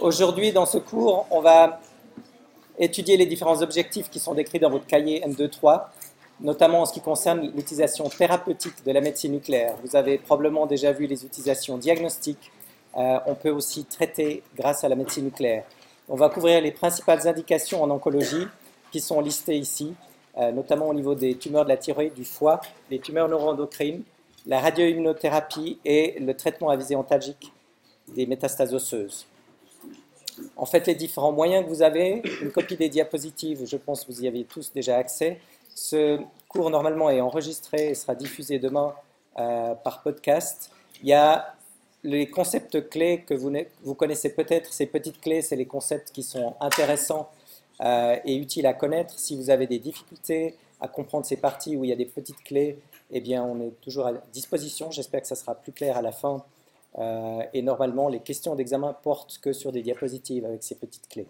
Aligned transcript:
Aujourd'hui, 0.00 0.52
dans 0.52 0.66
ce 0.66 0.78
cours, 0.78 1.26
on 1.30 1.40
va 1.40 1.80
étudier 2.78 3.16
les 3.16 3.26
différents 3.26 3.62
objectifs 3.62 4.10
qui 4.10 4.18
sont 4.18 4.34
décrits 4.34 4.58
dans 4.58 4.70
votre 4.70 4.86
cahier 4.86 5.22
M23, 5.26 5.84
notamment 6.40 6.82
en 6.82 6.86
ce 6.86 6.92
qui 6.92 7.00
concerne 7.00 7.40
l'utilisation 7.54 8.08
thérapeutique 8.08 8.84
de 8.84 8.92
la 8.92 9.00
médecine 9.00 9.32
nucléaire. 9.32 9.74
Vous 9.82 9.96
avez 9.96 10.18
probablement 10.18 10.66
déjà 10.66 10.92
vu 10.92 11.06
les 11.06 11.24
utilisations 11.24 11.78
diagnostiques. 11.78 12.50
Euh, 12.96 13.18
on 13.26 13.34
peut 13.34 13.50
aussi 13.50 13.84
traiter 13.84 14.42
grâce 14.56 14.84
à 14.84 14.88
la 14.88 14.96
médecine 14.96 15.24
nucléaire. 15.24 15.64
On 16.08 16.16
va 16.16 16.28
couvrir 16.28 16.60
les 16.60 16.72
principales 16.72 17.26
indications 17.26 17.82
en 17.82 17.90
oncologie 17.90 18.46
qui 18.92 19.00
sont 19.00 19.20
listées 19.20 19.56
ici, 19.56 19.94
euh, 20.36 20.52
notamment 20.52 20.88
au 20.88 20.94
niveau 20.94 21.14
des 21.14 21.36
tumeurs 21.36 21.64
de 21.64 21.70
la 21.70 21.76
thyroïde, 21.76 22.14
du 22.14 22.24
foie, 22.24 22.60
les 22.90 22.98
tumeurs 22.98 23.28
neuroendocrines, 23.28 24.02
la 24.46 24.60
radioimmunothérapie 24.60 25.78
et 25.84 26.18
le 26.20 26.34
traitement 26.34 26.68
à 26.68 26.76
visée 26.76 26.96
antalgique 26.96 27.52
des 28.14 28.26
métastases 28.26 28.74
osseuses. 28.74 29.26
En 30.56 30.66
fait, 30.66 30.86
les 30.86 30.94
différents 30.94 31.32
moyens 31.32 31.64
que 31.64 31.70
vous 31.70 31.82
avez, 31.82 32.22
une 32.42 32.50
copie 32.50 32.76
des 32.76 32.88
diapositives, 32.88 33.64
je 33.66 33.76
pense 33.76 34.04
que 34.04 34.12
vous 34.12 34.22
y 34.22 34.28
avez 34.28 34.44
tous 34.44 34.72
déjà 34.72 34.96
accès. 34.96 35.40
Ce 35.74 36.18
cours, 36.48 36.70
normalement, 36.70 37.10
est 37.10 37.20
enregistré 37.20 37.88
et 37.88 37.94
sera 37.94 38.14
diffusé 38.14 38.58
demain 38.58 38.94
euh, 39.38 39.74
par 39.74 40.02
podcast. 40.02 40.70
Il 41.02 41.08
y 41.08 41.12
a 41.12 41.54
les 42.02 42.30
concepts 42.30 42.88
clés 42.88 43.24
que 43.26 43.34
vous, 43.34 43.94
connaissez 43.94 44.30
peut-être. 44.30 44.72
Ces 44.72 44.86
petites 44.86 45.20
clés, 45.20 45.42
c'est 45.42 45.56
les 45.56 45.66
concepts 45.66 46.12
qui 46.12 46.22
sont 46.22 46.54
intéressants 46.60 47.30
euh, 47.80 48.16
et 48.24 48.36
utiles 48.36 48.66
à 48.66 48.74
connaître. 48.74 49.18
Si 49.18 49.36
vous 49.36 49.50
avez 49.50 49.66
des 49.66 49.78
difficultés 49.78 50.54
à 50.80 50.88
comprendre 50.88 51.26
ces 51.26 51.36
parties 51.36 51.76
où 51.76 51.84
il 51.84 51.90
y 51.90 51.92
a 51.92 51.96
des 51.96 52.06
petites 52.06 52.42
clés, 52.44 52.78
eh 53.10 53.20
bien, 53.20 53.42
on 53.44 53.60
est 53.60 53.72
toujours 53.80 54.06
à 54.06 54.12
disposition. 54.32 54.90
J'espère 54.90 55.22
que 55.22 55.26
ça 55.26 55.34
sera 55.34 55.54
plus 55.54 55.72
clair 55.72 55.96
à 55.96 56.02
la 56.02 56.12
fin. 56.12 56.44
Euh, 56.98 57.42
et 57.52 57.62
normalement, 57.62 58.08
les 58.08 58.20
questions 58.20 58.54
d'examen 58.54 58.94
portent 59.02 59.38
que 59.38 59.52
sur 59.52 59.72
des 59.72 59.82
diapositives 59.82 60.44
avec 60.44 60.62
ces 60.62 60.74
petites 60.74 61.08
clés. 61.08 61.28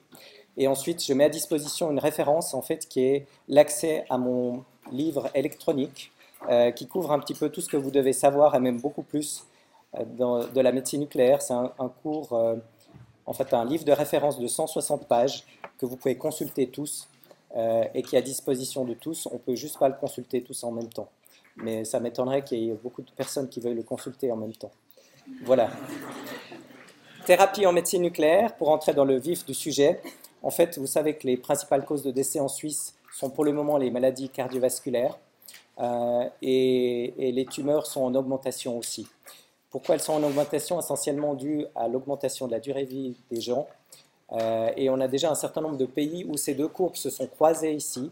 Et 0.56 0.68
ensuite, 0.68 1.04
je 1.04 1.12
mets 1.12 1.24
à 1.24 1.28
disposition 1.28 1.90
une 1.90 1.98
référence, 1.98 2.54
en 2.54 2.62
fait, 2.62 2.88
qui 2.88 3.00
est 3.02 3.26
l'accès 3.48 4.04
à 4.08 4.18
mon 4.18 4.64
livre 4.92 5.28
électronique, 5.34 6.12
euh, 6.48 6.70
qui 6.70 6.86
couvre 6.86 7.12
un 7.12 7.18
petit 7.18 7.34
peu 7.34 7.48
tout 7.48 7.60
ce 7.60 7.68
que 7.68 7.76
vous 7.76 7.90
devez 7.90 8.12
savoir, 8.12 8.54
et 8.54 8.60
même 8.60 8.80
beaucoup 8.80 9.02
plus, 9.02 9.44
euh, 9.98 10.44
de 10.54 10.60
la 10.60 10.72
médecine 10.72 11.00
nucléaire. 11.00 11.42
C'est 11.42 11.54
un, 11.54 11.92
cours, 12.02 12.32
en 13.26 13.32
fait, 13.32 13.52
un 13.52 13.64
livre 13.64 13.84
de 13.84 13.92
référence 13.92 14.38
de 14.38 14.46
160 14.46 15.06
pages 15.06 15.44
que 15.78 15.86
vous 15.86 15.96
pouvez 15.96 16.16
consulter 16.16 16.68
tous 16.68 17.08
et 17.94 18.02
qui 18.02 18.16
est 18.16 18.18
à 18.18 18.22
disposition 18.22 18.84
de 18.84 18.92
tous. 18.92 19.26
On 19.30 19.34
ne 19.34 19.38
peut 19.38 19.54
juste 19.54 19.78
pas 19.78 19.88
le 19.88 19.94
consulter 19.94 20.42
tous 20.42 20.62
en 20.62 20.72
même 20.72 20.90
temps 20.90 21.08
mais 21.56 21.84
ça 21.84 22.00
m'étonnerait 22.00 22.44
qu'il 22.44 22.58
y 22.58 22.70
ait 22.70 22.74
beaucoup 22.74 23.02
de 23.02 23.10
personnes 23.10 23.48
qui 23.48 23.60
veuillent 23.60 23.74
le 23.74 23.82
consulter 23.82 24.30
en 24.30 24.36
même 24.36 24.52
temps. 24.52 24.72
Voilà. 25.44 25.70
Thérapie 27.24 27.66
en 27.66 27.72
médecine 27.72 28.02
nucléaire, 28.02 28.56
pour 28.56 28.70
entrer 28.70 28.94
dans 28.94 29.04
le 29.04 29.18
vif 29.18 29.44
du 29.44 29.54
sujet. 29.54 30.00
En 30.42 30.50
fait, 30.50 30.78
vous 30.78 30.86
savez 30.86 31.16
que 31.16 31.26
les 31.26 31.36
principales 31.36 31.84
causes 31.84 32.02
de 32.02 32.10
décès 32.10 32.38
en 32.38 32.48
Suisse 32.48 32.94
sont 33.12 33.30
pour 33.30 33.44
le 33.44 33.52
moment 33.52 33.78
les 33.78 33.90
maladies 33.90 34.28
cardiovasculaires 34.28 35.18
euh, 35.80 36.28
et, 36.42 37.32
les 37.32 37.46
tumeurs 37.46 37.86
sont 37.86 38.02
en 38.02 38.14
augmentation 38.14 38.78
aussi. 38.78 39.08
Pourquoi 39.70 39.96
elles 39.96 40.00
sont 40.00 40.14
en 40.14 40.22
augmentation? 40.22 40.78
Essentiellement 40.78 41.34
dû 41.34 41.66
à 41.74 41.88
l'augmentation 41.88 42.46
de 42.46 42.52
la 42.52 42.60
durée 42.60 42.84
de 42.84 42.90
vie 42.90 43.16
des 43.30 43.40
gens. 43.40 43.66
Euh, 44.32 44.70
et 44.76 44.88
on 44.90 45.00
a 45.00 45.08
déjà 45.08 45.30
un 45.30 45.34
certain 45.34 45.60
nombre 45.60 45.76
de 45.76 45.86
pays 45.86 46.24
où 46.24 46.36
ces 46.36 46.54
deux 46.54 46.68
courbes 46.68 46.96
se 46.96 47.10
sont 47.10 47.26
croisées 47.26 47.74
ici. 47.74 48.10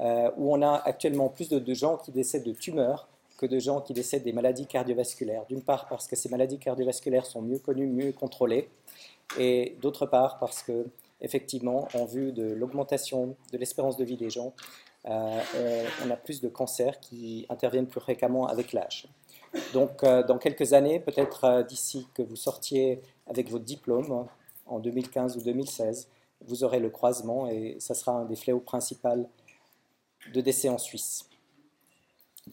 Euh, 0.00 0.28
où 0.36 0.52
on 0.52 0.60
a 0.62 0.82
actuellement 0.84 1.28
plus 1.28 1.48
de, 1.48 1.74
gens 1.74 1.98
qui 1.98 2.10
décèdent 2.10 2.42
de 2.42 2.52
tumeurs 2.52 3.06
de 3.46 3.58
gens 3.58 3.80
qui 3.80 3.92
décèdent 3.92 4.24
des 4.24 4.32
maladies 4.32 4.66
cardiovasculaires. 4.66 5.44
D'une 5.46 5.62
part 5.62 5.88
parce 5.88 6.06
que 6.06 6.16
ces 6.16 6.28
maladies 6.28 6.58
cardiovasculaires 6.58 7.26
sont 7.26 7.42
mieux 7.42 7.58
connues, 7.58 7.86
mieux 7.86 8.12
contrôlées, 8.12 8.68
et 9.38 9.76
d'autre 9.80 10.06
part 10.06 10.38
parce 10.38 10.62
que, 10.62 10.86
effectivement, 11.20 11.88
en 11.94 12.04
vue 12.04 12.32
de 12.32 12.52
l'augmentation 12.52 13.36
de 13.52 13.58
l'espérance 13.58 13.96
de 13.96 14.04
vie 14.04 14.16
des 14.16 14.30
gens, 14.30 14.52
euh, 15.06 15.84
on, 16.04 16.10
a 16.10 16.16
plus 16.16 16.40
de 16.40 16.48
cancers 16.48 16.98
qui 16.98 17.46
interviennent 17.50 17.86
plus 17.86 18.00
fréquemment 18.00 18.46
avec 18.46 18.72
l'âge. 18.72 19.06
Donc, 19.74 20.02
euh, 20.02 20.22
dans 20.22 20.38
quelques 20.38 20.72
années, 20.72 20.98
peut-être 20.98 21.62
d'ici 21.68 22.06
que 22.14 22.22
vous 22.22 22.36
sortiez 22.36 23.02
avec 23.26 23.50
votre 23.50 23.64
diplôme, 23.64 24.26
en 24.66 24.78
2015 24.78 25.36
ou 25.36 25.42
2016, 25.42 26.08
vous 26.46 26.64
aurez 26.64 26.80
le 26.80 26.90
croisement 26.90 27.48
et 27.48 27.76
ça 27.78 27.94
sera 27.94 28.12
un 28.12 28.24
des 28.24 28.36
fléaux 28.36 28.60
principaux 28.60 29.28
de 30.32 30.40
décès 30.40 30.68
en 30.68 30.78
Suisse. 30.78 31.28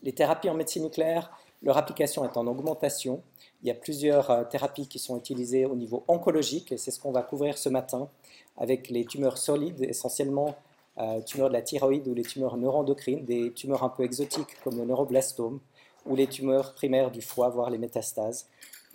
Les 0.04 0.14
thérapies 0.14 0.50
en 0.50 0.54
médecine 0.54 0.84
nucléaire, 0.84 1.32
leur 1.64 1.78
application 1.78 2.26
est 2.26 2.38
en 2.38 2.48
augmentation. 2.48 3.22
Il 3.62 3.68
y 3.68 3.72
a 3.72 3.76
plusieurs 3.76 4.32
euh, 4.32 4.44
thérapies 4.44 4.88
qui 4.88 5.00
sont 5.00 5.18
utilisées 5.18 5.66
au 5.66 5.76
niveau 5.76 6.04
oncologique, 6.08 6.72
et 6.72 6.78
c'est 6.78 6.92
ce 6.92 7.00
qu'on 7.00 7.12
va 7.12 7.22
couvrir 7.22 7.58
ce 7.58 7.70
matin, 7.70 8.10
avec 8.58 8.90
les 8.90 9.06
tumeurs 9.06 9.38
solides, 9.38 9.82
essentiellement 9.84 10.56
euh, 10.98 11.22
tumeurs 11.22 11.50
de 11.50 11.54
la 11.54 11.62
thyroïde 11.62 12.08
ou 12.08 12.14
les 12.14 12.24
tumeurs 12.24 12.58
neuroendocrines, 12.58 13.26
des 13.26 13.52
tumeurs 13.52 13.84
un 13.84 13.90
peu 13.90 14.04
exotiques 14.04 14.60
comme 14.64 14.78
le 14.78 14.86
neuroblastome, 14.86 15.60
ou 16.06 16.16
les 16.16 16.28
tumeurs 16.28 16.74
primaires 16.74 17.12
du 17.12 17.22
foie, 17.22 17.50
voire 17.50 17.70
les 17.70 17.78
métastases, 17.78 18.48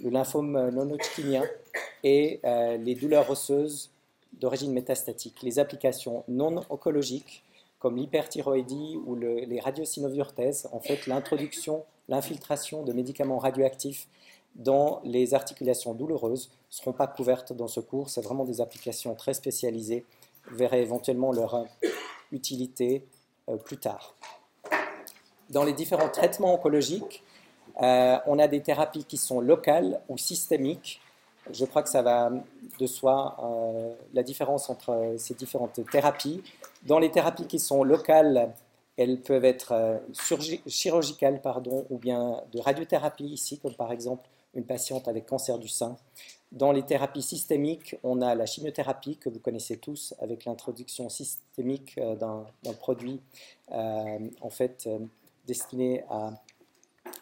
le 0.02 0.10
lymphome 0.10 0.70
non-hodgkinien 0.70 1.44
et 2.02 2.40
euh, 2.44 2.76
les 2.76 2.94
douleurs 2.94 3.30
osseuses 3.30 3.90
d'origine 4.32 4.72
métastatique. 4.72 5.42
Les 5.42 5.58
applications 5.58 6.24
non 6.28 6.62
oncologiques 6.68 7.44
comme 7.86 7.98
l'hyperthyroïdie 7.98 8.98
ou 9.06 9.14
les 9.14 9.60
radiosynoviorthèses, 9.60 10.68
en 10.72 10.80
fait, 10.80 11.06
l'introduction, 11.06 11.84
l'infiltration 12.08 12.82
de 12.82 12.92
médicaments 12.92 13.38
radioactifs 13.38 14.08
dans 14.56 15.00
les 15.04 15.34
articulations 15.34 15.94
douloureuses 15.94 16.48
ne 16.48 16.74
seront 16.74 16.92
pas 16.92 17.06
couvertes 17.06 17.52
dans 17.52 17.68
ce 17.68 17.78
cours. 17.78 18.10
C'est 18.10 18.22
vraiment 18.22 18.44
des 18.44 18.60
applications 18.60 19.14
très 19.14 19.34
spécialisées. 19.34 20.04
Vous 20.50 20.56
verrez 20.56 20.82
éventuellement 20.82 21.30
leur 21.30 21.54
euh, 21.54 21.62
utilité 22.32 23.06
euh, 23.48 23.56
plus 23.56 23.76
tard. 23.76 24.16
Dans 25.50 25.62
les 25.62 25.72
différents 25.72 26.08
traitements 26.08 26.54
oncologiques, 26.54 27.22
euh, 27.80 28.16
on 28.26 28.40
a 28.40 28.48
des 28.48 28.62
thérapies 28.62 29.04
qui 29.04 29.16
sont 29.16 29.40
locales 29.40 30.00
ou 30.08 30.18
systémiques. 30.18 31.00
Je 31.52 31.64
crois 31.64 31.82
que 31.82 31.88
ça 31.88 32.02
va 32.02 32.30
de 32.78 32.86
soi 32.86 33.36
la 34.14 34.22
différence 34.22 34.68
entre 34.68 35.14
ces 35.18 35.34
différentes 35.34 35.80
thérapies. 35.90 36.42
Dans 36.84 36.98
les 36.98 37.10
thérapies 37.10 37.46
qui 37.46 37.58
sont 37.58 37.84
locales, 37.84 38.52
elles 38.96 39.20
peuvent 39.20 39.44
être 39.44 39.72
euh, 39.72 39.98
chirurgicales 40.66 41.40
pardon, 41.40 41.86
ou 41.90 41.98
bien 41.98 42.42
de 42.52 42.60
radiothérapie 42.60 43.26
ici, 43.26 43.58
comme 43.58 43.74
par 43.74 43.92
exemple 43.92 44.28
une 44.54 44.64
patiente 44.64 45.06
avec 45.06 45.26
cancer 45.26 45.58
du 45.58 45.68
sein. 45.68 45.96
Dans 46.50 46.72
les 46.72 46.82
thérapies 46.82 47.22
systémiques, 47.22 47.96
on 48.02 48.22
a 48.22 48.34
la 48.34 48.46
chimiothérapie 48.46 49.18
que 49.18 49.28
vous 49.28 49.40
connaissez 49.40 49.76
tous 49.76 50.14
avec 50.20 50.46
l'introduction 50.46 51.08
systémique 51.10 51.96
euh, 51.98 52.16
d'un 52.16 52.72
produit 52.72 53.20
euh, 53.72 54.18
en 54.40 54.50
fait 54.50 54.88
destiné 55.46 56.04
à 56.08 56.32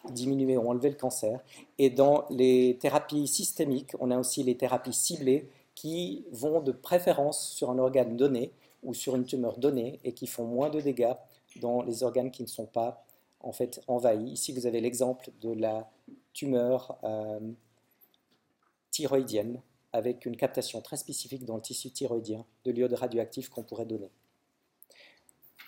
diminuer 0.09 0.57
ou 0.57 0.69
enlever 0.69 0.89
le 0.89 0.95
cancer. 0.95 1.39
Et 1.77 1.89
dans 1.89 2.25
les 2.29 2.77
thérapies 2.79 3.27
systémiques, 3.27 3.91
on 3.99 4.11
a 4.11 4.17
aussi 4.17 4.43
les 4.43 4.57
thérapies 4.57 4.93
ciblées 4.93 5.49
qui 5.73 6.25
vont 6.31 6.61
de 6.61 6.71
préférence 6.71 7.49
sur 7.49 7.69
un 7.69 7.77
organe 7.77 8.15
donné 8.15 8.51
ou 8.83 8.93
sur 8.93 9.15
une 9.15 9.25
tumeur 9.25 9.57
donnée 9.57 9.99
et 10.03 10.13
qui 10.13 10.27
font 10.27 10.45
moins 10.45 10.69
de 10.69 10.79
dégâts 10.79 11.15
dans 11.59 11.81
les 11.81 12.03
organes 12.03 12.31
qui 12.31 12.43
ne 12.43 12.47
sont 12.47 12.65
pas 12.65 13.03
en 13.39 13.51
fait 13.51 13.81
envahis. 13.87 14.31
Ici, 14.31 14.51
vous 14.53 14.65
avez 14.65 14.81
l'exemple 14.81 15.31
de 15.41 15.53
la 15.53 15.89
tumeur 16.33 16.97
euh, 17.03 17.39
thyroïdienne 18.91 19.61
avec 19.93 20.25
une 20.25 20.35
captation 20.35 20.81
très 20.81 20.97
spécifique 20.97 21.45
dans 21.45 21.55
le 21.55 21.61
tissu 21.61 21.89
thyroïdien 21.89 22.45
de 22.65 22.71
l'iode 22.71 22.93
radioactif 22.93 23.49
qu'on 23.49 23.63
pourrait 23.63 23.85
donner. 23.85 24.11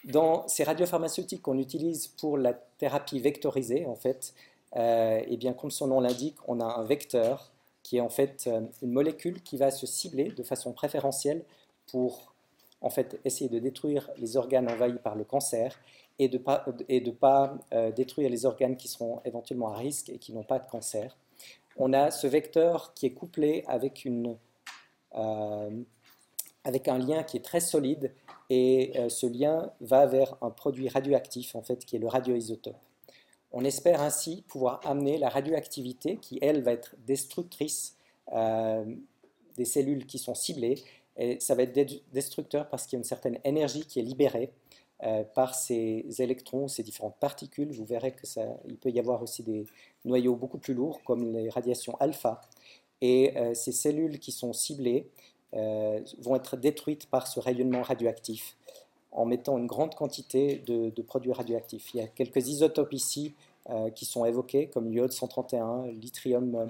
Dans 0.07 0.47
ces 0.47 0.63
radiopharmaceutiques 0.63 1.41
qu'on 1.41 1.57
utilise 1.57 2.07
pour 2.07 2.37
la 2.37 2.53
thérapie 2.53 3.19
vectorisée, 3.19 3.85
en 3.85 3.95
fait, 3.95 4.33
euh, 4.77 5.21
eh 5.27 5.35
bien, 5.35 5.51
comme 5.51 5.69
son 5.69 5.87
nom 5.87 5.99
l'indique, 5.99 6.37
on 6.47 6.61
a 6.61 6.65
un 6.65 6.83
vecteur 6.83 7.51
qui 7.83 7.97
est 7.97 8.01
en 8.01 8.09
fait 8.09 8.45
euh, 8.47 8.61
une 8.81 8.91
molécule 8.91 9.41
qui 9.41 9.57
va 9.57 9.69
se 9.69 9.85
cibler 9.85 10.31
de 10.31 10.43
façon 10.43 10.71
préférentielle 10.71 11.43
pour 11.91 12.33
en 12.81 12.89
fait, 12.89 13.19
essayer 13.25 13.49
de 13.49 13.59
détruire 13.59 14.09
les 14.17 14.37
organes 14.37 14.69
envahis 14.69 14.99
par 15.03 15.15
le 15.15 15.25
cancer 15.25 15.77
et 16.19 16.29
de 16.29 16.37
pas, 16.37 16.65
et 16.87 17.01
de 17.01 17.11
pas 17.11 17.57
euh, 17.73 17.91
détruire 17.91 18.29
les 18.29 18.45
organes 18.45 18.77
qui 18.77 18.87
seront 18.87 19.19
éventuellement 19.25 19.73
à 19.73 19.77
risque 19.77 20.09
et 20.09 20.19
qui 20.19 20.31
n'ont 20.31 20.43
pas 20.43 20.59
de 20.59 20.69
cancer. 20.69 21.17
On 21.75 21.91
a 21.91 22.11
ce 22.11 22.27
vecteur 22.27 22.93
qui 22.93 23.07
est 23.07 23.13
couplé 23.13 23.65
avec, 23.67 24.05
une, 24.05 24.37
avec 26.63 26.87
un 26.87 26.97
lien 26.97 27.23
qui 27.23 27.37
est 27.37 27.45
très 27.45 27.59
solide 27.59 28.13
et 28.49 28.91
euh, 28.97 29.09
ce 29.09 29.25
lien 29.25 29.71
va 29.81 30.05
vers 30.05 30.35
un 30.41 30.49
produit 30.49 30.89
radioactif 30.89 31.55
en 31.55 31.61
fait 31.61 31.85
qui 31.85 31.95
est 31.95 31.99
le 31.99 32.07
radioisotope. 32.07 32.75
On 33.51 33.63
espère 33.63 34.01
ainsi 34.01 34.43
pouvoir 34.47 34.81
amener 34.85 35.17
la 35.17 35.29
radioactivité 35.29 36.17
qui 36.17 36.37
elle 36.41 36.61
va 36.63 36.73
être 36.73 36.95
destructrice 37.05 37.95
des 39.55 39.63
cellules 39.63 40.05
qui 40.05 40.19
sont 40.19 40.35
ciblées 40.35 40.83
et 41.15 41.39
ça 41.39 41.55
va 41.55 41.63
être 41.63 41.73
destructeur 42.11 42.67
parce 42.67 42.85
qu'il 42.85 42.97
y 42.97 42.97
a 42.97 42.99
une 42.99 43.05
certaine 43.05 43.39
énergie 43.45 43.85
qui 43.85 43.99
est 43.99 44.03
libérée 44.03 44.51
euh, 45.03 45.23
par 45.23 45.55
ces 45.55 46.05
électrons, 46.19 46.67
ces 46.67 46.83
différentes 46.83 47.15
particules. 47.21 47.71
Vous 47.71 47.85
verrez 47.85 48.11
que 48.11 48.27
ça, 48.27 48.43
il 48.67 48.75
peut 48.75 48.89
y 48.89 48.99
avoir 48.99 49.23
aussi 49.23 49.43
des 49.43 49.65
noyaux 50.03 50.35
beaucoup 50.35 50.57
plus 50.57 50.73
lourds, 50.73 51.01
comme 51.05 51.31
les 51.31 51.49
radiations 51.49 51.95
alpha. 52.01 52.41
Et 52.99 53.33
ces 53.53 53.71
cellules 53.71 54.17
qui 54.17 54.31
sont 54.31 54.53
ciblées 54.53 55.07
vont 55.53 56.35
être 56.35 56.57
détruites 56.57 57.07
par 57.07 57.27
ce 57.27 57.39
rayonnement 57.39 57.81
radioactif 57.81 58.55
en 59.11 59.25
mettant 59.25 59.57
une 59.57 59.67
grande 59.67 59.95
quantité 59.95 60.57
de, 60.67 61.01
produits 61.01 61.31
radioactifs. 61.31 61.93
Il 61.93 61.97
y 61.97 62.03
a 62.03 62.07
quelques 62.07 62.47
isotopes 62.47 62.93
ici 62.93 63.33
qui 63.95 64.05
sont 64.05 64.25
évoqués, 64.25 64.67
comme 64.67 64.91
l'iode 64.91 65.11
131, 65.11 65.87
l'yttrium 65.87 66.69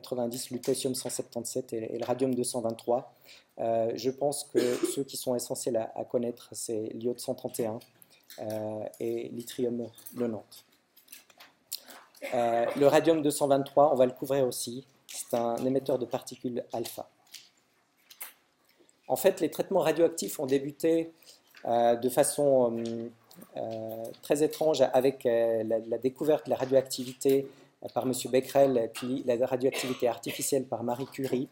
90, 0.00 0.50
lutetium 0.50 0.94
177 0.94 1.72
et, 1.72 1.98
le 1.98 2.04
radium 2.04 2.34
223. 2.34 3.12
Euh, 3.58 3.92
je 3.94 4.10
pense 4.10 4.44
que 4.44 4.58
ceux 4.94 5.04
qui 5.04 5.16
sont 5.16 5.34
essentiels 5.34 5.76
à, 5.76 6.04
connaître, 6.04 6.48
c'est 6.52 6.90
l'iode 6.94 7.18
131 7.18 7.78
euh, 8.38 8.84
et 9.00 9.28
l'yttrium 9.28 9.88
90. 10.18 10.64
Euh, 12.34 12.66
le 12.76 12.86
radium 12.86 13.22
223, 13.22 13.92
on 13.92 13.96
va 13.96 14.06
le 14.06 14.12
couvrir 14.12 14.46
aussi, 14.46 14.86
c'est 15.06 15.34
un 15.34 15.56
émetteur 15.64 15.98
de 15.98 16.06
particules 16.06 16.64
alpha. 16.72 17.08
En 19.08 19.16
fait, 19.16 19.40
les 19.40 19.50
traitements 19.50 19.80
radioactifs 19.80 20.40
ont 20.40 20.46
débuté 20.46 21.12
de 21.64 22.08
façon 22.08 22.84
très 24.22 24.42
étrange 24.42 24.82
avec 24.92 25.24
la, 25.24 25.98
découverte 25.98 26.46
de 26.46 26.50
la 26.50 26.56
radioactivité 26.56 27.48
par 27.94 28.04
M. 28.04 28.12
Becquerel, 28.30 28.90
puis 28.94 29.24
la 29.26 29.46
radioactivité 29.46 30.08
artificielle 30.08 30.64
par 30.64 30.82
Marie 30.82 31.06
Curie. 31.06 31.48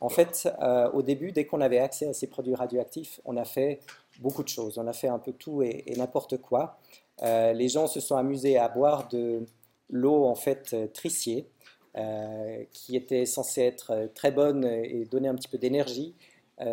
En 0.00 0.08
fait, 0.08 0.48
euh, 0.60 0.90
au 0.92 1.02
début, 1.02 1.32
dès 1.32 1.46
qu'on 1.46 1.60
avait 1.60 1.78
accès 1.78 2.06
à 2.06 2.12
ces 2.12 2.26
produits 2.26 2.54
radioactifs, 2.54 3.20
on 3.24 3.36
a 3.36 3.44
fait 3.44 3.80
beaucoup 4.20 4.42
de 4.42 4.48
choses. 4.48 4.78
On 4.78 4.86
a 4.86 4.92
fait 4.92 5.08
un 5.08 5.18
peu 5.18 5.32
tout 5.32 5.62
et, 5.62 5.84
n'importe 5.96 6.38
quoi. 6.38 6.78
Euh, 7.22 7.52
les 7.52 7.68
gens 7.68 7.86
se 7.86 8.00
sont 8.00 8.16
amusés 8.16 8.58
à 8.58 8.68
boire 8.68 9.08
de 9.08 9.46
l'eau 9.88 10.24
en 10.24 10.34
fait 10.34 10.92
tricier, 10.92 11.48
euh, 11.96 12.62
qui 12.72 12.94
était 12.96 13.24
censée 13.24 13.62
être 13.62 14.10
très 14.14 14.30
bonne 14.30 14.64
et 14.64 15.06
donner 15.06 15.28
un 15.28 15.34
petit 15.34 15.48
peu 15.48 15.58
d'énergie. 15.58 16.14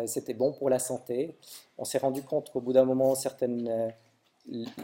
C'était 0.06 0.34
bon 0.34 0.52
pour 0.52 0.70
la 0.70 0.78
santé. 0.78 1.36
On 1.76 1.84
s'est 1.84 1.98
rendu 1.98 2.22
compte 2.22 2.50
qu'au 2.50 2.60
bout 2.60 2.72
d'un 2.72 2.86
moment, 2.86 3.14
certaines 3.14 3.92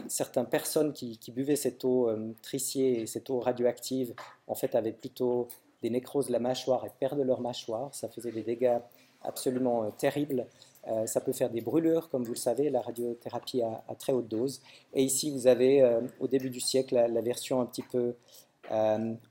certaines 0.07 0.47
personnes 0.47 0.93
qui, 0.93 1.19
buvaient 1.31 1.55
cette 1.55 1.85
eau 1.85 2.09
euh, 2.09 2.33
et 2.75 3.05
cette 3.05 3.29
eau 3.29 3.39
radioactive, 3.39 4.13
en 4.47 4.55
fait, 4.55 4.75
avaient 4.75 4.91
plutôt 4.91 5.47
des 5.81 5.89
nécroses 5.89 6.27
de 6.27 6.31
la 6.31 6.39
mâchoire 6.39 6.85
et 6.85 6.91
perdaient 6.99 7.23
leur 7.23 7.41
mâchoire. 7.41 7.93
Ça 7.93 8.09
faisait 8.09 8.31
des 8.31 8.43
dégâts 8.43 8.79
absolument 9.23 9.83
euh, 9.83 9.89
terribles. 9.91 10.47
Euh, 10.87 11.05
ça 11.05 11.21
peut 11.21 11.31
faire 11.31 11.51
des 11.51 11.61
brûlures, 11.61 12.09
comme 12.09 12.23
vous 12.23 12.31
le 12.31 12.37
savez, 12.37 12.69
la 12.69 12.81
radiothérapie 12.81 13.61
à, 13.61 13.83
très 13.99 14.13
haute 14.13 14.27
dose. 14.27 14.61
Et 14.93 15.03
ici, 15.03 15.29
vous 15.29 15.45
avez, 15.45 15.99
au 16.19 16.27
début 16.27 16.49
du 16.49 16.59
siècle, 16.59 16.95
la, 16.95 17.21
version 17.21 17.61
un 17.61 17.65
petit 17.67 17.83
peu 17.83 18.15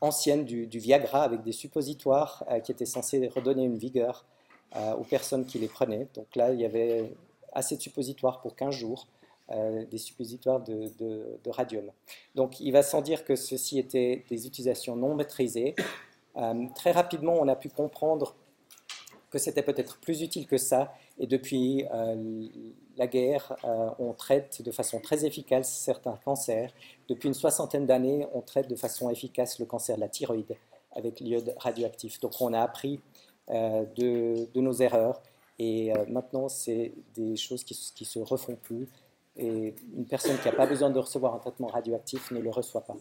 ancienne 0.01 0.45
du, 0.45 0.67
Viagra, 0.79 1.25
avec 1.25 1.43
des 1.43 1.53
suppositoires 1.53 2.45
qui 2.63 2.71
étaient 2.71 2.87
censés 2.87 3.27
redonner 3.27 3.65
une 3.65 3.79
vigueur 3.79 4.27
aux 4.75 5.05
personnes 5.05 5.47
qui 5.47 5.59
les 5.59 5.69
prenaient. 5.69 6.07
Donc 6.15 6.37
là, 6.37 6.53
il 6.53 6.61
y 6.61 6.65
avait 6.65 7.13
assez 7.53 7.77
de 7.77 7.83
suppositoires 7.83 8.41
pour 8.41 8.55
15 8.55 8.75
jours. 8.75 9.07
Euh, 9.53 9.85
des 9.87 9.99
suppositoires 9.99 10.61
de, 10.61 10.93
radium. 11.49 11.91
Donc 12.37 12.61
il 12.61 12.71
va 12.71 12.85
sans 12.85 13.03
dire 13.03 13.25
que 13.25 13.35
ceci 13.35 13.81
était 13.81 14.25
des 14.31 14.47
utilisations 14.47 14.95
non 14.95 15.17
maîtrisées. 15.17 15.75
Euh, 16.37 16.67
très 16.77 16.93
rapidement, 16.93 17.35
on 17.37 17.49
a 17.49 17.57
pu 17.57 17.69
comprendre 17.69 18.37
que 19.29 19.39
c'était 19.39 19.65
peut-être 19.65 19.99
plus 19.99 20.23
utile 20.23 20.47
que 20.47 20.57
ça. 20.57 20.95
Et 21.19 21.27
depuis 21.27 21.85
euh, 21.93 22.47
la 22.97 23.09
guerre, 23.09 23.57
on 23.99 24.13
traite 24.13 24.63
de 24.63 24.71
façon 24.71 25.01
très 25.01 25.25
efficace 25.25 25.69
certains 25.69 26.17
cancers. 26.25 26.73
Depuis 27.09 27.27
une 27.27 27.35
soixantaine 27.35 27.87
d'années, 27.87 28.29
on 28.33 28.43
traite 28.43 28.69
de 28.69 28.77
façon 28.77 29.11
efficace 29.11 29.59
le 29.59 29.67
cancer 29.67 29.97
de 29.97 30.01
la 30.01 30.09
thyroïde 30.09 30.57
avec 30.93 31.19
l'iode 31.19 31.55
radioactif. 31.57 32.21
Donc 32.21 32.41
on 32.41 32.53
a 32.53 32.61
appris 32.61 33.01
de, 33.51 34.61
nos 34.61 34.73
erreurs. 34.73 35.23
Et 35.59 35.93
maintenant, 36.09 36.49
c'est 36.49 36.93
des 37.15 37.37
choses 37.37 37.65
qui, 37.65 37.75
qui 37.95 38.05
se 38.05 38.19
refont 38.19 38.57
plus 38.57 38.89
et 39.37 39.75
une 39.97 40.07
personne 40.07 40.37
qui 40.39 40.47
n'a 40.47 40.53
pas 40.53 40.67
besoin 40.67 40.91
de 40.91 40.99
recevoir 40.99 41.35
un 41.35 41.39
traitement 41.39 41.69
radioactif 41.69 42.31
ne 42.31 42.41
le 42.41 42.51
reçoit 42.51 42.85
pas. 42.85 42.97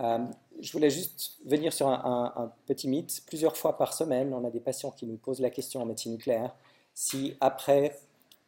Euh, 0.00 0.18
je 0.60 0.72
voulais 0.72 0.90
juste 0.90 1.38
venir 1.44 1.72
sur 1.72 1.88
un, 1.88 2.52
petit 2.66 2.88
mythe. 2.88 3.22
Plusieurs 3.26 3.56
fois 3.56 3.76
par 3.76 3.92
semaine, 3.92 4.32
on 4.32 4.44
a 4.44 4.50
des 4.50 4.60
patients 4.60 4.90
qui 4.90 5.06
nous 5.06 5.16
posent 5.16 5.40
la 5.40 5.50
question 5.50 5.82
en 5.82 5.86
médecine 5.86 6.12
nucléaire 6.12 6.54
si 6.94 7.36
après 7.40 7.98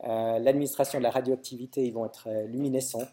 euh, 0.04 0.38
l'administration 0.38 0.98
de 0.98 1.02
la 1.02 1.10
radioactivité, 1.10 1.84
ils 1.84 1.92
vont 1.92 2.06
être 2.06 2.28
euh, 2.28 2.46
luminescents. 2.46 3.06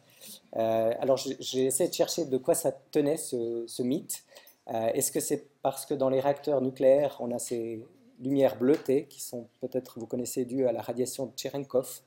alors 0.54 1.18
j'ai 1.18 1.66
essayé 1.66 1.90
de 1.90 1.94
chercher 1.94 2.26
de 2.26 2.38
quoi 2.38 2.56
ça 2.56 2.72
tenait 2.72 3.18
ce 3.18 3.82
mythe. 3.82 4.24
Est-ce 4.68 5.12
que 5.12 5.20
c'est 5.20 5.48
parce 5.64 5.86
que 5.86 5.96
dans 5.96 6.10
les 6.10 6.20
réacteurs 6.20 6.62
nucléaires, 6.62 7.18
on 7.20 7.32
a 7.32 7.40
ces 7.40 7.84
lumières 8.20 8.58
bleutées 8.58 9.06
qui 9.06 9.22
sont 9.22 9.48
peut-être, 9.62 10.00
vous 10.00 10.08
connaissez, 10.08 10.46
dues 10.46 10.68
à 10.68 10.72
la 10.72 10.82
radiation 10.82 11.26
de 11.26 11.32
Cherenkov 11.36 12.02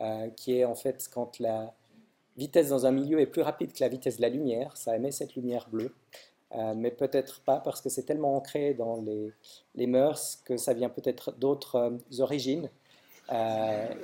euh, 0.00 0.28
qui 0.30 0.58
est 0.58 0.64
en 0.64 0.74
fait 0.74 1.06
quand 1.12 1.38
la 1.38 1.74
vitesse 2.38 2.70
dans 2.70 2.86
un 2.86 2.92
milieu 2.92 3.20
est 3.20 3.26
plus 3.26 3.42
rapide 3.42 3.74
que 3.74 3.80
la 3.80 3.88
vitesse 3.88 4.16
de 4.16 4.22
la 4.22 4.30
lumière, 4.30 4.74
ça 4.76 4.96
émet 4.96 5.10
cette 5.10 5.34
lumière 5.34 5.68
bleue. 5.70 5.94
Euh, 6.54 6.74
mais 6.74 6.90
peut-être 6.90 7.42
pas 7.42 7.60
parce 7.60 7.80
que 7.80 7.88
c'est 7.88 8.02
tellement 8.04 8.36
ancré 8.36 8.74
dans 8.74 9.00
les, 9.00 9.32
les, 9.74 9.86
mœurs 9.86 10.38
que 10.44 10.58
ça 10.58 10.74
vient 10.74 10.90
peut-être 10.90 11.32
d'autres 11.38 11.76
euh, 11.76 12.22
origines. 12.22 12.70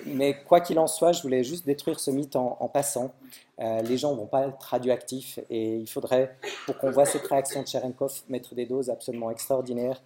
mais 0.06 0.43
quoi 0.44 0.60
qu'il 0.60 0.78
en 0.78 0.87
soit, 0.87 1.12
je 1.12 1.22
voulais 1.22 1.44
juste 1.44 1.66
détruire 1.66 2.00
ce 2.00 2.10
mythe 2.10 2.37
en, 2.37 2.69
passant. 2.69 3.12
les 3.58 3.99
gens 3.99 4.14
vont 4.14 4.26
pas 4.26 4.46
être 4.46 4.62
radioactifs 4.62 5.38
et 5.50 5.76
il 5.76 5.87
faudrait, 5.88 6.38
pour 6.64 6.78
qu'on 6.78 6.90
voit 6.90 7.05
cette 7.05 7.26
réaction 7.26 7.62
de 7.62 7.66
Cherenkov, 7.66 8.22
mettre 8.28 8.55
des 8.55 8.64
doses 8.64 8.88
absolument 8.88 9.31
extraordinaires 9.31 10.00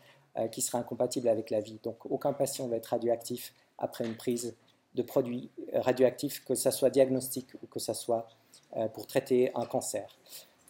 qui 0.50 0.62
seraient 0.62 0.78
incompatibles 0.78 1.28
avec 1.28 1.50
la 1.50 1.60
vie. 1.60 1.78
Donc 1.82 1.96
aucun 2.10 2.32
patient 2.32 2.66
va 2.68 2.76
être 2.76 2.86
radioactif 2.86 3.52
après 3.78 4.04
une 4.04 4.16
prise 4.16 4.54
de 4.94 5.02
produits 5.02 5.50
radioactifs, 5.74 6.44
que 6.44 6.54
ce 6.54 6.70
soit 6.70 6.90
diagnostic 6.90 7.46
ou 7.62 7.66
que 7.66 7.78
ce 7.78 7.92
soit 7.92 8.28
euh, 8.76 8.88
pour 8.88 9.06
traiter 9.06 9.50
un 9.54 9.66
cancer. 9.66 10.06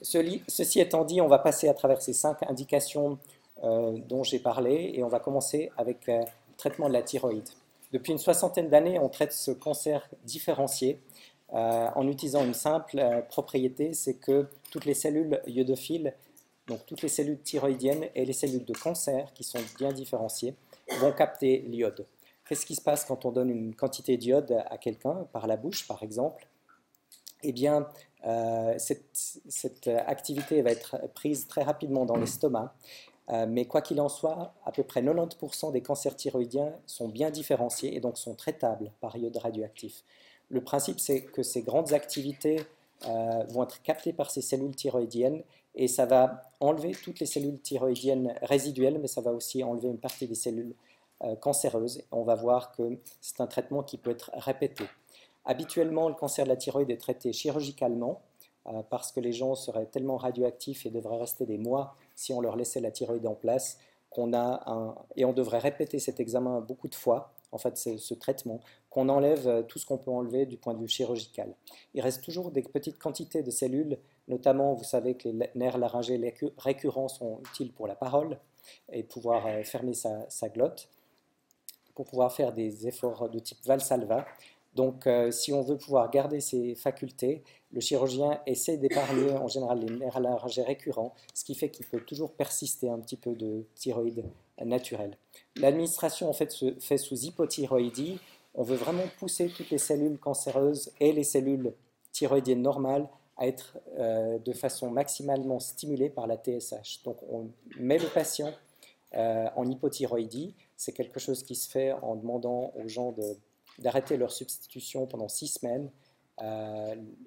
Ceci 0.00 0.80
étant 0.80 1.04
dit, 1.04 1.20
on 1.20 1.28
va 1.28 1.38
passer 1.38 1.68
à 1.68 1.74
travers 1.74 2.02
ces 2.02 2.12
cinq 2.12 2.42
indications 2.48 3.18
euh, 3.62 3.96
dont 4.08 4.24
j'ai 4.24 4.40
parlé 4.40 4.92
et 4.94 5.04
on 5.04 5.08
va 5.08 5.20
commencer 5.20 5.70
avec 5.76 6.08
euh, 6.08 6.18
le 6.18 6.56
traitement 6.56 6.88
de 6.88 6.94
la 6.94 7.02
thyroïde. 7.02 7.48
Depuis 7.92 8.12
une 8.12 8.18
soixantaine 8.18 8.68
d'années, 8.68 8.98
on 8.98 9.08
traite 9.08 9.32
ce 9.32 9.52
cancer 9.52 10.08
différencié 10.24 10.98
en 11.54 12.08
utilisant 12.08 12.42
une 12.46 12.54
simple 12.54 13.22
propriété, 13.28 13.92
c'est 13.92 14.14
que 14.14 14.46
toutes 14.70 14.86
les 14.86 14.94
cellules 14.94 15.38
iodophiles, 15.46 16.14
donc 16.66 16.84
toutes 16.86 17.02
les 17.02 17.08
cellules 17.08 17.40
thyroïdiennes 17.40 18.08
et 18.14 18.24
les 18.24 18.32
cellules 18.32 18.64
de 18.64 18.74
cancer 18.74 19.32
qui 19.34 19.44
sont 19.44 19.60
bien 19.78 19.92
différenciées, 19.92 20.54
vont 21.00 21.12
capter 21.12 21.60
l'iode. 21.68 22.06
Qu'est-ce 22.48 22.66
qui 22.66 22.74
se 22.74 22.82
passe 22.82 23.04
quand 23.04 23.24
on 23.24 23.32
donne 23.32 23.50
une 23.50 23.74
quantité 23.74 24.16
d'iode 24.16 24.62
à 24.68 24.78
quelqu'un, 24.78 25.26
par 25.32 25.46
la 25.46 25.56
bouche 25.56 25.86
par 25.86 26.02
exemple? 26.02 26.46
Eh 27.44 27.52
bien, 27.52 27.88
euh, 28.24 28.74
cette, 28.78 29.88
activité 29.88 30.62
va 30.62 30.70
être 30.70 30.96
prise 31.14 31.48
très 31.48 31.62
rapidement 31.62 32.04
dans 32.04 32.16
l'estomac. 32.16 32.74
Euh, 33.30 33.46
mais 33.48 33.66
quoi 33.66 33.82
qu'il 33.82 34.00
en 34.00 34.08
soit, 34.08 34.52
à 34.64 34.72
peu 34.72 34.82
près 34.82 35.00
90% 35.00 35.72
des 35.72 35.80
cancers 35.80 36.16
thyroïdiens 36.16 36.72
sont 36.86 37.08
bien 37.08 37.30
différenciés 37.30 37.96
et 37.96 38.00
donc 38.00 38.18
sont 38.18 38.34
traitables 38.34 38.90
par 39.00 39.16
iode 39.16 39.36
radioactif. 39.36 40.02
Le 40.48 40.60
principe, 40.60 40.98
c'est 40.98 41.22
que 41.22 41.42
ces 41.42 41.62
grandes 41.62 41.92
activités 41.92 42.60
euh, 43.06 43.44
vont 43.48 43.62
être 43.64 43.80
captées 43.82 44.12
par 44.12 44.30
ces 44.30 44.42
cellules 44.42 44.74
thyroïdiennes 44.74 45.42
et 45.74 45.88
ça 45.88 46.06
va 46.06 46.42
enlever 46.60 46.92
toutes 46.92 47.20
les 47.20 47.26
cellules 47.26 47.60
thyroïdiennes 47.60 48.34
résiduelles, 48.42 48.98
mais 49.00 49.08
ça 49.08 49.20
va 49.20 49.32
aussi 49.32 49.64
enlever 49.64 49.88
une 49.88 49.98
partie 49.98 50.26
des 50.26 50.34
cellules 50.34 50.74
euh, 51.24 51.34
cancéreuse. 51.36 52.02
On 52.10 52.22
va 52.22 52.34
voir 52.34 52.72
que 52.72 52.98
c'est 53.20 53.40
un 53.40 53.46
traitement 53.46 53.82
qui 53.82 53.96
peut 53.96 54.10
être 54.10 54.30
répété. 54.34 54.84
Habituellement, 55.44 56.08
le 56.08 56.14
cancer 56.14 56.44
de 56.44 56.50
la 56.50 56.56
thyroïde 56.56 56.90
est 56.90 56.98
traité 56.98 57.32
chirurgicalement 57.32 58.22
euh, 58.66 58.82
parce 58.90 59.12
que 59.12 59.20
les 59.20 59.32
gens 59.32 59.54
seraient 59.54 59.86
tellement 59.86 60.16
radioactifs 60.16 60.86
et 60.86 60.90
devraient 60.90 61.18
rester 61.18 61.46
des 61.46 61.58
mois 61.58 61.96
si 62.14 62.32
on 62.32 62.40
leur 62.40 62.56
laissait 62.56 62.80
la 62.80 62.90
thyroïde 62.90 63.26
en 63.26 63.34
place 63.34 63.78
qu'on 64.10 64.34
a 64.34 64.94
et 65.16 65.24
on 65.24 65.32
devrait 65.32 65.58
répéter 65.58 65.98
cet 65.98 66.20
examen 66.20 66.60
beaucoup 66.60 66.88
de 66.88 66.94
fois, 66.94 67.32
en 67.50 67.58
fait 67.58 67.76
ce 67.76 68.14
traitement, 68.14 68.60
qu'on 68.90 69.08
enlève 69.08 69.48
euh, 69.48 69.62
tout 69.62 69.78
ce 69.78 69.86
qu'on 69.86 69.98
peut 69.98 70.10
enlever 70.10 70.46
du 70.46 70.58
point 70.58 70.74
de 70.74 70.80
vue 70.80 70.88
chirurgical. 70.88 71.54
Il 71.94 72.02
reste 72.02 72.22
toujours 72.22 72.50
des 72.50 72.62
petites 72.62 72.98
quantités 72.98 73.42
de 73.42 73.50
cellules, 73.50 73.98
notamment 74.28 74.74
vous 74.74 74.84
savez 74.84 75.14
que 75.14 75.28
les 75.28 75.50
nerfs 75.54 75.78
laryngés 75.78 76.34
récurrents 76.58 77.08
sont 77.08 77.40
utiles 77.50 77.72
pour 77.72 77.86
la 77.86 77.94
parole 77.94 78.38
et 78.90 79.02
pouvoir 79.02 79.46
fermer 79.64 79.94
sa 79.94 80.48
glotte 80.48 80.88
pour 81.94 82.06
pouvoir 82.06 82.32
faire 82.32 82.52
des 82.52 82.86
efforts 82.86 83.28
de 83.28 83.38
type 83.38 83.58
Valsalva. 83.64 84.26
Donc, 84.74 85.06
euh, 85.06 85.30
si 85.30 85.52
on 85.52 85.60
veut 85.60 85.76
pouvoir 85.76 86.10
garder 86.10 86.40
ses 86.40 86.74
facultés, 86.74 87.42
le 87.72 87.80
chirurgien 87.80 88.40
essaie 88.46 88.78
d'épargner 88.78 89.32
en 89.32 89.46
général 89.46 89.80
les 89.80 89.94
nerfs 89.96 90.20
laryngés 90.20 90.62
récurrents, 90.62 91.14
ce 91.34 91.44
qui 91.44 91.54
fait 91.54 91.70
qu'il 91.70 91.86
peut 91.86 92.00
toujours 92.00 92.32
persister 92.32 92.88
un 92.88 92.98
petit 92.98 93.16
peu 93.16 93.34
de 93.34 93.64
thyroïde 93.74 94.24
naturelle. 94.64 95.18
L'administration 95.56 96.28
en 96.28 96.32
fait 96.32 96.50
se 96.50 96.74
fait 96.80 96.96
sous 96.96 97.16
hypothyroïdie. 97.16 98.18
On 98.54 98.62
veut 98.62 98.76
vraiment 98.76 99.04
pousser 99.18 99.48
toutes 99.48 99.70
les 99.70 99.78
cellules 99.78 100.18
cancéreuses 100.18 100.92
et 101.00 101.12
les 101.12 101.24
cellules 101.24 101.74
thyroïdiennes 102.12 102.62
normales 102.62 103.08
être 103.46 103.78
euh, 103.98 104.38
de 104.38 104.52
façon 104.52 104.90
maximalement 104.90 105.60
stimulées 105.60 106.10
par 106.10 106.26
la 106.26 106.36
TSH. 106.36 107.02
Donc, 107.04 107.18
on 107.30 107.50
met 107.78 107.98
le 107.98 108.08
patient 108.08 108.52
en 109.14 109.68
hypothyroïdie. 109.68 110.54
C'est 110.78 110.92
quelque 110.92 111.20
chose 111.20 111.42
qui 111.42 111.54
se 111.54 111.68
fait 111.68 111.92
en 111.92 112.16
demandant 112.16 112.72
aux 112.82 112.88
gens 112.88 113.14
d'arrêter 113.78 114.16
leur 114.16 114.32
substitution 114.32 115.06
pendant 115.06 115.28
six 115.28 115.48
semaines. 115.48 115.90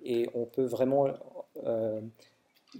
et 0.03 0.27
on 0.33 0.45
peut 0.45 0.65
vraiment 0.65 1.05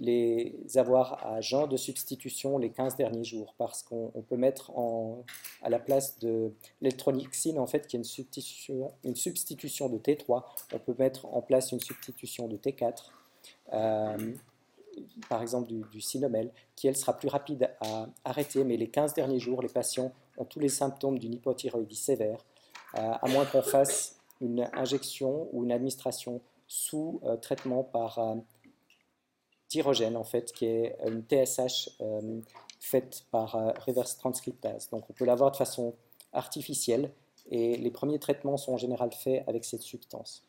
les 0.00 0.54
avoir 0.76 1.26
à 1.26 1.40
jeun 1.40 1.68
de 1.68 1.76
substitution 1.76 2.58
les 2.58 2.70
15 2.70 2.96
derniers 2.96 3.24
jours 3.24 3.54
parce 3.58 3.82
qu'on 3.82 4.24
peut 4.28 4.36
mettre 4.36 4.76
en, 4.76 5.24
à 5.62 5.70
la 5.70 5.78
place 5.78 6.18
de 6.18 6.52
l'électronixine 6.80 7.58
en 7.58 7.66
fait 7.66 7.86
qui 7.86 7.96
est 7.96 7.98
une 7.98 8.04
substitution, 8.04 8.92
une 9.04 9.16
substitution 9.16 9.88
de 9.88 9.98
T3 9.98 10.44
on 10.74 10.78
peut 10.78 10.94
mettre 10.98 11.26
en 11.26 11.42
place 11.42 11.72
une 11.72 11.80
substitution 11.80 12.48
de 12.48 12.56
T4 12.56 13.10
euh, 13.72 14.34
par 15.28 15.42
exemple 15.42 15.68
du, 15.68 15.82
du 15.82 16.00
qui 16.74 16.88
elle 16.88 16.96
sera 16.96 17.16
plus 17.16 17.28
rapide 17.28 17.70
à 17.80 18.06
arrêter 18.24 18.64
mais 18.64 18.76
les 18.76 18.88
15 18.88 19.14
derniers 19.14 19.38
jours 19.38 19.62
les 19.62 19.68
patients 19.68 20.12
ont 20.38 20.44
tous 20.44 20.60
les 20.60 20.68
symptômes 20.68 21.18
d'une 21.18 21.34
hypothyroïdie 21.34 21.96
sévère 21.96 22.38
euh, 22.96 23.12
à 23.20 23.28
moins 23.28 23.44
qu'on 23.44 23.62
fasse 23.62 24.18
une 24.40 24.68
injection 24.72 25.48
ou 25.52 25.64
une 25.64 25.72
administration 25.72 26.40
sous 26.66 27.20
euh, 27.24 27.36
traitement 27.36 27.84
par 27.84 28.20
tyrogène, 29.68 30.16
en 30.16 30.24
fait, 30.24 30.52
qui 30.52 30.66
est 30.66 30.96
une 31.06 31.22
TSH 31.22 31.90
faite 32.80 33.24
par 33.30 33.52
reverse 33.84 34.16
transcriptase. 34.16 34.90
Donc 34.90 35.10
on 35.10 35.12
peut 35.12 35.24
l'avoir 35.24 35.50
de 35.50 35.56
façon 35.56 35.94
artificielle 36.32 37.10
et 37.50 37.76
les 37.76 37.90
premiers 37.90 38.18
traitements 38.18 38.56
sont 38.56 38.74
en 38.74 38.76
général 38.76 39.12
faits 39.12 39.44
avec 39.46 39.64
cette 39.64 39.82
substance. 39.82 40.44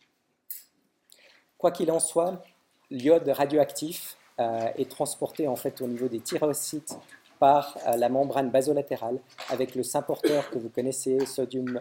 Quoi 1.58 1.72
qu'il 1.72 1.92
en 1.92 2.00
soit, 2.00 2.42
l'iode 2.90 3.28
radioactif 3.30 4.18
euh, 4.40 4.70
est 4.76 4.90
transporté 4.90 5.48
en 5.48 5.56
fait 5.56 5.82
au 5.82 5.88
niveau 5.88 6.08
des 6.08 6.20
thyrocytes 6.20 6.98
par 7.40 7.78
la 7.96 8.10
membrane 8.10 8.50
basolatérale 8.50 9.20
avec 9.50 9.76
le 9.76 9.84
symporteur 9.84 10.50
que 10.50 10.58
vous 10.58 10.70
connaissez, 10.70 11.24
sodium, 11.28 11.80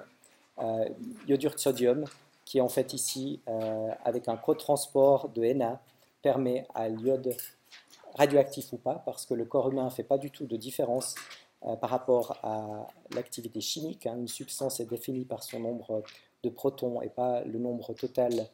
iodure 1.27 1.55
de 1.55 1.59
sodium, 1.59 2.05
qui 2.45 2.61
en 2.61 2.69
fait 2.69 2.93
ici 2.93 3.41
avec 4.05 4.29
un 4.29 4.37
cotransport 4.37 5.31
de 5.31 5.51
Na 5.55 5.81
permet 6.21 6.67
à 6.75 6.91
l'iode 6.91 7.35
radioactif 8.17 8.73
ou 8.73 8.77
pas, 8.77 9.03
parce 9.07 9.27
que 9.27 9.35
le 9.35 9.45
corps 9.45 9.71
humain 9.71 9.85
ne 9.85 9.91
fait 9.91 10.03
pas 10.03 10.19
du 10.19 10.31
tout 10.31 10.47
de 10.47 10.57
différence 10.57 11.15
euh, 11.65 11.77
par 11.77 11.91
rapport 11.91 12.39
à 12.43 12.87
l'activité 13.15 13.61
chimique. 13.61 14.07
Hein. 14.07 14.17
Une 14.19 14.29
substance 14.29 14.81
est 14.81 14.87
définie 14.87 15.25
par 15.25 15.43
son 15.43 15.61
nombre 15.61 16.03
de 16.43 16.49
protons 16.51 17.01
et 17.03 17.09
pas 17.09 17.43
le 17.45 17.59
nombre 17.59 17.95
total 17.95 18.33
euh, 18.41 18.45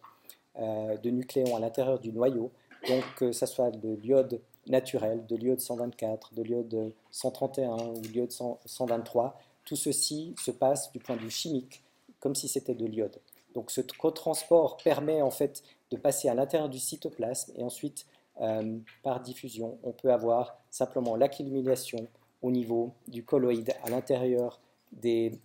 de 0.58 1.10
nucléons 1.10 1.56
à 1.56 1.60
l'intérieur 1.60 1.98
du 1.98 2.12
noyau. 2.12 2.50
Donc 2.88 3.02
que 3.16 3.32
ce 3.32 3.46
soit 3.46 3.70
de 3.70 3.94
l'iode 4.02 4.40
naturel, 4.66 5.24
de 5.26 5.36
l'iode 5.36 5.60
124, 5.60 6.34
de 6.34 6.42
l'iode 6.42 6.92
131 7.10 7.76
ou 7.76 8.00
de 8.00 8.08
l'iode 8.08 8.32
123, 8.32 9.38
tout 9.64 9.76
ceci 9.76 10.34
se 10.38 10.50
passe 10.50 10.90
du 10.92 10.98
point 10.98 11.16
de 11.16 11.22
vue 11.22 11.30
chimique 11.30 11.82
comme 12.20 12.34
si 12.34 12.48
c'était 12.48 12.74
de 12.74 12.86
l'iode. 12.86 13.18
Donc 13.54 13.70
ce 13.70 13.80
cotransport 13.80 14.76
permet 14.78 15.22
en 15.22 15.30
fait 15.30 15.62
de 15.90 15.96
passer 15.96 16.28
à 16.28 16.34
l'intérieur 16.34 16.68
du 16.68 16.78
cytoplasme 16.78 17.52
et 17.56 17.62
ensuite, 17.62 18.06
euh, 18.40 18.78
par 19.02 19.20
diffusion, 19.20 19.78
on 19.82 19.92
peut 19.92 20.12
avoir 20.12 20.56
simplement 20.70 21.16
l'accumulation 21.16 22.06
au 22.40 22.50
niveau 22.50 22.94
du 23.08 23.24
colloïde 23.24 23.74
à 23.84 23.90
l'intérieur 23.90 24.60
des, 24.92 25.38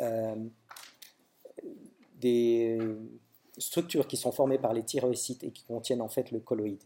euh, 0.00 0.36
des 2.20 2.78
structures 3.60 4.08
qui 4.08 4.16
sont 4.16 4.32
formées 4.32 4.58
par 4.58 4.72
les 4.72 4.82
thyroïcytes 4.82 5.44
et 5.44 5.50
qui 5.52 5.62
contiennent 5.64 6.02
en 6.02 6.08
fait 6.08 6.32
le 6.32 6.40
colloïde. 6.40 6.82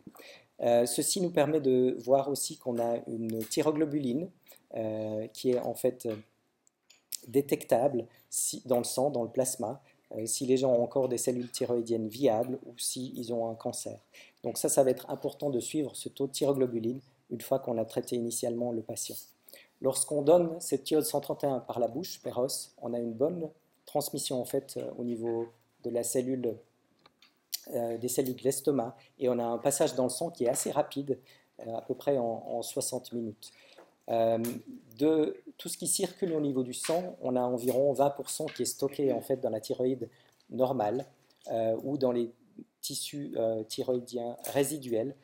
Euh, 0.60 0.84
ceci 0.86 1.20
nous 1.20 1.30
permet 1.30 1.60
de 1.60 1.96
voir 2.04 2.28
aussi 2.28 2.58
qu'on 2.58 2.78
a 2.78 2.98
une 3.06 3.38
thyroglobuline 3.44 4.28
qui 5.32 5.52
est 5.52 5.60
en 5.60 5.74
fait 5.74 6.08
détectable 7.28 8.06
dans 8.64 8.78
le 8.78 8.84
sang, 8.84 9.10
dans 9.10 9.22
le 9.22 9.28
plasma, 9.28 9.80
euh, 10.12 10.26
si 10.26 10.46
les 10.46 10.56
gens 10.56 10.72
ont 10.72 10.82
encore 10.82 11.08
des 11.08 11.18
cellules 11.18 11.50
thyroïdiennes 11.50 12.08
viables 12.08 12.58
ou 12.66 12.78
s'ils 12.78 13.32
ont 13.32 13.48
un 13.48 13.54
cancer. 13.54 13.98
Donc 14.42 14.58
ça, 14.58 14.68
ça 14.68 14.82
va 14.82 14.90
être 14.90 15.08
important 15.10 15.50
de 15.50 15.60
suivre 15.60 15.94
ce 15.94 16.08
taux 16.08 16.26
de 16.26 16.32
thyroglobuline 16.32 17.00
une 17.30 17.40
fois 17.40 17.58
qu'on 17.58 17.78
a 17.78 17.84
traité 17.84 18.16
initialement 18.16 18.72
le 18.72 18.82
patient. 18.82 19.16
Lorsqu'on 19.80 20.22
donne 20.22 20.60
cette 20.60 20.84
thyroïde 20.84 21.06
131 21.06 21.60
par 21.60 21.78
la 21.78 21.88
bouche, 21.88 22.20
péros, 22.22 22.46
on 22.80 22.92
a 22.94 22.98
une 22.98 23.12
bonne 23.12 23.50
transmission 23.86 24.40
en 24.40 24.44
fait 24.44 24.76
euh, 24.76 24.90
au 24.98 25.04
niveau 25.04 25.48
de 25.84 25.90
la 25.90 26.02
cellule, 26.02 26.56
euh, 27.74 27.98
des 27.98 28.08
cellules 28.08 28.36
de 28.36 28.42
l'estomac 28.42 28.96
et 29.18 29.28
on 29.28 29.38
a 29.38 29.44
un 29.44 29.58
passage 29.58 29.94
dans 29.94 30.04
le 30.04 30.10
sang 30.10 30.30
qui 30.30 30.44
est 30.44 30.48
assez 30.48 30.70
rapide, 30.70 31.18
à 31.66 31.82
peu 31.82 31.94
près 31.94 32.18
en 32.18 32.62
60 32.62 33.12
minutes. 33.12 33.52
Euh, 34.10 34.38
de 34.98 35.42
tout 35.56 35.68
ce 35.68 35.78
qui 35.78 35.86
circule 35.86 36.32
au 36.32 36.40
niveau 36.40 36.62
du 36.62 36.74
sang, 36.74 37.16
on 37.22 37.36
a 37.36 37.40
environ 37.40 37.92
20% 37.94 38.52
qui 38.52 38.62
est 38.62 38.66
stocké 38.66 39.12
en 39.12 39.20
fait 39.20 39.40
dans 39.40 39.50
la 39.50 39.60
thyroïde 39.60 40.08
normale 40.50 41.06
euh, 41.50 41.76
ou 41.82 41.96
dans 41.96 42.12
les 42.12 42.30
tissus 42.80 43.32
euh, 43.36 43.62
thyroïdiens 43.64 44.36
résiduels. 44.52 45.16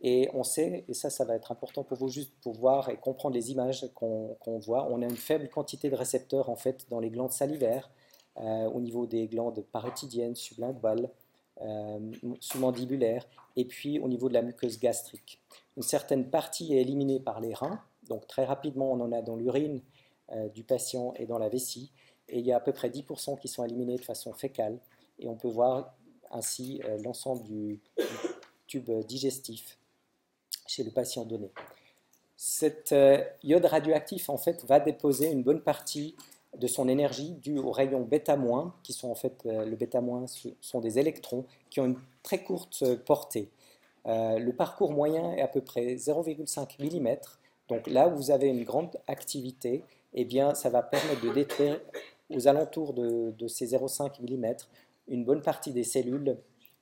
Et 0.00 0.28
on 0.34 0.44
sait, 0.44 0.84
et 0.86 0.94
ça, 0.94 1.10
ça 1.10 1.24
va 1.24 1.34
être 1.34 1.50
important 1.50 1.82
pour 1.82 1.96
vous 1.96 2.08
juste 2.08 2.32
pour 2.42 2.54
voir 2.54 2.88
et 2.88 2.96
comprendre 2.96 3.34
les 3.34 3.50
images 3.50 3.88
qu'on 3.94 4.58
voit, 4.60 4.86
on 4.88 5.02
a 5.02 5.04
une 5.04 5.16
faible 5.16 5.48
quantité 5.48 5.90
de 5.90 5.96
récepteurs 5.96 6.50
en 6.50 6.56
fait 6.56 6.86
dans 6.88 7.00
les 7.00 7.10
glandes 7.10 7.32
salivaires, 7.32 7.90
au 8.38 8.80
niveau 8.80 9.06
des 9.06 9.26
glandes 9.26 9.64
parotidiennes, 9.72 10.36
sublinguales, 10.36 11.10
sous-mandibulaires, 12.40 13.26
et 13.56 13.64
puis 13.64 13.98
au 13.98 14.08
niveau 14.08 14.28
de 14.28 14.34
la 14.34 14.42
muqueuse 14.42 14.78
gastrique. 14.78 15.40
Une 15.76 15.82
certaine 15.82 16.30
partie 16.30 16.74
est 16.74 16.80
éliminée 16.80 17.20
par 17.20 17.40
les 17.40 17.52
reins, 17.52 17.82
donc 18.08 18.26
très 18.26 18.44
rapidement, 18.44 18.90
on 18.90 19.00
en 19.00 19.12
a 19.12 19.22
dans 19.22 19.36
l'urine 19.36 19.80
euh, 20.32 20.48
du 20.48 20.64
patient 20.64 21.14
et 21.16 21.26
dans 21.26 21.38
la 21.38 21.48
vessie. 21.48 21.92
Et 22.28 22.40
il 22.40 22.46
y 22.46 22.52
a 22.52 22.56
à 22.56 22.60
peu 22.60 22.72
près 22.72 22.90
10% 22.90 23.38
qui 23.38 23.48
sont 23.48 23.64
éliminés 23.64 23.96
de 23.96 24.04
façon 24.04 24.32
fécale. 24.32 24.78
Et 25.18 25.28
on 25.28 25.36
peut 25.36 25.48
voir 25.48 25.94
ainsi 26.30 26.80
euh, 26.84 26.98
l'ensemble 27.02 27.42
du, 27.44 27.80
tube 28.66 28.90
digestif 29.06 29.78
chez 30.66 30.84
le 30.84 30.90
patient 30.90 31.24
donné. 31.24 31.50
Cet 32.36 32.92
euh, 32.92 33.24
iode 33.42 33.64
radioactif, 33.64 34.28
en 34.28 34.36
fait, 34.36 34.64
va 34.66 34.80
déposer 34.80 35.30
une 35.30 35.42
bonne 35.42 35.62
partie 35.62 36.14
de 36.58 36.66
son 36.66 36.88
énergie 36.88 37.34
due 37.34 37.58
aux 37.58 37.70
rayons 37.70 38.02
bêta-, 38.02 38.38
qui 38.82 38.92
sont 38.92 39.10
en 39.10 39.14
fait, 39.14 39.44
le 39.44 39.76
bêta- 39.76 40.02
sont 40.60 40.80
des 40.80 40.98
électrons 40.98 41.44
qui 41.70 41.80
ont 41.80 41.86
une 41.86 41.98
très 42.22 42.42
courte 42.42 42.84
portée. 43.04 43.48
le 44.06 44.50
parcours 44.50 44.92
moyen 44.92 45.32
est 45.32 45.42
à 45.42 45.48
peu 45.48 45.60
près 45.60 45.96
0,5 45.96 46.78
mm 46.80 47.16
donc 47.68 47.86
là 47.86 48.08
où 48.08 48.16
vous 48.16 48.30
avez 48.30 48.48
une 48.48 48.64
grande 48.64 48.96
activité, 49.06 49.84
eh 50.14 50.24
bien, 50.24 50.54
ça 50.54 50.70
va 50.70 50.82
permettre 50.82 51.22
de 51.22 51.32
détruire 51.32 51.80
aux 52.30 52.48
alentours 52.48 52.94
de, 52.94 53.48
ces 53.48 53.74
0,5 53.74 54.20
mm 54.22 54.56
une 55.08 55.24
bonne 55.24 55.42
partie 55.42 55.72
des 55.72 55.84
cellules 55.84 56.36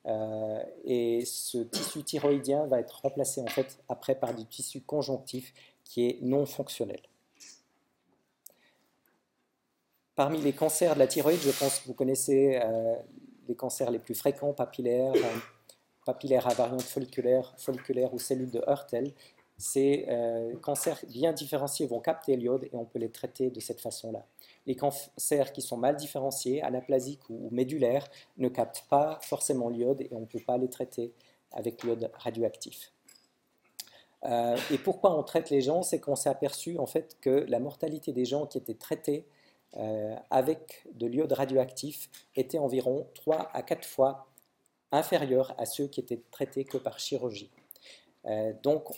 euh, 0.06 0.62
et 0.84 1.24
ce 1.24 1.58
tissu 1.58 2.02
thyroïdien 2.02 2.66
va 2.66 2.80
être 2.80 3.00
remplacé 3.02 3.40
en 3.40 3.46
fait 3.46 3.78
après 3.88 4.14
par 4.16 4.34
du 4.34 4.44
tissu 4.44 4.80
conjonctif 4.80 5.52
qui 5.84 6.06
est 6.06 6.18
non 6.22 6.46
fonctionnel. 6.46 7.00
Parmi 10.16 10.40
les 10.40 10.54
cancers 10.54 10.94
de 10.94 10.98
la 10.98 11.06
thyroïde, 11.06 11.40
je 11.42 11.50
pense 11.50 11.78
que 11.78 11.86
vous 11.86 11.92
connaissez 11.92 12.58
euh, 12.64 12.94
les 13.48 13.54
cancers 13.54 13.90
les 13.90 13.98
plus 13.98 14.14
fréquents, 14.14 14.54
papillaires, 14.54 15.12
euh, 15.14 15.38
papillaires 16.06 16.46
à 16.46 16.54
variante 16.54 16.82
folliculaire, 16.82 17.54
ou 18.14 18.18
cellules 18.18 18.50
de 18.50 18.62
Hurtel 18.66 19.12
ces 19.58 20.04
euh, 20.08 20.54
cancers 20.58 21.00
bien 21.08 21.32
différenciés 21.32 21.86
vont 21.86 22.00
capter 22.00 22.36
l'iode 22.36 22.64
et 22.64 22.70
on 22.74 22.84
peut 22.84 22.98
les 22.98 23.10
traiter 23.10 23.48
de 23.50 23.58
cette 23.58 23.80
façon-là. 23.80 24.26
Les 24.66 24.76
cancers 24.76 25.50
qui 25.52 25.62
sont 25.62 25.78
mal 25.78 25.96
différenciés, 25.96 26.62
anaplasiques 26.62 27.30
ou 27.30 27.48
médulaires, 27.50 28.06
ne 28.36 28.48
captent 28.48 28.84
pas 28.90 29.18
forcément 29.22 29.70
l'iode 29.70 30.02
et 30.02 30.08
on 30.12 30.20
ne 30.20 30.26
peut 30.26 30.42
pas 30.46 30.58
les 30.58 30.68
traiter 30.68 31.14
avec 31.52 31.82
l'iode 31.82 32.10
radioactif. 32.18 32.92
Et 34.72 34.78
pourquoi 34.78 35.16
on 35.16 35.22
traite 35.22 35.50
les 35.50 35.60
gens? 35.62 35.82
C'est 35.82 36.00
qu'on 36.00 36.16
s'est 36.16 36.28
aperçu 36.28 36.78
en 36.78 36.86
fait 36.86 37.16
que 37.20 37.46
la 37.48 37.60
mortalité 37.60 38.12
des 38.12 38.24
gens 38.24 38.46
qui 38.46 38.58
étaient 38.58 38.74
traités 38.74 39.24
avec 40.30 40.86
de 40.94 41.06
l'iode 41.06 41.32
radioactif 41.32 42.08
était 42.34 42.58
environ 42.58 43.06
3 43.14 43.50
à 43.52 43.62
4 43.62 43.86
fois 43.86 44.26
inférieure 44.92 45.54
à 45.58 45.66
ceux 45.66 45.86
qui 45.86 46.00
étaient 46.00 46.22
traités 46.30 46.64
que 46.64 46.78
par 46.78 46.98
chirurgie. 46.98 47.50
Euh, 48.26 48.52
donc, 48.62 48.88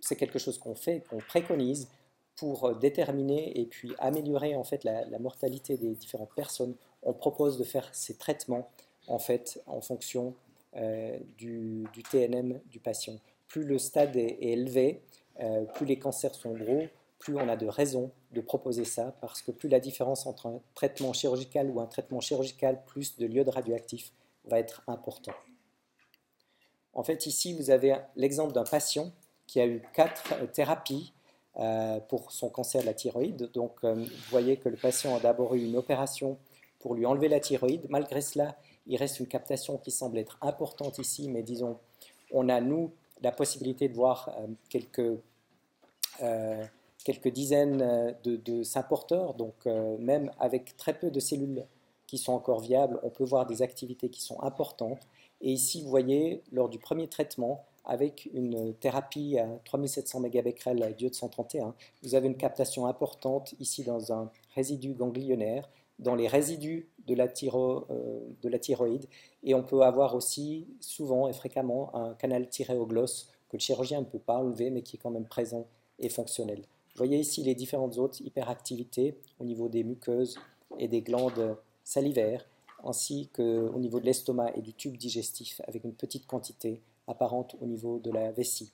c'est 0.00 0.16
quelque 0.16 0.38
chose 0.38 0.58
qu'on 0.58 0.74
fait, 0.74 1.02
qu'on 1.08 1.18
préconise 1.18 1.88
pour 2.36 2.74
déterminer 2.74 3.58
et 3.60 3.64
puis 3.64 3.94
améliorer 3.98 4.56
en 4.56 4.64
fait 4.64 4.84
la, 4.84 5.18
mortalité 5.18 5.76
des 5.76 5.94
différentes 5.94 6.34
personnes. 6.34 6.74
On 7.02 7.12
propose 7.12 7.58
de 7.58 7.64
faire 7.64 7.88
ces 7.92 8.16
traitements 8.16 8.68
en 9.06 9.18
fait 9.18 9.62
en 9.66 9.80
fonction 9.80 10.34
euh, 10.76 11.16
du, 11.38 11.86
TNM 12.10 12.60
du 12.70 12.80
patient. 12.80 13.18
Plus 13.46 13.64
le 13.64 13.78
stade 13.78 14.16
est, 14.16 14.38
élevé, 14.40 15.00
euh, 15.40 15.64
plus 15.64 15.86
les 15.86 15.98
cancers 15.98 16.34
sont 16.34 16.54
gros, 16.54 16.82
plus 17.18 17.36
on 17.36 17.48
a 17.48 17.56
de 17.56 17.66
raisons 17.66 18.10
de 18.34 18.40
proposer 18.40 18.84
ça, 18.84 19.14
parce 19.20 19.40
que 19.40 19.50
plus 19.50 19.68
la 19.68 19.80
différence 19.80 20.26
entre 20.26 20.46
un 20.46 20.60
traitement 20.74 21.12
chirurgical 21.12 21.70
ou 21.70 21.80
un 21.80 21.86
traitement 21.86 22.20
chirurgical 22.20 22.82
plus 22.84 23.16
de 23.16 23.26
l'iode 23.26 23.48
radioactif 23.48 24.12
va 24.44 24.58
être 24.58 24.82
important. 24.86 25.32
En 26.92 27.02
fait, 27.02 27.26
ici, 27.26 27.54
vous 27.54 27.70
avez 27.70 27.96
l'exemple 28.14 28.52
d'un 28.52 28.64
patient 28.64 29.10
qui 29.46 29.60
a 29.60 29.66
eu 29.66 29.82
quatre 29.94 30.34
thérapies 30.52 31.12
pour 32.08 32.30
son 32.32 32.50
cancer 32.50 32.82
de 32.82 32.86
la 32.86 32.94
thyroïde. 32.94 33.50
Donc, 33.52 33.84
vous 33.84 34.06
voyez 34.30 34.56
que 34.58 34.68
le 34.68 34.76
patient 34.76 35.16
a 35.16 35.20
d'abord 35.20 35.54
eu 35.54 35.64
une 35.64 35.76
opération 35.76 36.38
pour 36.80 36.94
lui 36.94 37.06
enlever 37.06 37.28
la 37.28 37.40
thyroïde. 37.40 37.86
Malgré 37.88 38.20
cela, 38.20 38.56
il 38.86 38.96
reste 38.96 39.18
une 39.18 39.26
captation 39.26 39.78
qui 39.78 39.90
semble 39.90 40.18
être 40.18 40.36
importante 40.42 40.98
ici, 40.98 41.28
mais 41.28 41.42
disons, 41.42 41.78
on 42.32 42.48
a, 42.48 42.60
nous, 42.60 42.92
la 43.22 43.32
possibilité 43.32 43.88
de 43.88 43.94
voir 43.94 44.30
quelques 44.68 45.18
quelques 47.04 47.28
dizaines 47.28 47.82
euh, 47.82 48.12
de, 48.24 48.36
de 48.36 48.62
porteurs 48.88 49.34
donc 49.34 49.54
euh, 49.66 49.96
même 49.98 50.30
avec 50.40 50.76
très 50.76 50.98
peu 50.98 51.10
de 51.10 51.20
cellules 51.20 51.64
qui 52.06 52.18
sont 52.18 52.32
encore 52.32 52.60
viables, 52.60 52.98
on 53.02 53.10
peut 53.10 53.24
voir 53.24 53.46
des 53.46 53.62
activités 53.62 54.08
qui 54.08 54.22
sont 54.22 54.40
importantes. 54.42 55.08
Et 55.40 55.50
ici, 55.52 55.82
vous 55.82 55.88
voyez, 55.88 56.42
lors 56.52 56.68
du 56.68 56.78
premier 56.78 57.08
traitement, 57.08 57.64
avec 57.84 58.28
une 58.32 58.74
thérapie 58.74 59.38
à 59.38 59.46
3700 59.64 60.20
mégabecquerel 60.20 60.94
diode 60.96 61.14
131, 61.14 61.74
vous 62.02 62.14
avez 62.14 62.28
une 62.28 62.36
captation 62.36 62.86
importante 62.86 63.54
ici 63.60 63.84
dans 63.84 64.12
un 64.12 64.30
résidu 64.54 64.94
ganglionnaire, 64.94 65.68
dans 65.98 66.14
les 66.14 66.28
résidus 66.28 66.88
de 67.06 67.14
la, 67.14 67.24
euh, 67.24 68.58
thyroïde, 68.58 69.06
et 69.42 69.54
on 69.54 69.62
peut 69.62 69.82
avoir 69.82 70.14
aussi 70.14 70.66
souvent 70.80 71.28
et 71.28 71.32
fréquemment 71.32 71.94
un 71.94 72.14
canal 72.14 72.48
thyréoglosse 72.48 73.28
que 73.48 73.56
le 73.56 73.60
chirurgien 73.60 74.00
ne 74.00 74.06
peut 74.06 74.18
pas 74.18 74.38
enlever, 74.38 74.70
mais 74.70 74.82
qui 74.82 74.96
est 74.96 74.98
quand 74.98 75.10
même 75.10 75.26
présent 75.26 75.66
et 75.98 76.08
fonctionnel. 76.08 76.62
Vous 76.94 76.98
voyez 76.98 77.18
ici 77.18 77.42
les 77.42 77.56
différentes 77.56 77.98
autres 77.98 78.22
hyperactivités 78.22 79.18
au 79.40 79.44
niveau 79.44 79.68
des 79.68 79.82
muqueuses 79.82 80.38
et 80.78 80.86
des 80.86 81.02
glandes 81.02 81.56
salivaires, 81.82 82.46
ainsi 82.84 83.30
qu'au 83.34 83.78
niveau 83.80 83.98
de 83.98 84.06
l'estomac 84.06 84.52
et 84.54 84.62
du 84.62 84.74
tube 84.74 84.96
digestif, 84.96 85.60
avec 85.66 85.82
une 85.82 85.94
petite 85.94 86.24
quantité 86.28 86.82
apparente 87.08 87.56
au 87.60 87.66
niveau 87.66 87.98
de 87.98 88.12
la 88.12 88.30
vessie. 88.30 88.70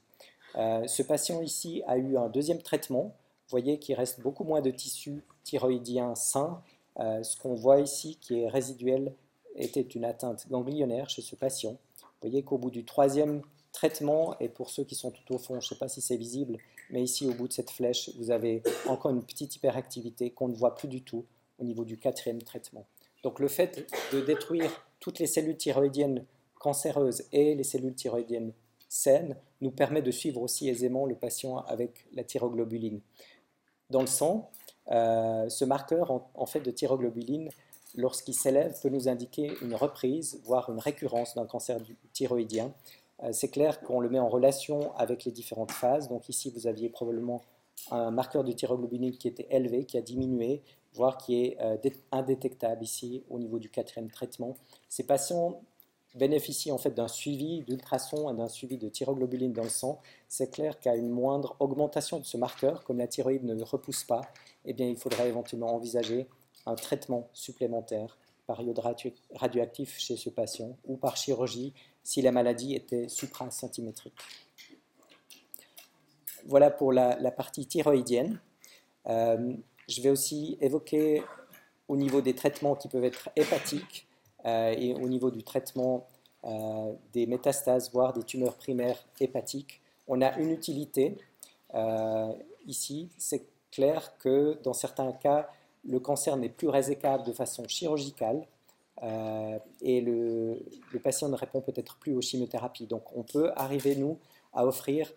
Euh, 0.56 0.86
ce 0.86 1.02
patient 1.02 1.40
ici 1.40 1.82
a 1.86 1.96
eu 1.96 2.18
un 2.18 2.28
deuxième 2.28 2.60
traitement. 2.60 3.04
Vous 3.04 3.50
voyez 3.50 3.78
qu'il 3.78 3.94
reste 3.94 4.20
beaucoup 4.20 4.44
moins 4.44 4.60
de 4.60 4.70
tissu 4.70 5.24
thyroïdien 5.44 6.14
sain. 6.14 6.62
Euh, 6.98 7.22
ce 7.22 7.38
qu'on 7.38 7.54
voit 7.54 7.80
ici, 7.80 8.18
qui 8.20 8.40
est 8.40 8.48
résiduel, 8.48 9.14
était 9.54 9.80
une 9.80 10.04
atteinte 10.04 10.46
ganglionnaire 10.50 11.08
chez 11.08 11.22
ce 11.22 11.36
patient. 11.36 11.78
Vous 12.02 12.28
voyez 12.28 12.42
qu'au 12.42 12.58
bout 12.58 12.70
du 12.70 12.84
troisième 12.84 13.40
traitement, 13.72 14.38
et 14.40 14.50
pour 14.50 14.68
ceux 14.68 14.84
qui 14.84 14.94
sont 14.94 15.10
tout 15.10 15.34
au 15.34 15.38
fond, 15.38 15.54
je 15.54 15.66
ne 15.66 15.68
sais 15.70 15.78
pas 15.78 15.88
si 15.88 16.02
c'est 16.02 16.16
visible, 16.18 16.58
mais 16.92 17.02
ici 17.02 17.26
au 17.26 17.34
bout 17.34 17.48
de 17.48 17.52
cette 17.52 17.70
flèche, 17.70 18.10
vous 18.16 18.30
avez 18.30 18.62
encore 18.86 19.10
une 19.10 19.22
petite 19.22 19.56
hyperactivité 19.56 20.30
qu'on 20.30 20.48
ne 20.48 20.54
voit 20.54 20.74
plus 20.74 20.88
du 20.88 21.02
tout 21.02 21.24
au 21.58 21.64
niveau 21.64 21.84
du 21.84 21.98
quatrième 21.98 22.42
traitement. 22.42 22.86
Donc 23.22 23.38
le 23.38 23.48
fait 23.48 23.86
de 24.12 24.20
détruire 24.20 24.70
toutes 24.98 25.18
les 25.18 25.26
cellules 25.26 25.56
thyroïdiennes 25.56 26.24
cancéreuses 26.58 27.24
et 27.32 27.54
les 27.54 27.64
cellules 27.64 27.94
thyroïdiennes 27.94 28.52
saines 28.88 29.36
nous 29.60 29.70
permet 29.70 30.02
de 30.02 30.10
suivre 30.10 30.40
aussi 30.42 30.68
aisément 30.68 31.06
le 31.06 31.14
patient 31.14 31.58
avec 31.58 32.06
la 32.14 32.24
thyroglobuline. 32.24 33.00
Dans 33.90 34.00
le 34.00 34.06
sang, 34.06 34.50
euh, 34.90 35.48
ce 35.48 35.64
marqueur 35.64 36.22
en 36.34 36.46
fait 36.46 36.60
de 36.60 36.70
thyroglobuline, 36.70 37.50
lorsqu'il 37.94 38.34
s'élève, 38.34 38.78
peut 38.80 38.88
nous 38.88 39.08
indiquer 39.08 39.52
une 39.62 39.74
reprise, 39.74 40.40
voire 40.44 40.70
une 40.70 40.78
récurrence 40.78 41.34
d'un 41.34 41.46
cancer 41.46 41.78
thyroïdien. 42.12 42.72
Euh, 43.22 43.30
c'est 43.32 43.48
clair 43.48 43.80
qu'on 43.80 44.00
le 44.00 44.08
met 44.08 44.18
en 44.18 44.28
relation 44.28 44.94
avec 44.96 45.24
les 45.24 45.32
différentes 45.32 45.72
phases. 45.72 46.08
Donc 46.08 46.28
ici, 46.28 46.52
vous 46.54 46.66
aviez 46.66 46.88
probablement 46.88 47.42
un 47.90 48.10
marqueur 48.10 48.44
de 48.44 48.52
thyroglobuline 48.52 49.16
qui 49.16 49.28
était 49.28 49.46
élevé, 49.50 49.84
qui 49.84 49.96
a 49.96 50.02
diminué, 50.02 50.62
voire 50.94 51.16
qui 51.16 51.44
est 51.44 51.58
euh, 51.60 51.76
indétectable 52.12 52.82
ici 52.82 53.24
au 53.30 53.38
niveau 53.38 53.58
du 53.58 53.70
quatrième 53.70 54.10
traitement. 54.10 54.56
Ces 54.88 55.04
patients 55.04 55.60
bénéficient 56.14 56.72
en 56.72 56.78
fait 56.78 56.90
d'un 56.90 57.08
suivi 57.08 57.62
d'ultrasons 57.62 58.32
et 58.32 58.36
d'un 58.36 58.48
suivi 58.48 58.76
de 58.76 58.88
thyroglobuline 58.88 59.52
dans 59.52 59.62
le 59.62 59.68
sang. 59.68 60.00
C'est 60.28 60.50
clair 60.50 60.80
qu'à 60.80 60.96
une 60.96 61.08
moindre 61.08 61.56
augmentation 61.60 62.18
de 62.18 62.24
ce 62.24 62.36
marqueur, 62.36 62.82
comme 62.84 62.98
la 62.98 63.06
thyroïde 63.06 63.44
ne 63.44 63.62
repousse 63.62 64.04
pas, 64.04 64.22
eh 64.64 64.72
bien, 64.72 64.88
il 64.88 64.96
faudrait 64.96 65.28
éventuellement 65.28 65.72
envisager 65.74 66.26
un 66.66 66.74
traitement 66.74 67.28
supplémentaire 67.32 68.18
par 68.46 68.60
iode 68.62 68.80
radioactif 69.34 69.98
chez 69.98 70.16
ce 70.16 70.28
patient 70.28 70.76
ou 70.84 70.96
par 70.96 71.16
chirurgie 71.16 71.72
si 72.02 72.22
la 72.22 72.32
maladie 72.32 72.74
était 72.74 73.08
supracentymétrique. 73.08 74.14
Voilà 76.46 76.70
pour 76.70 76.92
la, 76.92 77.30
partie 77.30 77.66
thyroïdienne. 77.66 78.40
Euh, 79.06 79.54
je 79.88 80.02
vais 80.02 80.10
aussi 80.10 80.56
évoquer 80.60 81.22
au 81.88 81.96
niveau 81.96 82.20
des 82.20 82.34
traitements 82.34 82.76
qui 82.76 82.88
peuvent 82.88 83.04
être 83.04 83.28
hépatiques 83.36 84.06
euh, 84.46 84.74
et 84.76 84.94
au 84.94 85.08
niveau 85.08 85.30
du 85.30 85.42
traitement 85.42 86.06
euh, 86.44 86.92
des 87.12 87.26
métastases, 87.26 87.92
voire 87.92 88.12
des 88.12 88.22
tumeurs 88.22 88.56
primaires 88.56 89.04
hépatiques. 89.20 89.80
On 90.08 90.22
a 90.22 90.36
une 90.38 90.50
utilité 90.50 91.16
ici. 92.66 93.10
C'est 93.16 93.46
clair 93.70 94.16
que 94.18 94.58
dans 94.64 94.72
certains 94.72 95.12
cas, 95.12 95.48
le 95.84 96.00
cancer 96.00 96.36
n'est 96.36 96.48
plus 96.48 96.68
résécable 96.68 97.24
de 97.24 97.32
façon 97.32 97.66
chirurgicale, 97.68 98.44
euh, 99.02 99.58
et 99.80 100.00
le, 100.00 100.58
patient 101.02 101.28
ne 101.28 101.36
répond 101.36 101.60
peut-être 101.60 101.96
plus 101.96 102.14
aux 102.14 102.20
chimiothérapies. 102.20 102.86
Donc 102.86 103.16
on 103.16 103.22
peut 103.22 103.50
arriver, 103.56 103.96
nous, 103.96 104.18
à 104.52 104.66
offrir 104.66 105.12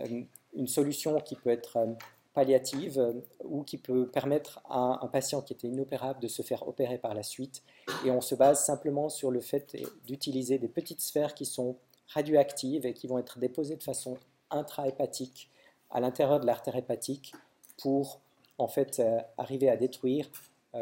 euh, 0.00 0.22
une 0.54 0.68
solution 0.68 1.20
qui 1.20 1.34
peut 1.34 1.50
être 1.50 1.76
euh, 1.76 1.86
palliative 2.34 3.22
ou 3.44 3.62
qui 3.62 3.78
peut 3.78 4.06
permettre 4.06 4.60
à 4.68 5.00
un 5.02 5.08
patient 5.08 5.40
qui 5.40 5.54
était 5.54 5.68
inopérable 5.68 6.20
de 6.20 6.28
se 6.28 6.42
faire 6.42 6.68
opérer 6.68 6.98
par 6.98 7.14
la 7.14 7.22
suite. 7.22 7.62
Et 8.04 8.10
on 8.10 8.20
se 8.20 8.34
base 8.34 8.64
simplement 8.64 9.08
sur 9.08 9.30
le 9.30 9.40
fait 9.40 9.76
d'utiliser 10.06 10.58
des 10.58 10.68
petites 10.68 11.00
sphères 11.00 11.34
qui 11.34 11.46
sont 11.46 11.76
radioactives 12.08 12.84
et 12.84 12.92
qui 12.92 13.06
vont 13.06 13.18
être 13.18 13.38
déposées 13.38 13.76
de 13.76 13.82
façon 13.82 14.18
intrahépatique 14.50 15.50
à 15.90 16.00
l'intérieur 16.00 16.38
de 16.38 16.46
l'artère 16.46 16.76
hépatique 16.76 17.32
pour 17.80 18.20
en 18.58 18.68
fait 18.68 19.02
arriver 19.38 19.70
à 19.70 19.76
détruire 19.76 20.28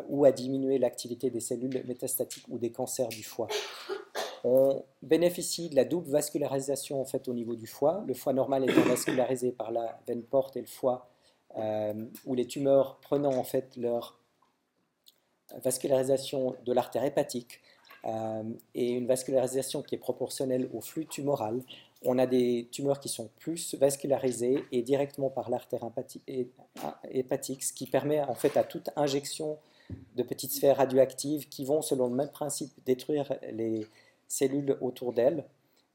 ou 0.09 0.24
à 0.24 0.33
diminuer 0.33 0.78
l'activité 0.78 1.30
des 1.30 1.40
cellules 1.40 1.85
métastatiques 1.87 2.46
ou 2.48 2.59
des 2.59 2.70
cancers 2.70 3.09
du 3.09 3.22
foie. 3.22 3.48
On 4.44 4.85
bénéficie 5.02 5.70
de 5.70 5.76
la 5.76 5.87
double 5.87 6.11
vascularisation 6.11 7.00
en 7.00 7.07
fait 7.07 7.28
au 7.28 7.35
niveau 7.35 7.57
du 7.57 7.66
foie, 7.66 8.04
le 8.07 8.12
foie 8.12 8.35
normal 8.35 8.68
étant 8.68 8.83
vascularisé 8.83 9.52
par 9.52 9.72
la 9.72 9.98
veine 10.07 10.22
porte 10.22 10.57
et 10.57 10.61
le 10.61 10.66
foie 10.66 11.09
euh, 11.57 11.94
où 12.26 12.35
les 12.35 12.46
tumeurs 12.46 12.98
prenant 13.00 13.33
en 13.35 13.44
fait 13.44 13.76
leur 13.76 14.18
vascularisation 15.62 16.57
de 16.64 16.72
l'artère 16.72 17.04
hépatique 17.04 17.61
euh, 18.04 18.42
et 18.74 18.90
une 18.90 19.07
vascularisation 19.07 19.83
qui 19.83 19.94
est 19.94 19.98
proportionnelle 19.98 20.68
au 20.74 20.83
flux 20.83 21.07
tumoral. 21.07 21.62
On 22.02 22.18
a 22.18 22.26
des 22.26 22.68
tumeurs 22.70 23.00
qui 23.00 23.09
sont 23.09 23.30
plus 23.38 23.74
vascularisées 23.76 24.62
et 24.72 24.83
directement 24.83 25.30
par 25.30 25.48
l'artère 25.48 25.88
hépatique, 27.11 27.62
ce 27.62 27.72
qui 27.72 27.87
permet 27.87 28.20
en 28.20 28.35
fait 28.35 28.59
à 28.59 28.64
toute 28.64 28.90
injection 28.96 29.59
de 30.14 30.23
petites 30.23 30.53
sphères 30.53 30.77
radioactives 30.77 31.49
qui 31.49 31.64
vont, 31.64 31.83
selon 31.83 32.09
le 32.09 32.14
même 32.14 32.31
principe, 32.31 32.73
détruire 32.85 33.35
les 33.53 33.87
cellules 34.29 34.77
autour 34.81 35.12
d'elles, 35.12 35.44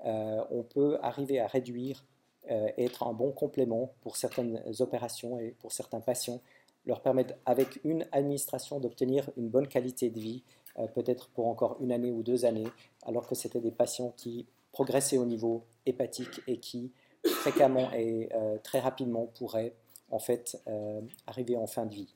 euh, 0.06 0.42
on 0.52 0.64
peut 0.64 0.98
arriver 1.02 1.40
à 1.40 1.48
réduire 1.48 2.06
euh, 2.50 2.70
et 2.78 2.86
être 2.86 3.04
un 3.04 3.14
bon 3.14 3.32
complément 3.32 3.94
pour 4.02 4.16
certaines 4.16 4.62
opérations 4.80 5.40
et 5.40 5.56
pour 5.60 5.72
certains 5.72 6.00
patients, 6.00 6.42
leur 6.86 7.02
permettre 7.02 7.34
avec 7.46 7.80
une 7.84 8.08
administration 8.12 8.80
d'obtenir 8.80 9.30
une 9.38 9.50
bonne 9.50 9.68
qualité 9.68 10.10
de 10.10 10.20
vie, 10.20 10.44
euh, 10.78 10.88
peut-être 10.88 11.30
pour 11.30 11.48
encore 11.48 11.78
une 11.82 11.92
année 11.92 12.12
ou 12.12 12.24
deux 12.24 12.46
années, 12.46 12.68
alors 13.04 13.28
que 13.28 13.36
c'était 13.36 13.60
des 13.60 13.72
patients 13.72 14.14
qui 14.16 14.48
progressaient 14.72 15.18
au 15.18 15.26
niveau 15.26 15.66
hépatique 15.86 16.42
et 16.48 16.58
qui 16.58 16.92
fréquemment 17.26 17.92
et 17.92 18.30
très 18.64 18.80
rapidement 18.80 19.26
pourraient 19.26 19.74
en 20.10 20.20
fait 20.20 20.62
arriver 21.28 21.58
en 21.58 21.68
fin 21.68 21.86
de 21.86 21.94
vie 21.94 22.16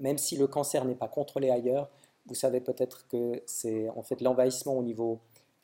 même 0.00 0.18
si 0.18 0.36
le 0.36 0.46
cancer 0.46 0.84
n'est 0.84 0.94
pas 0.94 1.08
contrôlé 1.08 1.50
ailleurs, 1.50 1.88
vous 2.26 2.34
savez 2.34 2.60
peut-être 2.60 3.06
que 3.08 3.42
c'est 3.46 3.88
en 3.90 4.02
fait 4.02 4.20
l'envahissement 4.20 4.76
au 4.76 4.82
niveau 4.82 5.20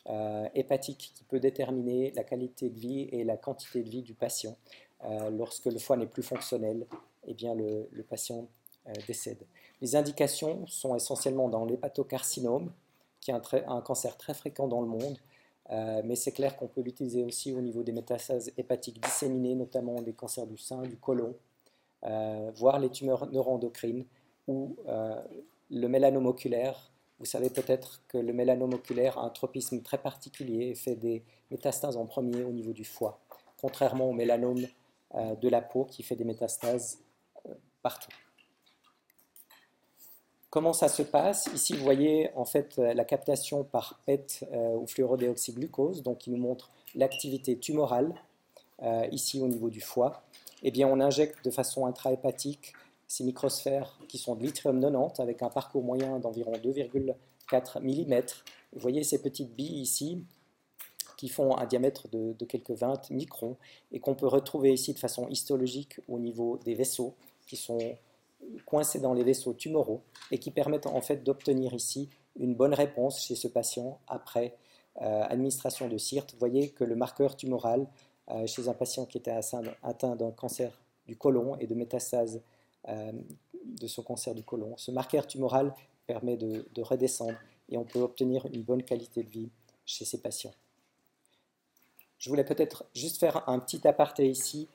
euh, 0.09 0.49
hépatique 0.55 1.13
qui 1.15 1.25
peut 1.25 1.41
déterminer 1.41 2.13
la 2.13 2.23
qualité 2.23 2.71
de 2.71 2.79
vie 2.79 3.09
et 3.13 3.25
la 3.25 3.37
quantité 3.37 3.83
de 3.83 3.89
vie 3.89 4.03
du 4.03 4.15
patient. 4.15 4.57
Euh, 5.05 5.31
lorsque 5.31 5.67
le 5.67 5.79
foie 5.79 5.97
n'est 5.97 6.07
plus 6.07 6.23
fonctionnel, 6.23 6.87
eh 7.27 7.35
bien 7.35 7.55
le, 7.55 7.89
patient 8.09 8.47
euh, 8.89 8.93
décède. 9.07 9.45
Les 9.81 9.97
indications 9.97 10.67
sont 10.67 10.95
essentiellement 10.95 11.49
dans 11.49 11.65
l'hépatocarcinome, 11.65 12.71
qui 13.21 13.33
est 13.33 13.35
un, 13.35 13.81
cancer 13.81 14.17
très 14.17 14.35
fréquent 14.35 14.69
dans 14.69 14.81
le 14.81 14.87
monde, 14.87 15.19
mais 16.05 16.15
c'est 16.15 16.31
clair 16.31 16.57
qu'on 16.57 16.69
peut 16.69 16.81
l'utiliser 16.81 17.25
aussi 17.25 17.53
au 17.53 17.61
niveau 17.61 17.83
des 17.83 17.91
métastases 17.91 18.53
hépatiques 18.57 19.03
disséminées, 19.03 19.57
notamment 19.57 20.01
des 20.01 20.13
cancers 20.13 20.47
du 20.47 20.57
sein, 20.57 20.83
du 20.83 20.97
côlon, 20.97 21.35
voire 22.55 22.79
les 22.79 22.89
tumeurs 22.89 23.27
neuroendocrines 23.33 24.05
ou 24.47 24.77
euh, 24.89 25.21
le 25.71 25.89
mélanome 25.89 26.27
oculaire. 26.27 26.91
Vous 27.19 27.25
savez 27.27 27.51
peut-être 27.51 28.03
que 28.09 28.19
le 28.19 28.33
mélanome 28.33 28.75
oculaire 28.75 29.19
a 29.19 29.25
un 29.25 29.31
tropisme 29.31 29.81
très 29.83 29.99
particulier 29.99 30.69
et 30.69 30.75
fait 30.75 30.97
des 30.97 31.23
métastases 31.51 31.97
en 31.97 32.07
premier 32.07 32.43
au 32.43 32.53
niveau 32.53 32.73
du 32.73 32.85
foie, 32.85 33.21
contrairement 33.61 34.11
au 34.11 34.13
mélanome 34.13 34.67
euh, 35.15 35.35
de 35.37 35.49
la 35.49 35.63
peau 35.63 35.85
qui 35.85 36.03
fait 36.03 36.17
des 36.17 36.25
métastases 36.25 36.99
euh, 37.47 37.55
partout. 37.83 38.11
Comment 40.51 40.73
ça 40.73 40.89
se 40.89 41.03
passe? 41.03 41.49
Ici, 41.55 41.75
vous 41.75 41.85
voyez 41.85 42.31
en 42.35 42.45
fait 42.45 42.79
la 42.79 43.05
captation 43.05 43.63
par 43.63 44.01
PET 44.07 44.47
ou 44.53 44.87
fluorodéoxyglucose, 44.87 46.03
donc 46.03 46.19
qui 46.19 46.31
nous 46.31 46.39
montre 46.39 46.71
l'activité 46.95 47.59
tumorale 47.59 48.15
ici 49.11 49.39
au 49.39 49.49
niveau 49.49 49.69
du 49.69 49.83
foie. 49.83 50.23
eh 50.63 50.71
bien, 50.71 50.89
on 50.89 50.99
injecte 51.01 51.45
de 51.45 51.51
façon 51.51 51.85
intrahépatique 51.85 52.73
ces 53.09 53.25
microsphères 53.25 53.99
qui 54.09 54.19
sont 54.19 54.35
de 54.35 54.43
l'yttrium 54.43 54.81
90 54.81 55.21
avec 55.21 55.43
un 55.43 55.49
parcours 55.49 55.83
moyen 55.83 56.19
d'environ 56.19 56.53
2,4 56.53 57.81
mm. 57.81 58.23
Vous 58.73 58.81
voyez 58.81 59.05
ces 59.05 59.23
petites 59.23 59.55
billes 59.55 59.81
ici 59.81 60.25
qui 61.17 61.29
font 61.29 61.57
un 61.57 61.67
diamètre 61.67 62.09
de, 62.09 62.45
quelques 62.45 62.73
20 62.73 63.11
microns 63.11 63.57
et 63.93 64.01
qu'on 64.01 64.15
peut 64.15 64.27
retrouver 64.27 64.73
ici 64.73 64.93
de 64.93 64.99
façon 64.99 65.29
histologique 65.29 66.01
au 66.09 66.19
niveau 66.19 66.59
des 66.65 66.75
vaisseaux 66.75 67.15
qui 67.47 67.57
sont 67.57 67.97
coincés 68.67 69.01
dans 69.01 69.15
les 69.15 69.25
vaisseaux 69.25 69.55
tumoraux 69.55 70.03
et 70.31 70.39
qui 70.39 70.51
permettent 70.51 70.87
en 70.87 71.01
fait 71.01 71.25
d'obtenir 71.25 71.73
ici 71.73 72.11
une 72.39 72.55
bonne 72.55 72.75
réponse 72.75 73.23
chez 73.23 73.35
ce 73.35 73.49
patient 73.49 73.99
après 74.09 74.57
euh, 75.01 75.23
administration 75.23 75.89
de 75.89 75.97
CIRT. 75.97 76.27
Vous 76.33 76.39
voyez 76.39 76.71
que 76.71 76.85
le 76.85 76.97
marqueur 76.97 77.37
tumoral 77.37 77.87
euh, 78.31 78.47
chez 78.47 78.69
un 78.69 78.75
patient 78.75 79.07
qui 79.07 79.19
était 79.19 79.35
atteint 79.83 80.17
d'un 80.17 80.31
cancer 80.33 80.79
du 81.07 81.17
côlon 81.17 81.57
et 81.57 81.67
de 81.67 81.75
métastase 81.75 82.37
euh, 82.37 82.56
de 82.87 83.87
son 83.87 84.03
cancer 84.03 84.35
du 84.35 84.43
côlon, 84.43 84.77
ce 84.77 84.91
marqueur 84.91 85.27
tumoral 85.27 85.75
permet 86.07 86.37
de, 86.37 86.65
redescendre 86.83 87.37
et 87.69 87.77
on 87.77 87.85
peut 87.85 87.99
obtenir 88.01 88.47
une 88.53 88.63
bonne 88.63 88.83
qualité 88.83 89.23
de 89.23 89.29
vie 89.29 89.49
chez 89.85 90.05
ces 90.05 90.19
patients. 90.19 90.55
Je 92.19 92.31
voulais 92.31 92.45
peut-être 92.45 92.85
juste 92.95 93.19
faire 93.19 93.49
un 93.49 93.59
petit 93.59 93.87
aparté 93.87 94.29
ici 94.29 94.69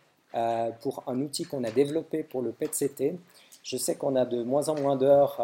pour 0.81 1.03
un 1.07 1.19
outil 1.21 1.45
qu'on 1.45 1.63
a 1.63 1.71
développé 1.71 2.23
pour 2.23 2.41
le 2.41 2.51
PET-CT. 2.51 3.15
Je 3.63 3.77
sais 3.77 3.95
qu'on 3.95 4.15
a 4.15 4.25
de 4.25 4.43
moins 4.43 4.69
en 4.69 4.75
moins 4.75 4.95
d'heures 4.95 5.41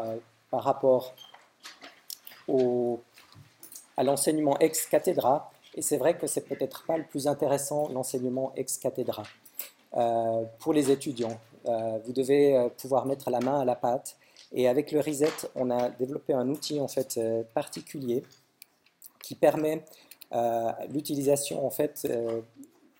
par 0.49 0.63
rapport 0.63 1.13
à 3.97 4.03
l'enseignement 4.03 4.57
ex 4.59 4.85
cathedra, 4.87 5.51
et 5.75 5.81
c'est 5.81 5.97
vrai 5.97 6.17
que 6.17 6.27
c'est 6.27 6.41
peut-être 6.41 6.85
pas 6.85 6.97
le 6.97 7.03
plus 7.03 7.27
intéressant 7.27 7.89
l'enseignement 7.89 8.53
ex 8.55 8.77
cathedra 8.77 9.23
euh, 9.95 10.43
pour 10.59 10.73
les 10.73 10.91
étudiants. 10.91 11.39
Euh, 11.67 11.99
vous 12.05 12.13
devez 12.13 12.55
euh, 12.55 12.69
pouvoir 12.69 13.05
mettre 13.05 13.29
la 13.29 13.39
main 13.39 13.59
à 13.59 13.65
la 13.65 13.75
pâte, 13.75 14.17
et 14.51 14.67
avec 14.67 14.91
le 14.91 14.99
Reset, 14.99 15.49
on 15.55 15.69
a 15.69 15.89
développé 15.89 16.33
un 16.33 16.47
outil 16.49 16.79
en 16.79 16.87
fait 16.87 17.19
particulier 17.53 18.23
qui 19.21 19.35
permet 19.35 19.83
l'utilisation 20.89 21.65
en 21.65 21.69
fait 21.69 22.07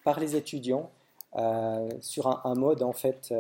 par 0.03 0.19
les 0.19 0.35
étudiants 0.35 0.91
sur 2.01 2.27
un, 2.27 2.41
un, 2.43 2.53
mode 2.53 2.83
en 2.83 2.91
fait 2.91 3.33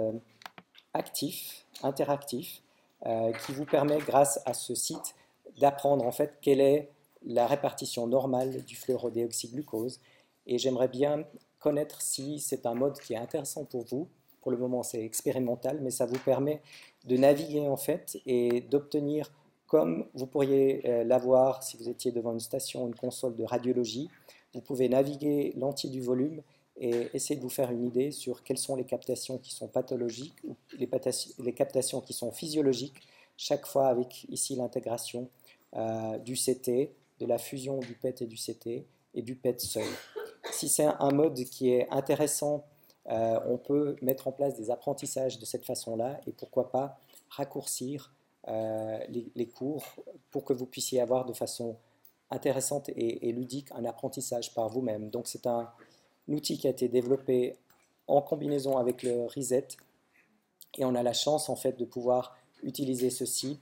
actif, 0.93 1.65
interactif, 1.83 2.61
qui 3.03 3.51
vous 3.51 3.65
permet 3.65 3.97
grâce 3.97 4.39
à 4.45 4.53
ce 4.53 4.73
site 4.73 5.15
d'apprendre 5.59 6.05
en 6.05 6.13
fait 6.13 6.37
quelle 6.39 6.61
est 6.61 6.89
la 7.25 7.45
répartition 7.45 8.07
normale 8.07 8.63
du 8.63 8.75
fluorodéoxyglucose. 8.75 9.99
Et 10.45 10.57
j'aimerais 10.57 10.87
bien 10.87 11.25
connaître 11.59 12.01
si 12.01 12.39
c'est 12.39 12.65
un 12.65 12.73
mode 12.73 12.99
qui 12.99 13.13
est 13.13 13.17
intéressant 13.17 13.65
pour 13.65 13.83
vous. 13.85 14.07
Pour 14.47 14.53
le 14.53 14.59
moment, 14.59 14.81
c'est 14.81 15.03
expérimental, 15.03 15.81
mais 15.81 15.91
ça 15.91 16.05
vous 16.05 16.19
permet 16.19 16.61
de 17.03 17.17
naviguer 17.17 17.67
en 17.67 17.75
fait 17.75 18.17
et 18.25 18.61
d'obtenir, 18.61 19.29
comme 19.65 20.07
vous 20.13 20.25
pourriez 20.25 20.89
euh, 20.89 21.03
l'avoir 21.03 21.63
si 21.63 21.75
vous 21.75 21.89
étiez 21.89 22.13
devant 22.13 22.31
une 22.31 22.39
station, 22.39 22.87
une 22.87 22.95
console 22.95 23.35
de 23.35 23.43
radiologie, 23.43 24.07
vous 24.53 24.61
pouvez 24.61 24.87
naviguer 24.87 25.51
l'entier 25.57 25.89
du 25.89 25.99
volume 25.99 26.41
et 26.77 27.09
essayer 27.13 27.35
de 27.35 27.41
vous 27.41 27.49
faire 27.49 27.71
une 27.71 27.83
idée 27.83 28.11
sur 28.11 28.41
quelles 28.41 28.57
sont 28.57 28.77
les 28.77 28.85
captations 28.85 29.37
qui 29.37 29.53
sont 29.53 29.67
pathologiques 29.67 30.37
ou 30.45 30.55
les 30.79 31.53
captations 31.53 31.99
qui 31.99 32.13
sont 32.13 32.31
physiologiques, 32.31 33.05
chaque 33.35 33.65
fois 33.65 33.87
avec 33.87 34.23
ici 34.29 34.55
l'intégration 34.55 35.29
euh, 35.75 36.17
du 36.19 36.35
CT, 36.35 36.95
de 37.19 37.25
la 37.25 37.37
fusion 37.37 37.79
du 37.79 37.95
PET 37.95 38.21
et 38.21 38.27
du 38.27 38.37
CT 38.37 38.85
et 39.13 39.21
du 39.21 39.35
PET 39.35 39.59
seul. 39.59 39.83
Si 40.53 40.69
c'est 40.69 40.87
un 40.87 41.11
mode 41.11 41.43
qui 41.43 41.71
est 41.71 41.89
intéressant, 41.89 42.63
euh, 43.09 43.39
on 43.45 43.57
peut 43.57 43.95
mettre 44.01 44.27
en 44.27 44.31
place 44.31 44.55
des 44.55 44.69
apprentissages 44.69 45.39
de 45.39 45.45
cette 45.45 45.65
façon-là 45.65 46.19
et 46.27 46.31
pourquoi 46.31 46.71
pas 46.71 46.99
raccourcir 47.29 48.13
euh, 48.47 48.99
les, 49.35 49.47
cours 49.47 49.85
pour 50.31 50.45
que 50.45 50.53
vous 50.53 50.65
puissiez 50.65 51.01
avoir 51.01 51.25
de 51.25 51.33
façon 51.33 51.77
intéressante 52.29 52.89
et, 52.89 53.31
ludique 53.31 53.69
un 53.73 53.85
apprentissage 53.85 54.53
par 54.53 54.69
vous-même. 54.69 55.09
Donc 55.09 55.27
c'est 55.27 55.47
un, 55.47 55.69
outil 56.27 56.57
qui 56.57 56.67
a 56.67 56.69
été 56.69 56.89
développé 56.89 57.55
en 58.07 58.21
combinaison 58.21 58.77
avec 58.77 59.03
le 59.03 59.25
Reset 59.25 59.67
et 60.77 60.83
on 60.83 60.95
a 60.95 61.03
la 61.03 61.13
chance 61.13 61.49
en 61.49 61.55
fait 61.55 61.77
de 61.79 61.85
pouvoir 61.85 62.37
utiliser 62.63 63.09
ceci 63.09 63.59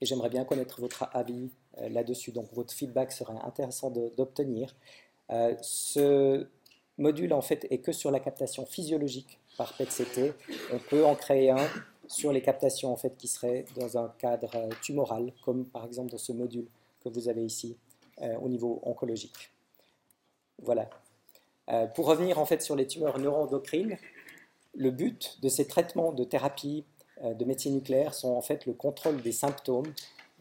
et 0.00 0.06
j'aimerais 0.06 0.28
bien 0.28 0.44
connaître 0.44 0.80
votre 0.80 1.08
avis 1.12 1.50
euh, 1.78 1.88
là-dessus. 1.88 2.32
Donc 2.32 2.52
votre 2.52 2.72
feedback 2.72 3.12
serait 3.12 3.38
intéressant 3.42 3.90
d'obtenir. 3.90 4.74
Euh, 5.30 5.54
module 6.98 7.32
en 7.32 7.42
fait 7.42 7.66
est 7.70 7.78
que 7.78 7.92
sur 7.92 8.10
la 8.10 8.20
captation 8.20 8.66
physiologique 8.66 9.38
par 9.56 9.76
PET-CT. 9.76 10.34
On 10.72 10.78
peut 10.78 11.04
en 11.04 11.14
créer 11.14 11.50
un 11.50 11.68
sur 12.06 12.32
les 12.32 12.42
captations 12.42 12.92
en 12.92 12.96
fait 12.96 13.16
qui 13.16 13.28
seraient 13.28 13.64
dans 13.76 13.98
un 13.98 14.12
cadre 14.18 14.54
euh, 14.54 14.68
tumoral, 14.82 15.32
comme 15.44 15.64
par 15.64 15.84
exemple 15.84 16.10
dans 16.10 16.18
ce 16.18 16.32
module 16.32 16.66
que 17.02 17.08
vous 17.08 17.28
avez 17.28 17.44
ici 17.44 17.76
au 18.40 18.48
niveau 18.48 18.80
oncologique. 18.84 19.50
Voilà. 20.62 20.88
pour 21.96 22.06
revenir 22.06 22.38
en 22.38 22.46
fait 22.46 22.62
sur 22.62 22.76
les 22.76 22.86
tumeurs 22.86 23.18
neuroendocrines, 23.18 23.98
le 24.76 24.90
but 24.90 25.38
de 25.42 25.48
ces 25.48 25.66
traitements 25.66 26.12
de 26.12 26.24
thérapie 26.24 26.84
euh, 27.22 27.34
de 27.34 27.44
médecine 27.44 27.74
nucléaire 27.74 28.14
sont 28.14 28.32
en 28.32 28.40
fait 28.40 28.66
le 28.66 28.72
contrôle 28.72 29.22
des 29.22 29.32
symptômes, 29.32 29.92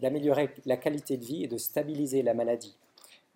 d'améliorer 0.02 0.50
la 0.66 0.78
qualité 0.78 1.18
de 1.18 1.26
vie 1.26 1.44
et 1.44 1.48
de 1.48 1.58
stabiliser 1.58 2.24
la 2.24 2.34
maladie. 2.34 2.76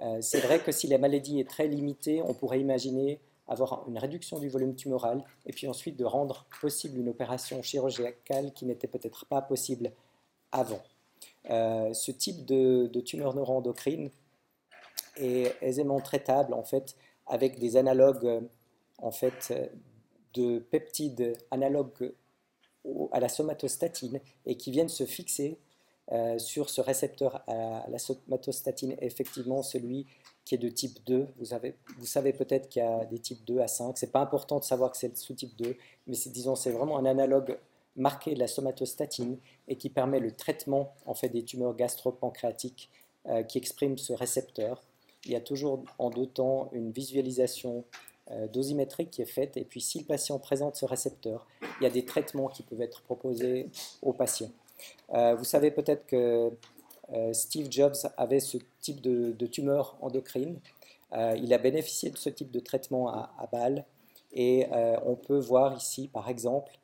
Euh, 0.01 0.19
c'est 0.21 0.39
vrai 0.41 0.59
que 0.59 0.71
si 0.71 0.87
la 0.87 0.97
maladie 0.97 1.39
est 1.39 1.49
très 1.49 1.67
limitée, 1.67 2.21
on 2.21 2.33
pourrait 2.33 2.59
imaginer 2.59 3.19
avoir 3.47 3.87
une 3.87 3.97
réduction 3.97 4.39
du 4.39 4.49
volume 4.49 4.75
tumoral 4.75 5.23
et 5.45 5.53
puis 5.53 5.67
ensuite 5.67 5.95
de 5.95 6.05
rendre 6.05 6.45
possible 6.61 6.99
une 6.99 7.09
opération 7.09 7.61
chirurgicale 7.61 8.51
qui 8.53 8.65
n'était 8.65 8.87
peut-être 8.87 9.25
pas 9.25 9.41
possible 9.41 9.91
avant. 10.51 10.81
Euh, 11.49 11.93
ce 11.93 12.11
type 12.11 12.45
de, 12.45 12.87
de 12.87 12.99
tumeur 12.99 13.33
neuroendocrine 13.33 14.09
est 15.15 15.55
aisément 15.61 15.99
traitable 16.01 16.53
en 16.53 16.63
fait 16.63 16.95
avec 17.25 17.57
des 17.57 17.77
analogues 17.77 18.43
en 18.99 19.11
fait 19.11 19.53
de 20.33 20.59
peptides 20.59 21.37
analogues 21.51 22.13
à 23.11 23.19
la 23.19 23.29
somatostatine 23.29 24.19
et 24.45 24.55
qui 24.55 24.71
viennent 24.71 24.89
se 24.89 25.05
fixer 25.05 25.57
euh, 26.11 26.39
sur 26.39 26.69
ce 26.69 26.81
récepteur 26.81 27.43
à 27.47 27.85
la 27.89 27.99
somatostatine, 27.99 28.95
effectivement 29.01 29.61
celui 29.61 30.07
qui 30.45 30.55
est 30.55 30.57
de 30.57 30.69
type 30.69 30.99
2. 31.05 31.27
Vous, 31.37 31.53
avez, 31.53 31.75
vous 31.97 32.05
savez 32.05 32.31
peut-être 32.31 32.69
qu'il 32.69 32.81
y 32.81 32.85
a 32.85 33.03
des 33.05 33.19
types 33.19 33.43
2 33.45 33.59
à 33.59 33.67
5. 33.67 33.97
C'est 33.97 34.11
pas 34.11 34.21
important 34.21 34.59
de 34.59 34.63
savoir 34.63 34.91
que 34.91 34.97
c'est 34.97 35.09
le 35.09 35.15
sous-type 35.15 35.57
2, 35.57 35.75
mais 36.07 36.15
disons, 36.27 36.55
c'est 36.55 36.71
vraiment 36.71 36.97
un 36.97 37.05
analogue 37.05 37.57
marqué 37.97 38.33
de 38.33 38.39
la 38.39 38.47
somatostatine 38.47 39.37
et 39.67 39.75
qui 39.75 39.89
permet 39.89 40.19
le 40.19 40.31
traitement 40.31 40.93
en 41.05 41.13
fait, 41.13 41.29
des 41.29 41.43
tumeurs 41.43 41.75
gastro-pancréatiques 41.75 42.89
euh, 43.27 43.43
qui 43.43 43.57
expriment 43.57 43.97
ce 43.97 44.13
récepteur. 44.13 44.81
Il 45.25 45.31
y 45.31 45.35
a 45.35 45.41
toujours 45.41 45.83
en 45.97 46.09
deux 46.09 46.27
temps 46.27 46.69
une 46.71 46.91
visualisation 46.91 47.83
euh, 48.31 48.47
dosimétrique 48.47 49.11
qui 49.11 49.21
est 49.21 49.25
faite. 49.25 49.57
Et 49.57 49.65
puis, 49.65 49.81
si 49.81 49.99
le 49.99 50.05
patient 50.05 50.39
présente 50.39 50.75
ce 50.75 50.85
récepteur, 50.85 51.47
il 51.79 51.83
y 51.83 51.87
a 51.87 51.89
des 51.89 52.05
traitements 52.05 52.47
qui 52.47 52.63
peuvent 52.63 52.81
être 52.81 53.01
proposés 53.01 53.69
aux 54.01 54.13
patients. 54.13 54.51
Euh, 55.13 55.35
vous 55.35 55.43
savez 55.43 55.71
peut-être 55.71 56.05
que 56.05 56.51
euh, 57.13 57.33
Steve 57.33 57.67
Jobs 57.71 57.95
avait 58.17 58.39
ce 58.39 58.57
type 58.81 59.01
de, 59.01 59.45
tumeur 59.47 59.97
endocrine. 60.01 60.59
il 61.13 61.53
a 61.53 61.57
bénéficié 61.57 62.09
de 62.09 62.17
ce 62.17 62.29
type 62.29 62.51
de 62.51 62.59
traitement 62.59 63.09
à, 63.09 63.31
à 63.39 63.47
Bâle. 63.47 63.85
Et 64.33 64.67
on 65.05 65.15
peut 65.15 65.39
voir 65.39 65.75
ici, 65.77 66.09
par 66.09 66.29
exemple, 66.29 66.77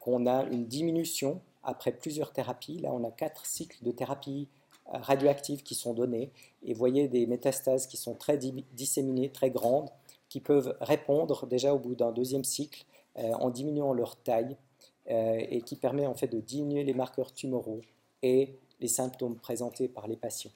qu'on 0.00 0.26
a 0.26 0.44
une 0.50 0.66
diminution 0.66 1.40
après 1.62 1.92
plusieurs 1.92 2.32
thérapies. 2.32 2.78
Là, 2.78 2.90
on 2.92 3.04
a 3.04 3.12
quatre 3.12 3.46
cycles 3.46 3.78
de 3.82 3.92
thérapie 3.92 4.48
radioactive 4.86 5.62
qui 5.62 5.76
sont 5.76 5.94
donnés. 5.94 6.32
Et 6.64 6.72
vous 6.72 6.78
voyez 6.78 7.06
des 7.08 7.26
métastases 7.26 7.86
qui 7.86 7.96
sont 7.96 8.14
très 8.14 8.36
disséminées, 8.36 9.30
très 9.30 9.50
grandes 9.50 9.88
qui 10.32 10.40
peuvent 10.40 10.74
répondre 10.80 11.46
déjà 11.46 11.74
au 11.74 11.78
bout 11.78 11.94
d'un 11.94 12.10
deuxième 12.10 12.42
cycle 12.42 12.86
euh, 13.18 13.32
en 13.34 13.50
diminuant 13.50 13.92
leur 13.92 14.16
taille 14.16 14.56
euh, 14.56 14.56
et 15.06 15.62
qui 15.62 15.76
permet 15.76 16.06
en 16.06 16.14
fait 16.14 16.28
de 16.28 16.40
diminuer 16.40 16.84
les 16.84 16.94
marqueurs 16.94 17.32
tumoraux 17.32 17.80
et 18.22 18.56
les 18.80 18.88
symptômes 18.88 19.36
présentés 19.36 19.88
par 19.88 20.06
les 20.06 20.16
patients. 20.16 20.52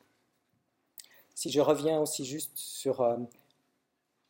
Si 1.34 1.50
je 1.50 1.60
reviens 1.60 2.00
aussi 2.00 2.24
juste 2.24 2.56
sur 2.56 3.00
euh, 3.00 3.16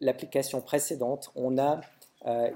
l'application 0.00 0.60
précédente, 0.60 1.30
on 1.34 1.58
a 1.58 1.80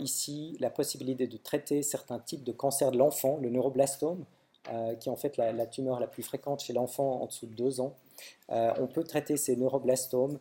ici 0.01 0.57
la 0.59 0.69
possibilité 0.69 1.29
de 1.29 1.37
traiter 1.37 1.85
certains 1.85 2.19
types 2.19 2.43
de 2.43 2.51
cancers 2.51 2.91
de 2.91 2.99
l'enfant, 2.99 3.39
le 3.41 3.51
neuroblastome, 3.51 4.25
qui 4.65 5.09
est 5.09 5.13
en 5.13 5.17
fait 5.17 5.37
la, 5.37 5.53
la, 5.53 5.65
tumeur 5.65 6.01
la 6.01 6.09
plus 6.09 6.25
fréquente 6.25 6.61
chez 6.61 6.73
l'enfant 6.73 7.23
en 7.23 7.27
dessous 7.27 7.47
de 7.47 7.55
2 7.55 7.81
ans. 7.81 7.95
on 8.49 8.89
peut 8.89 9.05
traiter 9.05 9.37
ces 9.37 9.55
neuroblastomes 9.55 10.41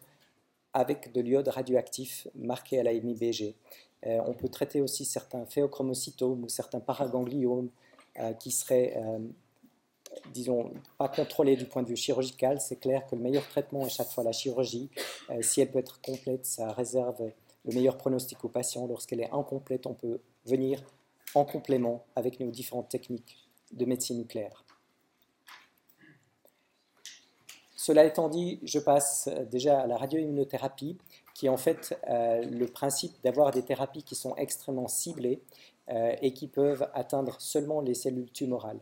avec 0.74 1.12
de 1.12 1.22
l'iode 1.22 1.48
radioactif 1.48 2.28
marqué 2.36 2.80
à 2.80 2.84
la 2.84 2.94
MIBG. 2.94 3.56
Euh, 4.06 4.20
on 4.26 4.34
peut 4.34 4.48
traiter 4.48 4.82
aussi 4.82 5.06
certains 5.06 5.46
phéochromocytomes 5.46 6.44
ou 6.44 6.50
certains 6.50 6.80
paragangliomes 6.80 7.70
euh, 8.20 8.34
qui 8.34 8.52
seraient, 8.52 8.94
euh, 8.98 9.20
disons, 10.34 10.72
pas 10.98 11.10
contrôlés 11.10 11.56
du 11.56 11.66
point 11.66 11.84
de 11.84 11.90
vue 11.90 11.98
chirurgical. 11.98 12.62
C'est 12.62 12.78
clair 12.78 13.06
que 13.08 13.16
le 13.16 13.22
meilleur 13.22 13.48
traitement 13.48 13.86
est 13.86 13.90
chaque 13.90 14.10
fois 14.10 14.24
la 14.24 14.32
chirurgie. 14.32 14.90
si 15.42 15.62
elle 15.62 15.72
peut 15.72 15.80
être 15.80 16.02
complète, 16.02 16.46
ça 16.46 16.72
réserve 16.72 17.32
le 17.66 17.74
meilleur 17.74 17.98
pronostic 17.98 18.44
au 18.46 18.50
patient. 18.50 18.88
Lorsqu'elle 18.88 19.22
est 19.22 19.32
incomplète, 19.32 19.86
on 19.86 19.94
peut 19.94 20.20
venir 20.46 20.82
en 21.36 21.46
complément 21.46 22.06
avec 22.16 22.40
nos 22.40 22.50
différentes 22.50 22.90
techniques 22.90 23.50
de 23.72 23.86
médecine 23.86 24.18
nucléaire. 24.18 24.64
Cela 27.76 28.06
étant 28.06 28.30
dit, 28.30 28.60
je 28.64 28.80
passe 28.80 29.30
déjà 29.50 29.82
à 29.82 29.88
la 29.88 29.98
radioimmunothérapie, 29.98 30.98
qui 31.40 31.46
est 31.46 31.50
en 31.50 31.56
fait 31.56 31.98
euh, 32.10 32.44
le 32.44 32.66
principe 32.66 33.14
d'avoir 33.24 33.52
des 33.52 33.64
thérapies 33.64 34.04
qui 34.04 34.14
sont 34.14 34.36
extrêmement 34.36 34.90
ciblées 34.90 35.42
euh, 35.90 36.14
et 36.22 36.34
qui 36.34 36.50
peuvent 36.50 36.90
atteindre 36.94 37.40
seulement 37.40 37.80
les 37.80 37.94
cellules 37.94 38.30
tumorales. 38.30 38.82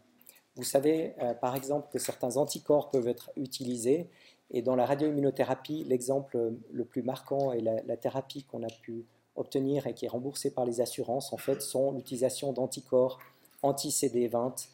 Vous 0.55 0.63
savez, 0.63 1.13
euh, 1.21 1.35
par 1.35 1.55
exemple, 1.55 1.87
que 1.93 1.99
certains 1.99 2.35
anticorps 2.35 2.89
peuvent 2.89 3.07
être 3.07 3.29
utilisés, 3.35 4.09
et 4.49 4.63
dans 4.63 4.75
la 4.75 4.87
radioimmunothérapie, 4.87 5.83
l'exemple 5.83 6.55
le 6.71 6.83
plus 6.83 7.03
marquant 7.03 7.51
est 7.51 7.61
la, 7.61 7.97
thérapie 7.97 8.43
qu'on 8.45 8.63
a 8.63 8.71
pu 8.81 9.05
obtenir 9.35 9.85
et 9.85 9.93
qui 9.93 10.05
est 10.05 10.09
remboursée 10.09 10.49
par 10.49 10.65
les 10.65 10.81
assurances, 10.81 11.33
en 11.33 11.37
fait, 11.37 11.61
sont 11.61 11.91
l'utilisation 11.91 12.53
d'anticorps 12.53 13.19
anti-CD20 13.61 14.69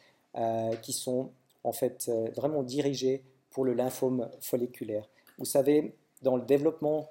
qui 0.80 0.92
sont 0.94 1.32
en 1.64 1.72
fait 1.72 2.10
vraiment 2.34 2.62
dirigés 2.62 3.24
pour 3.50 3.64
le 3.64 3.74
lymphome 3.74 4.30
folliculaire. 4.40 5.06
Vous 5.38 5.44
savez, 5.44 5.96
dans 6.22 6.36
le 6.36 6.42
développement 6.42 7.10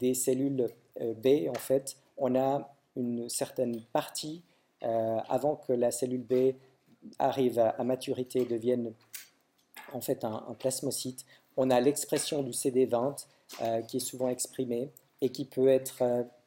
des 0.00 0.14
cellules 0.14 0.68
euh, 1.00 1.14
B, 1.14 1.48
en 1.48 1.58
fait, 1.58 1.96
on 2.16 2.34
a 2.34 2.74
une 2.96 3.28
certaine 3.28 3.80
partie, 3.92 4.42
euh, 4.82 5.18
avant 5.28 5.56
que 5.56 5.72
la 5.72 5.90
cellule 5.90 6.22
B 6.22 6.54
arrive 7.18 7.58
à, 7.58 7.82
maturité 7.84 8.42
et 8.42 8.44
devienne 8.44 8.92
en 9.92 10.00
fait 10.00 10.24
un, 10.24 10.54
plasmocyte, 10.58 11.24
on 11.56 11.70
a 11.70 11.80
l'expression 11.80 12.42
du 12.42 12.50
CD20 12.50 13.26
qui 13.88 13.96
est 13.96 14.00
souvent 14.00 14.28
exprimée 14.28 14.90
et 15.20 15.30
qui 15.30 15.44
peut 15.44 15.68
être 15.68 16.02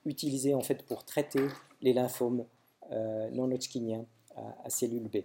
utilisé 0.06 0.54
en 0.54 0.62
fait 0.62 0.84
pour 0.84 1.04
traiter 1.04 1.48
les 1.82 1.92
lymphomes 1.92 2.46
non 2.92 3.52
hodgkiniens 3.52 4.06
à, 4.36 4.70
cellules 4.70 5.10
B. 5.10 5.18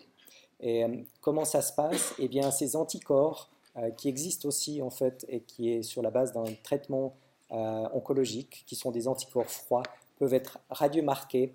Et 0.61 0.85
comment 1.21 1.45
ça 1.45 1.61
se 1.61 1.73
passe? 1.75 2.15
Eh 2.19 2.29
bien, 2.29 2.51
ces 2.51 2.75
anticorps 2.75 3.51
euh, 3.79 3.91
qui 3.91 4.09
existe 4.09 4.45
aussi 4.45 4.83
en 4.83 4.91
fait 4.91 5.25
et 5.29 5.41
qui 5.41 5.71
est 5.71 5.83
sur 5.83 6.03
la 6.03 6.11
base 6.11 6.33
d'un 6.33 6.45
traitement 6.65 7.15
euh, 7.53 7.89
oncologique, 7.93 8.65
qui 8.67 8.77
sont 8.77 8.91
des 8.91 9.09
anticorps 9.09 9.51
froids, 9.51 9.83
peuvent 10.19 10.35
être 10.35 10.59
radiomarqués 10.71 11.55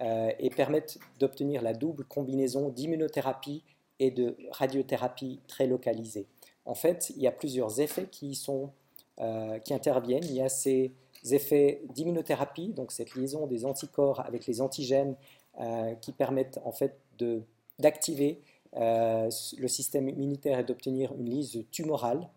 euh, 0.00 0.30
et 0.38 0.50
permettent 0.50 0.98
d'obtenir 1.18 1.62
la 1.62 1.74
double 1.74 2.04
combinaison 2.04 2.68
d'immunothérapie 2.68 3.62
et 3.98 4.10
de 4.10 4.36
radiothérapie 4.50 5.40
très 5.48 5.66
localisée. 5.66 6.26
En 6.64 6.74
fait, 6.74 7.12
il 7.16 7.22
y 7.22 7.26
a 7.26 7.32
plusieurs 7.32 7.80
effets 7.80 8.06
qui, 8.06 8.34
sont, 8.34 8.70
qui 9.64 9.74
interviennent. 9.74 10.24
Il 10.24 10.34
y 10.34 10.40
a 10.40 10.48
ces 10.48 10.92
effets 11.30 11.82
d'immunothérapie, 11.92 12.68
donc 12.68 12.92
cette 12.92 13.14
liaison 13.14 13.46
des 13.46 13.64
anticorps 13.64 14.20
avec 14.20 14.46
les 14.46 14.60
antigènes 14.60 15.14
qui 16.00 16.12
permettent 16.12 16.60
en 16.64 16.72
fait 16.72 16.98
d'activer 17.78 18.40
euh, 18.76 19.30
le 19.58 19.68
système 19.68 20.08
immunitaire 20.08 20.58
est 20.58 20.64
d'obtenir 20.64 21.12
une 21.18 21.28
lise 21.28 21.64
tumorale. 21.70 22.28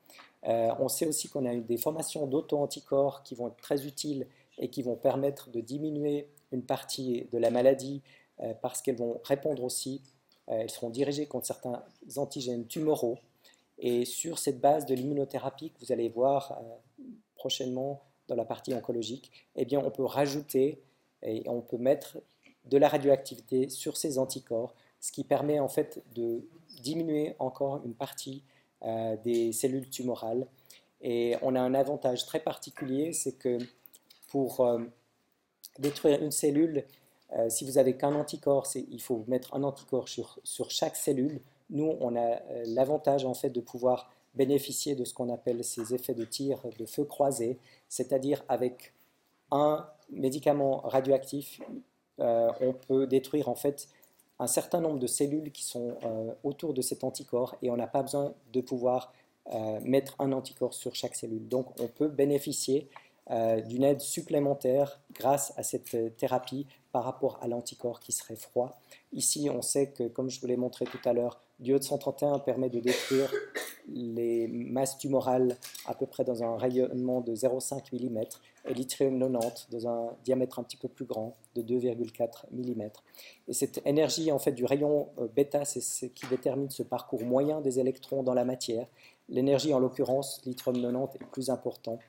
Euh, 0.48 0.74
on 0.80 0.88
sait 0.88 1.08
aussi 1.08 1.30
qu'on 1.30 1.46
a 1.46 1.54
eu 1.54 1.62
des 1.62 1.78
formations 1.78 2.28
d'auto-anticorps 2.28 3.24
qui 3.24 3.36
vont 3.36 3.48
être 3.48 3.58
très 3.58 3.86
utiles 3.86 4.28
et 4.58 4.70
qui 4.70 4.84
vont 4.84 4.96
permettre 4.96 5.50
de 5.50 5.60
diminuer 5.60 6.30
une 6.52 6.64
partie 6.64 7.28
de 7.32 7.38
la 7.38 7.50
maladie 7.50 8.02
euh, 8.42 8.54
parce 8.62 8.82
qu'elles 8.82 8.98
vont 8.98 9.20
répondre 9.24 9.64
aussi, 9.64 10.02
elles 10.48 10.70
seront 10.70 10.92
dirigées 10.92 11.26
contre 11.26 11.48
certains 11.48 11.84
antigènes 12.18 12.68
tumoraux. 12.68 13.18
Et 13.80 14.06
sur 14.06 14.38
cette 14.38 14.62
base 14.62 14.86
de 14.86 14.94
l'immunothérapie 14.94 15.72
que 15.72 15.80
vous 15.80 15.92
allez 15.92 16.08
voir 16.08 16.62
prochainement 17.36 18.04
dans 18.28 18.36
la 18.36 18.46
partie 18.46 18.74
oncologique, 18.74 19.32
eh 19.56 19.66
bien, 19.66 19.82
on 19.84 19.90
peut 19.90 20.06
rajouter 20.06 20.84
et 21.24 21.44
on 21.48 21.62
peut 21.62 21.78
mettre 21.78 22.20
de 22.66 22.78
la 22.78 22.88
radioactivité 22.88 23.70
sur 23.70 23.98
ces 23.98 24.20
anticorps 24.20 24.76
ce 25.06 25.12
qui 25.12 25.24
permet 25.24 25.60
en 25.60 25.68
fait 25.68 26.04
de 26.16 26.48
diminuer 26.82 27.36
encore 27.38 27.82
une 27.86 27.94
partie 27.94 28.44
euh, 28.86 29.18
des 29.24 29.52
cellules 29.52 29.90
tumorales. 29.90 30.46
Et 31.02 31.36
on 31.42 31.56
a 31.56 31.60
un 31.60 31.74
avantage 31.74 32.26
très 32.26 32.40
particulier, 32.40 33.14
c'est 33.14 33.32
que 33.32 33.58
pour 34.28 34.60
euh, 34.62 34.80
détruire 35.80 36.22
une 36.22 36.30
cellule, 36.30 36.86
euh, 37.36 37.50
si 37.50 37.66
vous 37.66 37.74
n'avez 37.74 37.98
qu'un 37.98 38.14
anticorps, 38.14 38.68
il 38.76 39.02
faut 39.02 39.26
mettre 39.28 39.56
un 39.56 39.64
anticorps 39.64 40.08
sur, 40.08 40.40
sur 40.44 40.70
chaque 40.70 40.96
cellule. 40.96 41.42
Nous, 41.72 41.98
on 42.00 42.16
a 42.16 42.40
l'avantage 42.68 43.26
en 43.26 43.34
fait 43.34 43.50
de 43.50 43.60
pouvoir 43.60 44.12
bénéficier 44.36 44.94
de 44.94 45.04
ce 45.04 45.16
qu'on 45.16 45.34
appelle 45.34 45.64
ces 45.64 45.96
effets 45.96 46.14
de 46.14 46.24
tir 46.24 46.62
de 46.78 46.86
feu 46.86 47.06
croisé, 47.06 47.58
c'est-à-dire 47.90 48.44
avec 48.50 48.94
un 49.50 49.90
médicament 50.12 50.82
radioactif, 50.82 51.60
on 52.20 52.76
peut 52.88 53.08
détruire 53.08 53.50
en 53.50 53.56
fait 53.56 53.88
un 54.40 54.48
certain 54.48 54.82
nombre 54.82 55.00
de 55.00 55.08
cellules 55.08 55.52
qui 55.52 55.64
sont 55.64 55.98
euh, 56.04 56.34
autour 56.44 56.74
de 56.74 56.82
cet 56.82 57.04
anticorps 57.04 57.56
et 57.62 57.70
on 57.70 57.78
n'a 57.78 57.88
pas 57.88 58.02
besoin 58.02 58.34
de 58.52 58.62
pouvoir 58.62 59.14
euh, 59.54 59.80
mettre 59.82 60.16
un 60.20 60.32
anticorps 60.32 60.74
sur 60.74 60.96
chaque 60.96 61.16
cellule. 61.16 61.48
Donc 61.48 61.68
on 61.80 61.88
peut 61.88 62.08
bénéficier 62.08 62.90
euh, 63.32 63.62
d'une 63.62 63.84
aide 63.84 64.02
supplémentaire 64.02 65.00
grâce 65.14 65.54
à 65.58 65.64
cette 65.64 66.18
thérapie 66.18 66.68
par 66.92 67.04
rapport 67.04 67.40
à 67.42 67.48
l'anticorps 67.48 68.00
qui 68.00 68.12
serait 68.12 68.36
froid. 68.36 68.80
Ici, 69.14 69.50
on 69.52 69.62
sait 69.62 69.92
que, 69.92 70.08
comme 70.08 70.30
je 70.30 70.40
vous 70.40 70.48
l'ai 70.48 70.58
montré 70.58 70.86
tout 70.86 71.00
à 71.06 71.14
l'heure, 71.14 71.40
Diode 71.60 71.84
131 71.84 72.40
permet 72.40 72.70
de 72.70 72.80
détruire 72.80 73.32
les 73.88 74.48
masses 74.48 74.98
tumorales 74.98 75.58
à 75.86 75.94
peu 75.94 76.06
près 76.06 76.24
dans 76.24 76.44
un 76.44 76.58
rayonnement 76.58 77.22
de 77.22 77.34
0,5 77.34 77.94
mm 77.94 78.24
et 78.68 78.74
l'yttrium 78.74 79.20
90 79.20 79.68
dans 79.72 79.88
un 79.88 80.10
diamètre 80.24 80.60
un 80.60 80.64
petit 80.64 80.78
peu 80.78 80.88
plus 80.88 81.06
grand 81.06 81.36
de 81.56 81.62
2,4 81.62 82.46
mm. 82.52 82.90
Et 83.48 83.54
cette 83.54 83.82
énergie 83.86 84.32
en 84.32 84.40
fait 84.40 84.52
du 84.52 84.66
rayon 84.66 85.10
euh, 85.20 85.28
bêta, 85.28 85.66
c'est 85.66 85.82
ce 85.82 86.08
qui 86.08 86.26
détermine 86.28 86.70
ce 86.70 86.84
parcours 86.84 87.24
moyen 87.24 87.62
des 87.62 87.80
électrons 87.80 88.24
dans 88.24 88.34
la 88.34 88.44
matière. 88.44 88.88
L'énergie 89.30 89.74
en 89.74 89.80
l'occurrence, 89.80 90.42
l'yttrium 90.46 90.82
90 90.82 91.16
est 91.16 91.26
plus 91.32 91.50
important 91.50 92.00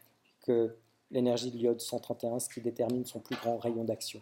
que 0.40 0.76
l'énergie 1.11 1.50
de 1.50 1.56
l'iode 1.56 1.80
131, 1.80 2.40
ce 2.40 2.48
qui 2.48 2.61
détermine 2.61 3.04
son 3.04 3.20
plus 3.20 3.37
grand 3.37 3.59
rayon 3.59 3.85
d'action. 3.85 4.20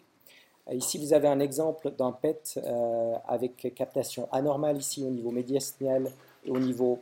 Euh, 0.69 0.75
ici, 0.75 0.99
vous 0.99 1.13
avez 1.13 1.29
un 1.29 1.41
exemple 1.41 1.91
d'un 1.91 2.13
PET 2.13 2.59
euh, 2.59 3.15
avec 3.29 3.73
captation 3.75 4.29
anormale 4.33 4.79
ici 4.79 5.05
au 5.05 5.11
niveau 5.11 5.31
médiastinal 5.31 6.11
et 6.45 6.51
au 6.51 6.59
niveau 6.59 7.01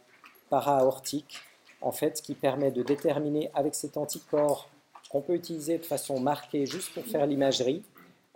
para-aortique, 0.50 1.38
en 1.80 1.92
fait, 1.92 2.20
qui 2.22 2.34
permet 2.34 2.70
de 2.70 2.82
déterminer 2.82 3.50
avec 3.54 3.74
cet 3.74 3.96
anticorps 3.96 4.68
qu'on 5.10 5.20
peut 5.20 5.34
utiliser 5.34 5.78
de 5.78 5.84
façon 5.84 6.20
marquée 6.20 6.64
juste 6.66 6.94
pour 6.94 7.04
faire 7.04 7.26
l'imagerie, 7.26 7.82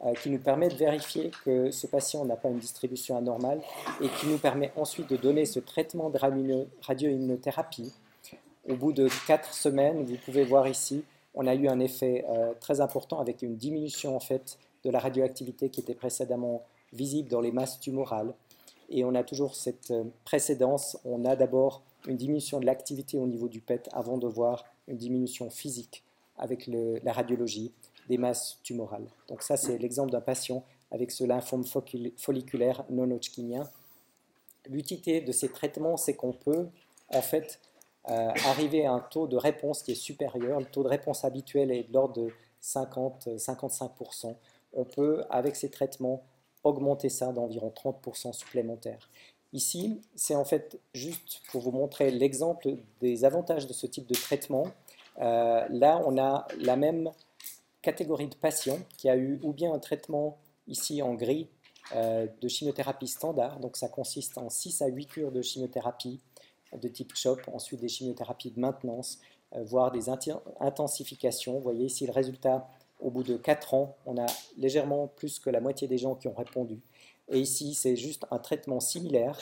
euh, 0.05 0.12
qui 0.15 0.29
nous 0.29 0.39
permet 0.39 0.69
de 0.69 0.75
vérifier 0.75 1.31
que 1.45 1.71
ce 1.71 1.87
patient 1.87 2.25
n'a 2.27 2.37
pas 2.37 2.51
une 2.51 2.59
distribution 2.59 3.17
anormale 3.17 3.62
et 4.03 4.09
qui 4.09 4.27
nous 4.27 4.37
permet 4.37 4.71
ensuite 4.77 5.09
de 5.09 5.17
donner 5.17 5.47
ce 5.47 5.59
traitement 5.59 6.11
de 6.11 6.19
radioimmunothérapie. 6.83 7.95
Au 8.69 8.75
bout 8.75 8.93
de 8.93 9.09
4 9.27 9.55
semaines, 9.55 10.05
vous 10.05 10.17
pouvez 10.25 10.45
voir 10.45 10.69
ici, 10.69 11.03
on 11.35 11.47
a 11.47 11.55
eu 11.55 11.69
un 11.69 11.81
effet 11.81 12.27
très 12.61 12.81
important 12.81 13.21
avec 13.21 13.41
une 13.43 13.57
diminution 13.57 14.17
en 14.17 14.21
fait 14.21 14.59
de 14.85 14.91
la 14.91 14.99
radioactivité 14.99 15.71
qui 15.71 15.81
était 15.81 15.95
précédemment 15.95 16.62
visible 16.93 17.29
dans 17.29 17.41
les 17.41 17.53
masses 17.53 17.81
tumorales. 17.81 18.35
Et 18.89 19.05
on 19.05 19.15
a 19.15 19.25
toujours 19.25 19.55
cette 19.55 19.91
euh, 19.91 20.05
précédence. 20.25 20.99
On 21.05 21.25
a 21.25 21.37
d'abord 21.37 21.83
une 22.07 22.17
diminution 22.17 22.61
de 22.61 22.67
l'activité 22.67 23.19
au 23.19 23.27
niveau 23.27 23.49
du 23.49 23.61
PET 23.61 23.89
avant 23.93 24.19
de 24.19 24.27
voir 24.27 24.65
une 24.87 24.97
diminution 24.97 25.51
physique 25.51 26.05
avec 26.39 26.69
la 26.69 27.12
radiologie 27.12 27.73
des 28.09 28.19
masses 28.19 28.61
tumorales. 28.62 29.07
Donc 29.29 29.43
ça, 29.43 29.57
c'est 29.57 29.79
l'exemple 29.79 30.12
d'un 30.12 30.21
patient 30.21 30.65
avec 30.91 31.11
ce 31.11 31.25
lymphome 31.25 31.65
folliculaire 32.17 32.85
non 32.91 33.11
hodgkinien. 33.11 33.69
L'utilité 34.69 35.21
de 35.21 35.33
ces 35.33 35.49
traitements, 35.49 35.97
c'est 35.97 36.15
qu'on 36.15 36.33
peut 36.33 36.69
en 37.12 37.23
fait 37.23 37.61
euh, 38.09 38.31
arriver 38.45 38.87
à 38.87 38.93
un 38.93 39.01
taux 39.01 39.27
de 39.27 39.37
réponse 39.37 39.83
qui 39.83 39.93
est 39.93 39.97
supérieur. 39.97 40.61
Le 40.61 40.67
taux 40.67 40.83
de 40.83 40.89
réponse 40.89 41.25
habituel 41.25 41.73
est 41.73 41.85
de 41.85 41.93
l'ordre 41.93 42.15
de 42.15 42.33
50-55% 42.62 44.37
on 44.77 44.85
peut, 44.85 45.25
avec 45.31 45.57
ces 45.57 45.71
traitements, 45.71 46.23
augmenter 46.62 47.09
ça 47.09 47.33
d'environ 47.33 47.73
30% 47.75 48.33
supplémentaire. 48.33 49.11
Ici, 49.53 50.01
c'est 50.15 50.35
en 50.35 50.45
fait 50.45 50.79
juste 50.93 51.41
pour 51.51 51.62
vous 51.62 51.71
montrer 51.71 52.11
l'exemple 52.11 52.77
des 53.01 53.25
avantages 53.25 53.67
de 53.67 53.73
ce 53.73 53.87
type 53.87 54.07
de 54.07 54.15
traitement. 54.15 54.67
Euh, 55.19 55.65
là, 55.71 56.03
on 56.05 56.19
a 56.19 56.47
la 56.59 56.77
même 56.77 57.11
catégorie 57.81 58.29
de 58.29 58.35
patients 58.35 58.79
qui 58.99 59.09
a 59.09 59.17
eu 59.17 59.39
ou 59.43 59.53
bien 59.53 59.73
un 59.73 59.79
traitement 59.79 60.39
ici 60.67 61.03
en 61.03 61.15
gris 61.15 61.49
euh, 61.95 62.27
de 62.41 62.49
chimiothérapie 62.49 63.07
standard, 63.07 63.61
donc 63.61 63.77
ça 63.77 63.89
consiste 63.89 64.39
en 64.39 64.51
6 64.51 64.83
à 64.83 64.89
8 64.89 65.07
cures 65.07 65.33
de 65.33 65.41
chimiothérapie 65.41 66.21
de 66.77 66.89
type 66.89 67.15
CHOP, 67.15 67.41
ensuite 67.53 67.81
des 67.81 67.89
chimiothérapies 67.89 68.51
de 68.51 68.59
maintenance, 68.59 69.21
euh, 69.55 69.62
voire 69.62 69.93
des 69.93 70.09
intensifications. 70.61 71.55
Vous 71.55 71.62
voyez 71.62 71.87
ici 71.87 72.07
le 72.07 72.12
résultat 72.12 72.69
au 73.01 73.11
bout 73.11 73.23
de 73.23 73.37
4 73.37 73.75
ans, 73.75 73.97
on 74.07 74.17
a 74.19 74.27
légèrement 74.57 75.09
plus 75.09 75.39
que 75.39 75.51
la 75.51 75.61
moitié 75.61 75.89
des 75.89 75.99
gens 75.99 76.15
qui 76.15 76.29
ont 76.29 76.35
répondu. 76.35 76.81
Et 77.29 77.41
ici, 77.41 77.75
c'est 77.75 77.97
juste 77.97 78.25
un 78.31 78.39
traitement 78.39 78.81
similaire 78.81 79.39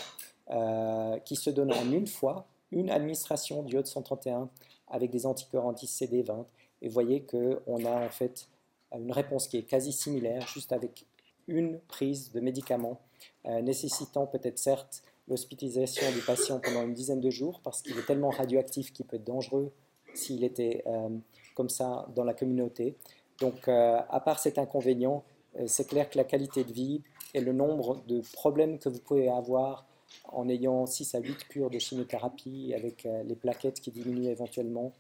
euh, 0.51 1.19
qui 1.21 1.37
se 1.37 1.51
donne 1.51 1.73
en 1.73 1.93
une 1.93 2.07
fois, 2.07 2.47
une 2.73 2.91
administration 2.91 3.63
d'iode 3.63 3.87
131 3.87 4.49
avec 4.89 5.11
des 5.11 5.27
anticorps 5.27 5.67
anti-CD20. 5.67 6.45
Et 6.83 6.89
vous 6.89 6.95
voyez 6.95 7.23
qu'on 7.23 7.85
a 7.85 8.05
en 8.05 8.11
fait 8.11 8.49
une 8.93 9.13
réponse 9.13 9.49
qui 9.49 9.57
est 9.59 9.63
quasi 9.63 9.93
similaire, 9.93 10.47
juste 10.49 10.73
avec 10.73 11.07
une 11.47 11.79
prise 11.89 12.33
de 12.33 12.41
médicaments, 12.41 13.01
nécessitant 13.45 14.27
peut-être 14.27 14.59
certes 14.59 15.03
l'hospitalisation 15.29 16.11
du 16.13 16.21
patient 16.21 16.61
pendant 16.61 16.83
une 16.83 16.95
dizaine 16.95 17.21
de 17.21 17.31
jours 17.31 17.61
parce 17.63 17.83
qu'il 17.83 17.97
est 17.99 18.07
tellement 18.07 18.31
radioactif 18.31 18.93
qu'il 18.93 19.07
peut 19.07 19.17
être 19.17 19.25
dangereux 19.25 19.73
s'il 20.15 20.45
était 20.45 20.83
euh, 20.87 21.09
comme 21.55 21.69
ça 21.69 22.07
dans 22.15 22.25
la 22.25 22.35
communauté. 22.35 22.97
Donc, 23.41 23.69
euh, 23.69 24.01
à 24.09 24.21
part 24.21 24.39
cet 24.39 24.59
inconvénient, 24.59 25.25
euh, 25.59 25.65
c'est 25.67 25.87
clair 25.87 26.09
que 26.09 26.17
la 26.17 26.25
qualité 26.25 26.65
de 26.65 26.73
vie 26.73 27.03
et 27.35 27.41
le 27.41 27.53
nombre 27.53 28.03
de 28.07 28.23
problèmes 28.33 28.79
que 28.79 28.89
vous 28.89 29.01
pouvez 29.01 29.29
avoir 29.29 29.87
en 30.33 30.49
ayant 30.49 30.87
6 30.87 31.15
à 31.15 31.19
8 31.19 31.49
cures 31.49 31.71
de 31.71 31.79
chimiothérapie 31.79 32.73
avec 32.77 33.09
les 33.25 33.35
plaquettes 33.35 33.81
qui 33.81 33.91
diminuent 33.91 34.29
éventuellement, 34.29 34.93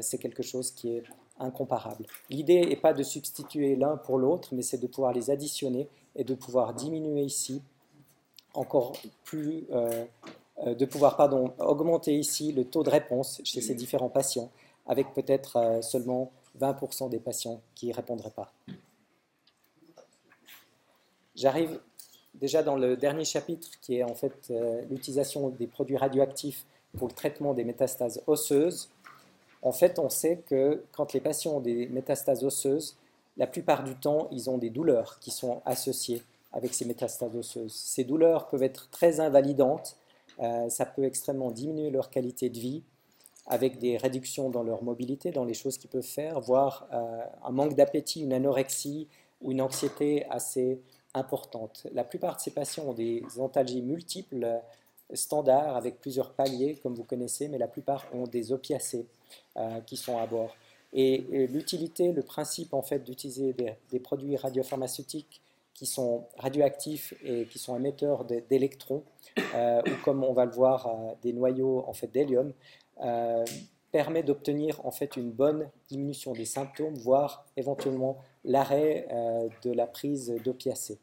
c'est 0.00 0.18
quelque 0.18 0.44
chose 0.44 0.70
qui 0.70 0.96
est 0.96 1.02
incomparable. 1.40 2.06
L'idée 2.30 2.64
n'est 2.64 2.76
pas 2.76 2.92
de 2.92 3.02
substituer 3.02 3.74
l'un 3.74 3.96
pour 3.96 4.18
l'autre, 4.18 4.50
mais 4.52 4.62
c'est 4.62 4.78
de 4.78 4.86
pouvoir 4.86 5.12
les 5.12 5.30
additionner 5.30 5.88
et 6.14 6.22
de 6.22 6.34
pouvoir 6.34 6.74
diminuer 6.74 7.22
ici 7.22 7.60
encore 8.56 8.92
plus, 9.24 9.66
euh, 9.70 10.04
euh, 10.66 10.74
de 10.74 10.84
pouvoir 10.86 11.16
pardon, 11.16 11.52
augmenter 11.58 12.16
ici 12.16 12.52
le 12.52 12.64
taux 12.64 12.82
de 12.82 12.90
réponse 12.90 13.40
chez 13.44 13.60
ces 13.60 13.74
différents 13.74 14.08
patients, 14.08 14.50
avec 14.86 15.12
peut-être 15.14 15.56
euh, 15.56 15.82
seulement 15.82 16.32
20% 16.60 17.08
des 17.10 17.18
patients 17.18 17.60
qui 17.74 17.88
ne 17.88 17.94
répondraient 17.94 18.30
pas. 18.30 18.52
J'arrive 21.34 21.80
déjà 22.34 22.62
dans 22.62 22.76
le 22.76 22.96
dernier 22.96 23.24
chapitre 23.24 23.68
qui 23.80 23.96
est 23.96 24.02
en 24.02 24.14
fait 24.14 24.52
l'utilisation 24.90 25.50
des 25.50 25.66
produits 25.66 25.96
radioactifs 25.96 26.64
pour 26.96 27.08
le 27.08 27.14
traitement 27.14 27.54
des 27.54 27.64
métastases 27.64 28.22
osseuses. 28.26 28.90
En 29.62 29.72
fait, 29.72 29.98
on 29.98 30.08
sait 30.08 30.42
que 30.46 30.82
quand 30.92 31.12
les 31.12 31.20
patients 31.20 31.56
ont 31.56 31.60
des 31.60 31.88
métastases 31.88 32.44
osseuses, 32.44 32.96
la 33.36 33.46
plupart 33.46 33.84
du 33.84 33.94
temps, 33.94 34.28
ils 34.30 34.48
ont 34.48 34.58
des 34.58 34.70
douleurs 34.70 35.18
qui 35.20 35.30
sont 35.30 35.60
associées 35.64 36.22
avec 36.52 36.72
ces 36.72 36.86
métastases 36.86 37.34
osseuses. 37.36 37.74
Ces 37.74 38.04
douleurs 38.04 38.48
peuvent 38.48 38.62
être 38.62 38.88
très 38.90 39.20
invalidantes, 39.20 39.96
euh, 40.40 40.68
ça 40.70 40.86
peut 40.86 41.04
extrêmement 41.04 41.50
diminuer 41.50 41.90
leur 41.90 42.10
qualité 42.10 42.48
de 42.48 42.58
vie, 42.58 42.82
avec 43.46 43.78
des 43.78 43.96
réductions 43.96 44.50
dans 44.50 44.62
leur 44.62 44.82
mobilité, 44.82 45.30
dans 45.30 45.44
les 45.44 45.54
choses 45.54 45.78
qu'ils 45.78 45.90
peuvent 45.90 46.02
faire, 46.02 46.40
voire 46.40 46.88
euh, 46.92 47.24
un 47.44 47.50
manque 47.50 47.74
d'appétit, 47.74 48.22
une 48.22 48.32
anorexie 48.32 49.08
ou 49.40 49.52
une 49.52 49.60
anxiété 49.60 50.26
assez 50.30 50.80
importante. 51.14 51.86
La 51.92 52.04
plupart 52.04 52.36
de 52.36 52.40
ces 52.40 52.50
patients 52.50 52.84
ont 52.84 52.94
des 52.94 53.22
antalgies 53.38 53.82
multiples, 53.82 54.44
euh, 54.44 54.58
standards, 55.14 55.76
avec 55.76 56.00
plusieurs 56.00 56.32
paliers, 56.32 56.76
comme 56.82 56.94
vous 56.94 57.04
connaissez, 57.04 57.48
mais 57.48 57.58
la 57.58 57.68
plupart 57.68 58.04
ont 58.12 58.26
des 58.26 58.52
opiacés 58.52 59.06
qui 59.86 59.96
sont 59.96 60.18
à 60.18 60.26
bord. 60.26 60.56
Et, 60.92 61.46
l'utilité, 61.48 62.12
le 62.12 62.22
principe 62.22 62.72
en 62.72 62.82
fait 62.82 63.00
d'utiliser 63.00 63.54
des, 63.90 64.00
produits 64.00 64.36
radiopharmaceutiques 64.36 65.42
qui 65.74 65.84
sont 65.84 66.24
radioactifs 66.38 67.12
et 67.22 67.44
qui 67.44 67.58
sont 67.58 67.76
émetteurs 67.76 68.24
d'électrons, 68.24 69.02
euh, 69.54 69.82
ou 69.86 70.04
comme 70.04 70.24
on 70.24 70.32
va 70.32 70.46
le 70.46 70.52
voir, 70.52 70.86
euh, 70.86 71.12
des 71.22 71.34
noyaux 71.34 71.84
en 71.86 71.92
fait 71.92 72.06
d'hélium, 72.06 72.52
euh, 73.02 73.44
permet 73.92 74.22
d'obtenir 74.22 74.84
en 74.84 74.90
fait 74.90 75.16
une 75.16 75.30
bonne 75.30 75.70
diminution 75.88 76.32
des 76.32 76.44
symptômes, 76.44 76.94
voire 76.94 77.46
éventuellement 77.56 78.18
l'arrêt 78.44 79.08
de 79.62 79.72
la 79.72 79.86
prise 79.86 80.34
d'opiacés, 80.44 80.98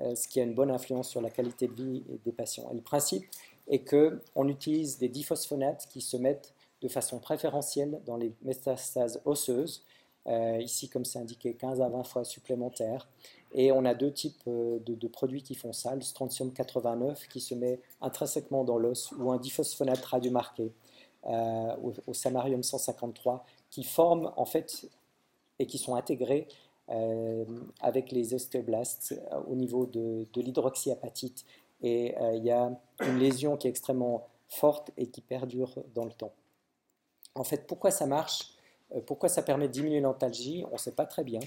ce 0.00 0.26
qui 0.26 0.40
a 0.40 0.42
une 0.42 0.54
bonne 0.54 0.70
influence 0.70 1.08
sur 1.08 1.20
la 1.20 1.30
qualité 1.30 1.68
de 1.68 1.74
vie 1.74 2.04
des 2.24 2.32
patients. 2.32 2.68
Et 2.72 2.74
le 2.74 2.80
principe 2.80 3.24
est 3.68 3.80
que 3.80 4.20
on 4.34 4.48
utilise 4.48 4.98
des 4.98 5.08
diphosphonates 5.08 5.86
qui 5.88 6.00
se 6.00 6.16
mettent 6.16 6.52
de 6.80 6.88
façon 6.88 7.20
préférentielle 7.20 8.00
dans 8.06 8.16
les 8.16 8.32
métastases 8.42 9.20
osseuses, 9.24 9.84
ici 10.26 10.88
comme 10.88 11.04
c'est 11.04 11.20
indiqué 11.20 11.54
15 11.54 11.80
à 11.80 11.88
20 11.88 12.02
fois 12.02 12.24
supplémentaires, 12.24 13.06
et 13.54 13.72
on 13.72 13.84
a 13.84 13.94
deux 13.94 14.12
types 14.12 14.42
euh, 14.48 14.78
de, 14.80 15.08
produits 15.08 15.42
qui 15.42 15.54
font 15.54 15.72
ça, 15.72 15.94
le 15.94 16.00
strontium 16.00 16.52
89 16.52 17.28
qui 17.28 17.40
se 17.40 17.54
met 17.54 17.80
intrinsèquement 18.00 18.64
dans 18.64 18.78
l'os 18.78 19.12
ou 19.12 19.30
un 19.30 19.38
diphosphonate 19.38 20.04
radiomarqué 20.04 20.72
euh, 21.26 21.76
au, 22.06 22.14
samarium 22.14 22.62
153 22.62 23.44
qui 23.70 23.84
forment 23.84 24.32
en 24.36 24.44
fait 24.44 24.88
et 25.58 25.66
qui 25.66 25.78
sont 25.78 25.94
intégrés 25.94 26.48
euh, 26.90 27.44
avec 27.80 28.10
les 28.10 28.34
ostéoblastes 28.34 29.20
au 29.46 29.54
niveau 29.54 29.86
de, 29.86 30.26
l'hydroxyapatite. 30.34 31.44
Et 31.84 32.14
il 32.34 32.44
y 32.44 32.50
a 32.50 32.70
une 33.00 33.18
lésion 33.18 33.56
qui 33.56 33.66
est 33.66 33.70
extrêmement 33.70 34.28
forte 34.48 34.92
et 34.96 35.08
qui 35.08 35.20
perdure 35.20 35.74
dans 35.94 36.04
le 36.04 36.12
temps. 36.12 36.32
En 37.34 37.42
fait, 37.42 37.66
pourquoi 37.66 37.90
ça 37.90 38.06
marche 38.06 38.54
Pourquoi 39.06 39.28
ça 39.28 39.42
permet 39.42 39.66
de 39.66 39.72
diminuer 39.72 40.00
l'antalgie 40.00 40.64
On 40.70 40.74
ne 40.74 40.78
sait 40.78 40.92
pas 40.92 41.06
très 41.06 41.24
bien. 41.24 41.40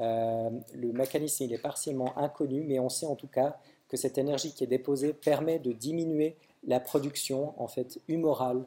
Euh, 0.00 0.50
le 0.74 0.92
mécanisme 0.92 1.44
est 1.50 1.58
partiellement 1.58 2.16
inconnu, 2.16 2.62
mais 2.62 2.78
on 2.78 2.88
sait 2.88 3.06
en 3.06 3.16
tout 3.16 3.26
cas 3.26 3.56
que 3.88 3.96
cette 3.96 4.18
énergie 4.18 4.52
qui 4.52 4.64
est 4.64 4.68
déposée 4.68 5.12
permet 5.12 5.58
de 5.58 5.72
diminuer 5.72 6.36
la 6.66 6.78
production 6.78 7.60
en 7.60 7.68
fait 7.68 8.00
humorale 8.06 8.58
euh, 8.58 8.62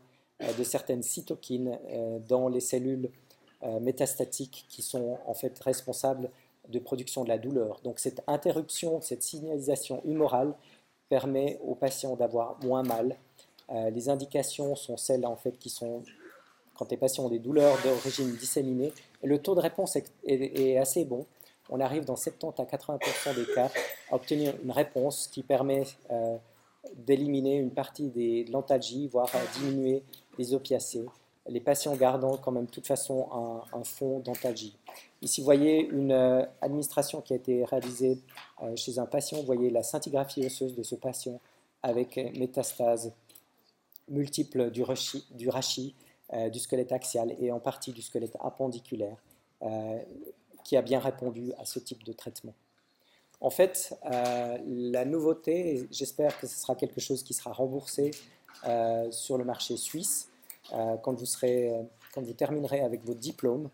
de 0.57 0.63
certaines 0.63 1.03
cytokines 1.03 1.77
euh, 1.89 2.19
dans 2.27 2.47
les 2.47 2.61
cellules 2.61 3.09
métastatiques 3.79 4.65
qui 4.69 4.81
sont 4.81 5.19
en 5.27 5.35
fait 5.35 5.59
responsables 5.59 6.31
de 6.69 6.79
production 6.79 7.23
de 7.23 7.29
la 7.29 7.37
douleur. 7.37 7.79
Donc 7.83 7.99
cette 7.99 8.23
interruption, 8.25 9.01
cette 9.01 9.21
signalisation 9.21 10.01
humorale 10.03 10.55
permet 11.09 11.59
aux 11.63 11.75
patients 11.75 12.15
d'avoir 12.15 12.57
moins 12.63 12.81
mal. 12.81 13.15
les 13.69 14.09
indications 14.09 14.75
sont 14.75 14.97
celles 14.97 15.27
en 15.27 15.35
fait 15.35 15.59
qui 15.59 15.69
sont 15.69 16.01
quand 16.81 16.89
les 16.89 16.97
patients 16.97 17.25
ont 17.25 17.29
des 17.29 17.37
douleurs 17.37 17.77
d'origine 17.83 18.35
disséminée. 18.35 18.91
Le 19.21 19.37
taux 19.37 19.53
de 19.53 19.59
réponse 19.59 19.95
est, 20.25 20.77
assez 20.77 21.05
bon. 21.05 21.27
On 21.69 21.79
arrive 21.79 22.05
dans 22.05 22.15
70 22.15 22.59
à 22.59 22.65
80% 22.65 23.35
des 23.35 23.53
cas 23.53 23.69
à 24.09 24.15
obtenir 24.15 24.55
une 24.63 24.71
réponse 24.71 25.27
qui 25.27 25.43
permet 25.43 25.83
euh, 26.09 26.37
d'éliminer 26.95 27.57
une 27.57 27.69
partie 27.69 28.09
des, 28.09 28.45
de 28.45 28.51
l'antalgie, 28.51 29.07
voire 29.07 29.29
à 29.35 29.59
diminuer 29.59 30.01
les 30.37 30.53
opiacés. 30.53 31.05
Les 31.47 31.59
patients 31.59 31.95
gardant 31.95 32.37
quand 32.37 32.51
même 32.51 32.65
de 32.65 32.71
toute 32.71 32.85
façon 32.85 33.27
un, 33.73 33.83
fond 33.83 34.19
d'antalgie. 34.19 34.77
Ici, 35.21 35.41
vous 35.41 35.45
voyez 35.45 35.87
une 35.87 36.11
euh, 36.11 36.45
administration 36.61 37.21
qui 37.21 37.33
a 37.33 37.35
été 37.35 37.65
réalisée 37.65 38.19
euh, 38.61 38.75
chez 38.75 38.99
un 38.99 39.05
patient. 39.05 39.39
Vous 39.39 39.45
voyez 39.45 39.69
la 39.69 39.81
scintigraphie 39.81 40.45
osseuse 40.45 40.75
de 40.75 40.83
ce 40.83 40.95
patient 40.95 41.39
avec 41.81 42.15
métastase 42.37 43.11
multiple 44.07 44.69
du, 44.69 44.83
du 45.31 45.49
rachis 45.49 45.95
euh, 46.33 46.49
du 46.49 46.59
squelette 46.59 46.93
axial 46.93 47.35
et 47.39 47.51
en 47.51 47.59
partie 47.59 47.91
du 47.91 48.01
squelette 48.01 48.37
appendiculaire, 48.39 49.17
euh, 49.63 49.99
qui 50.63 50.77
a 50.77 50.81
bien 50.81 50.97
répondu 50.99 51.51
à 51.57 51.65
ce 51.65 51.77
type 51.77 52.05
de 52.05 52.13
traitement. 52.13 52.53
En 53.41 53.49
fait, 53.49 53.93
euh, 54.05 54.57
la 54.65 55.03
nouveauté, 55.03 55.89
j'espère 55.91 56.39
que 56.39 56.47
ce 56.47 56.57
sera 56.57 56.75
quelque 56.75 57.01
chose 57.01 57.23
qui 57.23 57.33
sera 57.33 57.51
remboursé 57.51 58.11
sur 59.11 59.37
le 59.37 59.43
marché 59.43 59.77
suisse 59.77 60.29
quand, 60.69 61.13
vous 61.13 61.25
serez, 61.25 61.73
quand 62.13 62.21
vous 62.21 62.33
terminerez 62.33 62.81
avec 62.81 63.03
votre 63.03 63.19
diplôme. 63.19 63.69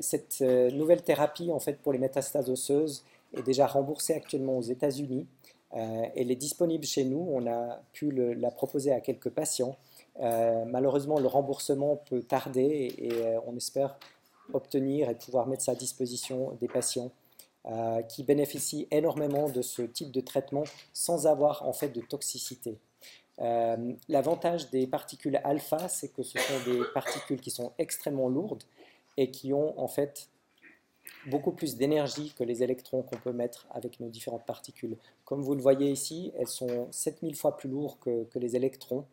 cette 0.00 0.40
nouvelle 0.40 1.02
thérapie, 1.02 1.50
en 1.52 1.60
fait, 1.60 1.74
pour 1.80 1.92
les 1.92 1.98
métastases 1.98 2.48
osseuses, 2.48 3.04
est 3.36 3.42
déjà 3.42 3.66
remboursée 3.66 4.14
actuellement 4.14 4.56
aux 4.56 4.62
États-Unis. 4.62 5.26
elle 5.72 6.30
est 6.30 6.36
disponible 6.36 6.84
chez 6.84 7.04
nous. 7.04 7.28
On 7.30 7.46
a 7.46 7.80
pu 7.92 8.10
la 8.10 8.50
proposer 8.50 8.92
à 8.92 9.00
quelques 9.00 9.30
patients. 9.30 9.76
Euh, 10.20 10.64
malheureusement, 10.66 11.18
le 11.18 11.26
remboursement 11.26 11.96
peut 11.96 12.22
tarder 12.22 12.94
et, 12.98 13.12
euh, 13.12 13.40
on 13.46 13.56
espère 13.56 13.98
obtenir 14.52 15.10
et 15.10 15.14
pouvoir 15.14 15.46
mettre 15.46 15.64
ça 15.64 15.72
à 15.72 15.74
disposition 15.74 16.56
des 16.60 16.68
patients 16.68 17.10
euh, 17.66 18.00
qui 18.02 18.22
bénéficient 18.22 18.86
énormément 18.90 19.48
de 19.48 19.60
ce 19.60 19.82
type 19.82 20.12
de 20.12 20.20
traitement 20.20 20.64
sans 20.92 21.26
avoir 21.26 21.66
en 21.66 21.72
fait 21.72 21.88
de 21.88 22.00
toxicité. 22.00 22.78
L'avantage 23.38 24.70
des 24.70 24.86
particules 24.86 25.40
alpha, 25.44 25.88
c'est 25.88 26.08
que 26.08 26.22
ce 26.22 26.38
sont 26.38 26.70
des 26.70 26.80
particules 26.94 27.40
qui 27.40 27.50
sont 27.50 27.72
extrêmement 27.78 28.28
lourdes 28.28 28.64
et 29.16 29.30
qui 29.30 29.52
ont 29.52 29.78
en 29.78 29.88
fait 29.88 30.28
beaucoup 31.26 31.52
plus 31.52 31.76
d'énergie 31.76 32.34
que 32.36 32.44
les 32.44 32.62
électrons 32.62 33.02
qu'on 33.02 33.16
peut 33.16 33.32
mettre 33.32 33.66
avec 33.70 34.00
nos 34.00 34.08
différentes 34.08 34.46
particules. 34.46 34.96
Comme 35.24 35.42
vous 35.42 35.54
le 35.54 35.62
voyez 35.62 35.90
ici, 35.90 36.32
elles 36.38 36.48
sont 36.48 36.88
7000 36.90 37.36
fois 37.36 37.56
plus 37.56 37.68
lourdes 37.68 37.98
que, 38.00 38.24
que 38.24 38.38
les 38.38 38.56
électrons 38.56 39.04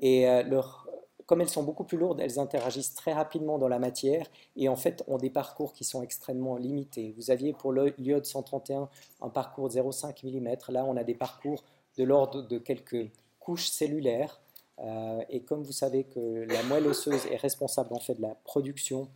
et 0.00 0.28
euh, 0.28 0.42
leur, 0.42 0.88
comme 1.26 1.40
elles 1.40 1.48
sont 1.48 1.62
beaucoup 1.62 1.84
plus 1.84 1.96
lourdes, 1.96 2.20
elles 2.20 2.38
interagissent 2.38 2.94
très 2.94 3.12
rapidement 3.12 3.58
dans 3.58 3.68
la 3.68 3.78
matière 3.78 4.26
et 4.56 4.68
en 4.68 4.76
fait 4.76 5.04
ont 5.06 5.16
des 5.16 5.30
parcours 5.30 5.72
qui 5.72 5.84
sont 5.84 6.02
extrêmement 6.02 6.56
limités. 6.56 7.14
Vous 7.16 7.30
aviez 7.30 7.52
pour 7.52 7.72
l'iode 7.72 8.26
131 8.26 8.88
un 9.20 9.28
parcours 9.28 9.68
de 9.68 9.74
0,5 9.74 10.26
mm. 10.26 10.72
Là, 10.72 10.84
on 10.84 10.96
a 10.96 11.04
des 11.04 11.14
parcours 11.14 11.64
de 11.96 12.04
l'ordre 12.04 12.42
de 12.42 12.58
quelques 12.58 13.10
couches 13.44 13.68
cellulaires. 13.68 14.40
Euh, 14.78 15.22
et 15.28 15.42
comme 15.42 15.62
vous 15.62 15.72
savez 15.72 16.04
que 16.04 16.46
la 16.48 16.62
moelle 16.64 16.86
osseuse 16.86 17.26
est 17.26 17.36
responsable 17.36 17.92
en 17.92 18.00
fait 18.00 18.14
de 18.14 18.22
la 18.22 18.34
production 18.44 19.08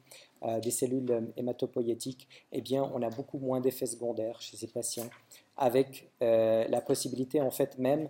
euh, 0.42 0.60
des 0.60 0.70
cellules 0.70 1.32
hématopoïétiques, 1.36 2.28
eh 2.52 2.60
bien, 2.60 2.88
on 2.94 3.02
a 3.02 3.10
beaucoup 3.10 3.38
moins 3.38 3.60
d'effets 3.60 3.86
secondaires 3.86 4.40
chez 4.40 4.56
ces 4.56 4.68
patients, 4.68 5.08
avec 5.56 6.10
la 6.20 6.80
possibilité 6.82 7.40
en 7.40 7.50
fait 7.50 7.78
même 7.78 8.08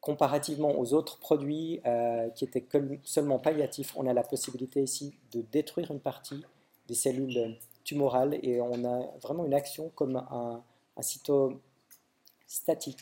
comparativement 0.00 0.78
aux 0.78 0.94
autres 0.94 1.18
produits 1.18 1.80
euh, 1.86 2.30
qui 2.30 2.44
étaient 2.44 2.66
seulement 3.04 3.38
palliatifs, 3.38 3.92
on 3.96 4.06
a 4.06 4.14
la 4.14 4.22
possibilité 4.22 4.82
ici 4.82 5.14
de 5.32 5.42
détruire 5.52 5.90
une 5.90 6.00
partie 6.00 6.42
des 6.88 6.94
cellules 6.94 7.58
tumorale 7.84 8.38
et 8.42 8.60
on 8.60 8.84
a 8.84 9.06
vraiment 9.22 9.44
une 9.44 9.54
action 9.54 9.90
comme 9.94 10.16
un, 10.16 10.62
cytostatique 11.00 12.98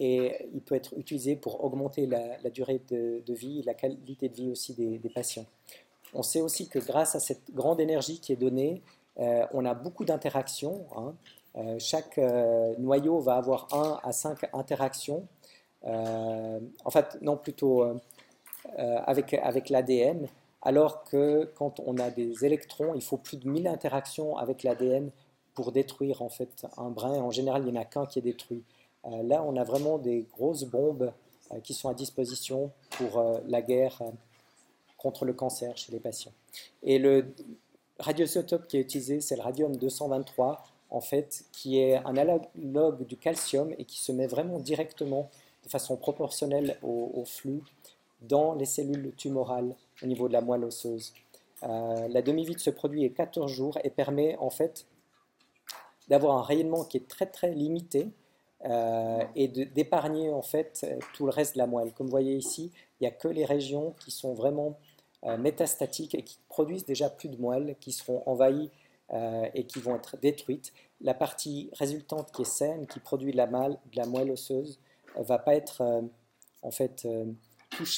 et 0.00 0.48
il 0.54 0.62
peut 0.62 0.74
être 0.74 0.94
utilisé 0.96 1.36
pour 1.36 1.62
augmenter 1.62 2.06
la, 2.06 2.50
durée 2.50 2.80
de, 2.90 3.22
vie 3.32 3.62
la 3.62 3.74
qualité 3.74 4.28
de 4.28 4.34
vie 4.34 4.50
aussi 4.50 4.74
des, 4.74 5.10
patients. 5.10 5.46
On 6.14 6.22
sait 6.22 6.40
aussi 6.40 6.68
que 6.68 6.78
grâce 6.78 7.14
à 7.14 7.20
cette 7.20 7.52
grande 7.52 7.80
énergie 7.80 8.18
qui 8.18 8.32
est 8.32 8.36
donnée, 8.36 8.82
euh, 9.20 9.44
on 9.52 9.64
a 9.64 9.74
beaucoup 9.74 10.04
d'interactions. 10.04 10.86
Hein. 10.96 11.14
Euh, 11.56 11.76
chaque 11.78 12.18
euh, 12.18 12.74
noyau 12.78 13.20
va 13.20 13.34
avoir 13.34 13.68
1 13.72 14.00
à 14.02 14.12
5 14.12 14.48
interactions. 14.54 15.28
en 15.84 16.90
fait, 16.90 17.18
non, 17.20 17.36
plutôt 17.36 17.84
avec, 18.76 19.34
avec 19.34 19.68
l'ADN 19.68 20.28
alors 20.62 21.04
que 21.04 21.50
quand 21.54 21.80
on 21.86 21.96
a 21.98 22.10
des 22.10 22.44
électrons, 22.44 22.94
il 22.94 23.02
faut 23.02 23.16
plus 23.16 23.38
de 23.38 23.48
1000 23.48 23.66
interactions 23.66 24.36
avec 24.36 24.62
l'ADN 24.62 25.10
pour 25.54 25.72
détruire 25.72 26.22
en 26.22 26.28
fait 26.28 26.66
un 26.76 26.90
brin. 26.90 27.14
En 27.14 27.30
général, 27.30 27.62
il 27.62 27.72
n'y 27.72 27.78
en 27.78 27.80
a 27.80 27.84
qu'un 27.84 28.06
qui 28.06 28.18
est 28.18 28.22
détruit. 28.22 28.62
Euh, 29.06 29.22
là, 29.22 29.42
on 29.42 29.56
a 29.56 29.64
vraiment 29.64 29.98
des 29.98 30.26
grosses 30.32 30.64
bombes 30.64 31.12
euh, 31.52 31.60
qui 31.60 31.74
sont 31.74 31.88
à 31.88 31.94
disposition 31.94 32.70
pour 32.90 33.18
euh, 33.18 33.38
la 33.46 33.62
guerre 33.62 34.02
contre 34.98 35.24
le 35.24 35.32
cancer 35.32 35.76
chez 35.76 35.92
les 35.92 36.00
patients. 36.00 36.32
Et 36.82 36.98
le 36.98 37.34
radioisotope 37.98 38.66
qui 38.66 38.76
est 38.76 38.80
utilisé, 38.80 39.20
c'est 39.20 39.36
le 39.36 39.42
radium-223, 39.42 40.58
en 40.90 41.00
fait, 41.00 41.44
qui 41.52 41.78
est 41.78 41.96
un 41.96 42.16
analogue 42.16 43.06
du 43.06 43.16
calcium 43.16 43.72
et 43.78 43.84
qui 43.84 43.98
se 43.98 44.12
met 44.12 44.26
vraiment 44.26 44.58
directement 44.58 45.30
de 45.64 45.68
façon 45.68 45.96
proportionnelle 45.96 46.78
au 46.82 47.22
flux 47.24 47.62
dans 48.22 48.54
les 48.54 48.64
cellules 48.64 49.14
tumorales 49.16 49.74
au 50.02 50.06
niveau 50.06 50.26
de 50.26 50.32
la 50.32 50.40
moelle 50.40 50.64
osseuse. 50.64 51.12
La 51.62 52.22
demi-vie 52.22 52.54
de 52.54 52.60
ce 52.60 52.70
produit 52.70 53.04
est 53.04 53.10
14 53.10 53.50
jours 53.50 53.78
et 53.84 53.90
permet 53.90 54.36
en 54.38 54.50
fait 54.50 54.86
d'avoir 56.08 56.38
un 56.38 56.42
rayonnement 56.42 56.84
qui 56.84 56.96
est 56.96 57.08
très 57.08 57.26
très 57.26 57.52
limité 57.52 58.10
euh, 58.64 59.24
et 59.34 59.48
d'épargner 59.48 60.30
en 60.30 60.42
fait 60.42 60.86
tout 61.14 61.24
le 61.24 61.30
reste 61.30 61.54
de 61.54 61.58
la 61.58 61.66
moelle. 61.66 61.92
Comme 61.92 62.06
vous 62.06 62.10
voyez 62.10 62.36
ici, 62.36 62.72
il 63.00 63.04
n'y 63.04 63.08
a 63.08 63.10
que 63.10 63.28
les 63.28 63.44
régions 63.44 63.94
qui 64.04 64.10
sont 64.10 64.34
vraiment 64.34 64.78
euh, 65.24 65.36
métastatiques 65.36 66.14
et 66.14 66.22
qui 66.22 66.38
produisent 66.48 66.84
déjà 66.84 67.08
plus 67.08 67.28
de 67.28 67.40
moelle, 67.40 67.76
qui 67.80 67.92
seront 67.92 68.22
envahies 68.26 68.70
et 69.54 69.64
qui 69.64 69.80
vont 69.80 69.96
être 69.96 70.16
détruites. 70.18 70.72
La 71.00 71.14
partie 71.14 71.68
résultante 71.72 72.30
qui 72.30 72.42
est 72.42 72.44
saine, 72.44 72.86
qui 72.86 73.00
produit 73.00 73.32
de 73.32 73.36
la, 73.36 73.48
de 73.48 73.96
la 73.96 74.06
moelle 74.06 74.30
osseuse, 74.30 74.78
ne 75.18 75.24
va 75.24 75.40
pas 75.40 75.56
être 75.56 75.82
en 76.62 76.70
fait 76.70 77.08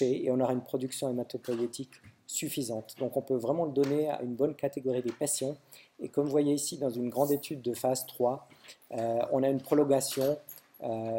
et 0.00 0.30
on 0.30 0.40
aura 0.40 0.52
une 0.52 0.62
production 0.62 1.08
hématopoïétique 1.10 1.94
suffisante. 2.26 2.94
Donc 2.98 3.16
on 3.16 3.22
peut 3.22 3.36
vraiment 3.36 3.64
le 3.64 3.72
donner 3.72 4.08
à 4.08 4.22
une 4.22 4.34
bonne 4.34 4.54
catégorie 4.54 5.02
des 5.02 5.12
patients. 5.12 5.56
Et 6.00 6.08
comme 6.08 6.24
vous 6.24 6.30
voyez 6.30 6.54
ici 6.54 6.78
dans 6.78 6.90
une 6.90 7.08
grande 7.08 7.32
étude 7.32 7.62
de 7.62 7.74
phase 7.74 8.06
3, 8.06 8.48
euh, 8.92 9.18
on 9.32 9.42
a 9.42 9.48
une 9.48 9.60
prolongation, 9.60 10.22
euh, 10.22 10.34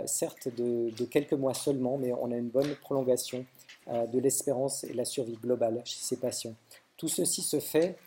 certes 0.06 0.50
de, 0.50 1.06
quelques 1.06 1.34
mois 1.34 1.54
seulement, 1.54 1.98
mais 1.98 2.12
on 2.14 2.32
a 2.32 2.36
une 2.36 2.50
bonne 2.50 2.76
prolongation 2.76 3.46
euh, 3.88 4.06
de 4.08 4.20
l'espérance 4.20 4.84
et 4.84 4.94
la 4.94 5.06
survie 5.06 5.38
globale 5.42 5.82
chez 5.86 6.00
ces 6.00 6.18
patients. 6.18 6.56
Tout 6.98 7.08
ceci 7.08 7.42
se 7.42 7.60
fait 7.60 7.98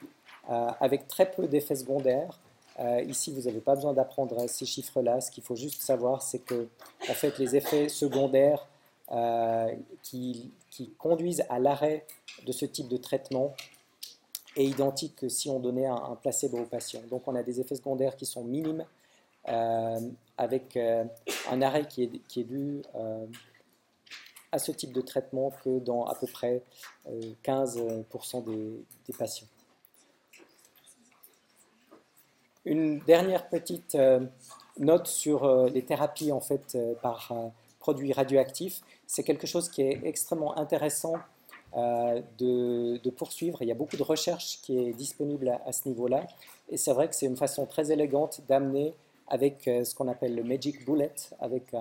avec 0.48 1.08
très 1.08 1.28
peu 1.28 1.48
d'effets 1.48 1.74
secondaires. 1.74 2.38
ici, 3.04 3.32
vous 3.32 3.42
n'avez 3.42 3.60
pas 3.60 3.74
besoin 3.74 3.92
d'apprendre 3.92 4.48
ces 4.48 4.64
chiffres-là. 4.64 5.20
Ce 5.20 5.32
qu'il 5.32 5.42
faut 5.42 5.56
juste 5.56 5.82
savoir, 5.82 6.22
c'est 6.22 6.38
que 6.38 6.68
en 7.10 7.14
fait, 7.14 7.36
les 7.38 7.56
effets 7.56 7.88
secondaires 7.88 8.64
euh, 9.12 9.72
qui, 10.02 10.52
conduisent 10.98 11.44
à 11.48 11.58
l'arrêt 11.58 12.04
de 12.44 12.52
ce 12.52 12.66
type 12.66 12.88
de 12.88 12.98
traitement 12.98 13.54
est 14.56 14.64
identique 14.66 15.16
que 15.16 15.28
si 15.28 15.48
on 15.48 15.58
donnait 15.58 15.86
un, 15.86 16.18
placebo 16.20 16.58
au 16.58 16.66
patient. 16.66 17.00
Donc 17.08 17.26
on 17.26 17.34
a 17.34 17.42
des 17.42 17.60
effets 17.60 17.76
secondaires 17.76 18.14
qui 18.16 18.26
sont 18.26 18.44
minimes 18.44 18.84
euh, 19.48 20.00
avec 20.38 20.76
euh, 20.76 21.04
un 21.50 21.62
arrêt 21.62 21.86
qui 21.86 22.02
est, 22.02 22.44
dû 22.44 22.82
à 24.52 24.58
ce 24.58 24.72
type 24.72 24.92
de 24.92 25.00
traitement 25.00 25.50
que 25.64 25.78
dans 25.78 26.04
à 26.04 26.14
peu 26.14 26.26
près 26.26 26.62
15% 27.44 28.44
des, 28.44 28.84
des, 29.06 29.12
patients. 29.12 29.48
Une 32.64 33.00
dernière 33.00 33.48
petite 33.48 33.96
note 34.78 35.06
sur 35.06 35.66
les 35.68 35.84
thérapies 35.84 36.32
en 36.32 36.40
fait 36.40 36.76
par 37.02 37.32
produits 37.78 38.12
radioactifs 38.12 38.82
c'est 39.06 39.22
quelque 39.22 39.46
chose 39.46 39.68
qui 39.68 39.82
est 39.82 40.00
extrêmement 40.04 40.58
intéressant 40.58 41.14
euh, 41.76 42.20
de, 42.38 43.10
poursuivre. 43.10 43.62
Il 43.62 43.68
y 43.68 43.72
a 43.72 43.74
beaucoup 43.74 43.96
de 43.96 44.02
recherche 44.02 44.60
qui 44.62 44.78
est 44.78 44.92
disponible 44.92 45.58
à, 45.64 45.72
ce 45.72 45.88
niveau-là. 45.88 46.26
Et 46.70 46.76
c'est 46.76 46.92
vrai 46.92 47.08
que 47.08 47.14
c'est 47.14 47.26
une 47.26 47.36
façon 47.36 47.66
très 47.66 47.92
élégante 47.92 48.40
d'amener 48.48 48.94
avec 49.28 49.66
euh, 49.68 49.84
ce 49.84 49.94
qu'on 49.94 50.08
appelle 50.08 50.34
le 50.34 50.44
Magic 50.44 50.84
Bullet, 50.84 51.14
avec 51.40 51.74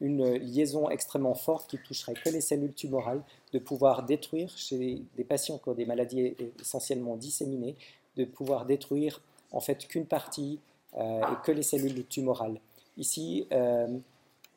une 0.00 0.34
liaison 0.34 0.88
extrêmement 0.90 1.34
forte 1.34 1.70
qui 1.70 1.78
toucherait 1.78 2.14
que 2.14 2.30
les 2.30 2.40
cellules 2.40 2.74
tumorales, 2.74 3.22
de 3.52 3.58
pouvoir 3.58 4.04
détruire 4.04 4.56
chez 4.56 5.02
des 5.16 5.24
patients 5.24 5.58
qui 5.58 5.68
ont 5.68 5.74
des 5.74 5.86
maladies 5.86 6.34
essentiellement 6.60 7.16
disséminées, 7.16 7.76
de 8.16 8.24
pouvoir 8.24 8.66
détruire 8.66 9.20
en 9.52 9.60
fait 9.60 9.86
qu'une 9.86 10.06
partie 10.06 10.58
euh, 10.96 11.20
et 11.20 11.44
que 11.44 11.52
les 11.52 11.62
cellules 11.62 12.06
tumorales. 12.06 12.60
Ici, 12.96 13.46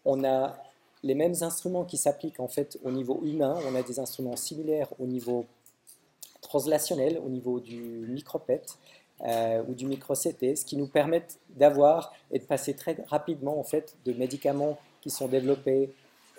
on 0.05 0.23
a 0.23 0.57
les 1.03 1.15
mêmes 1.15 1.35
instruments 1.41 1.85
qui 1.85 1.97
s'appliquent 1.97 2.39
en 2.39 2.47
fait 2.47 2.77
au 2.83 2.91
niveau 2.91 3.21
humain. 3.23 3.57
On 3.67 3.75
a 3.75 3.83
des 3.83 3.99
instruments 3.99 4.35
similaires 4.35 4.89
au 4.99 5.05
niveau 5.05 5.45
translationnel, 6.41 7.21
au 7.23 7.29
niveau 7.29 7.59
du 7.59 7.79
micropète 8.09 8.77
euh, 9.25 9.63
ou 9.67 9.73
du 9.73 9.85
micro-CT, 9.85 10.55
ce 10.55 10.65
qui 10.65 10.75
nous 10.75 10.87
permet 10.87 11.25
d'avoir 11.49 12.13
et 12.31 12.39
de 12.39 12.43
passer 12.43 12.73
très 12.73 12.97
rapidement 13.07 13.59
en 13.59 13.63
fait 13.63 13.95
de 14.05 14.13
médicaments 14.13 14.77
qui 15.01 15.09
sont 15.09 15.27
développés 15.27 15.91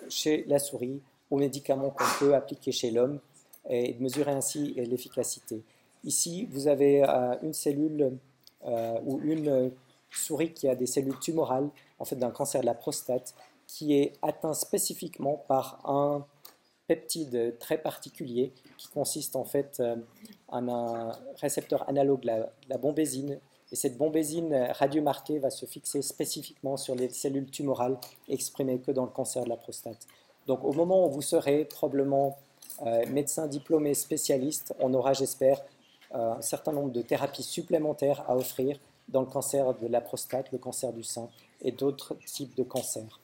chez 0.09 0.45
la 0.47 0.59
souris 0.59 1.01
aux 1.31 1.37
médicaments 1.37 1.89
qu'on 1.89 2.05
peut 2.19 2.35
appliquer 2.35 2.71
chez 2.71 2.91
l'homme 2.91 3.19
et 3.69 3.93
de 3.93 4.03
mesurer 4.03 4.31
ainsi 4.31 4.73
l'efficacité. 4.75 5.63
Ici, 6.03 6.47
vous 6.51 6.67
avez 6.67 7.03
euh, 7.03 7.35
une 7.41 7.53
cellule 7.53 8.17
euh, 8.65 8.99
ou 9.03 9.19
une 9.23 9.71
souris 10.11 10.53
qui 10.53 10.69
a 10.69 10.75
des 10.75 10.85
cellules 10.85 11.19
tumorales 11.19 11.69
en 11.99 12.05
fait 12.05 12.15
d'un 12.15 12.31
cancer 12.31 12.61
de 12.61 12.65
la 12.65 12.75
prostate 12.75 13.33
qui 13.67 13.97
est 13.97 14.13
atteint 14.21 14.53
spécifiquement 14.53 15.43
par 15.47 15.79
un 15.89 16.25
peptide 16.87 17.57
très 17.59 17.77
particulier 17.77 18.53
qui 18.77 18.87
consiste 18.89 19.35
en 19.35 19.45
fait 19.45 19.77
euh, 19.79 19.95
en 20.47 20.67
un 20.69 21.11
récepteur 21.41 21.87
analogue 21.89 22.25
la, 22.25 22.77
bombésine. 22.77 23.39
Et 23.71 23.75
cette 23.75 23.97
bombésine 23.97 24.53
radiomarquée 24.73 25.39
va 25.39 25.49
se 25.49 25.65
fixer 25.65 26.01
spécifiquement 26.01 26.77
sur 26.77 26.95
les 26.95 27.09
cellules 27.09 27.49
tumorales 27.49 27.97
exprimées 28.29 28.79
que 28.79 28.91
dans 28.91 29.05
le 29.05 29.11
cancer 29.11 29.43
de 29.43 29.49
la 29.49 29.57
prostate. 29.57 30.07
Donc 30.45 30.63
au 30.63 30.71
moment 30.73 31.07
où 31.07 31.09
vous 31.09 31.23
serez 31.23 31.65
probablement 31.65 32.37
euh, 32.85 33.05
médecin 33.07 33.47
diplômé 33.47 33.93
spécialiste, 33.93 34.75
on 34.79 34.93
aura, 34.93 35.13
j'espère, 35.13 35.61
euh, 36.13 36.33
un 36.33 36.41
certain 36.41 36.71
nombre 36.71 36.91
de 36.91 37.01
thérapies 37.01 37.43
supplémentaires 37.43 38.23
à 38.27 38.35
offrir 38.35 38.79
dans 39.09 39.21
le 39.21 39.27
cancer 39.27 39.73
de 39.73 39.87
la 39.87 40.01
prostate, 40.01 40.51
le 40.51 40.57
cancer 40.57 40.93
du 40.93 41.03
sein 41.03 41.29
et 41.61 41.71
d'autres 41.71 42.15
types 42.25 42.55
de 42.55 42.63
cancers. 42.63 43.19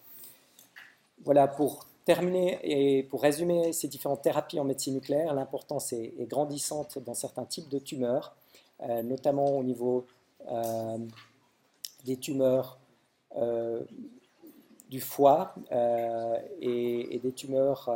Voilà, 1.23 1.47
pour 1.47 1.85
terminer 2.05 2.59
et 2.63 3.03
pour 3.03 3.21
résumer 3.21 3.73
ces 3.73 3.87
différentes 3.87 4.21
thérapies 4.21 4.59
en 4.59 4.63
médecine 4.63 4.95
nucléaire, 4.95 5.33
l'importance 5.33 5.93
est, 5.93 6.13
grandissante 6.27 6.99
dans 6.99 7.13
certains 7.13 7.45
types 7.45 7.69
de 7.69 7.79
tumeurs, 7.79 8.35
euh, 8.81 9.03
notamment 9.03 9.57
au 9.57 9.63
niveau 9.63 10.05
euh, 10.49 10.97
des 12.05 12.17
tumeurs 12.17 12.79
euh, 13.37 13.81
du 14.89 14.99
foie 14.99 15.55
et, 16.59 17.19
des 17.23 17.31
tumeurs 17.31 17.89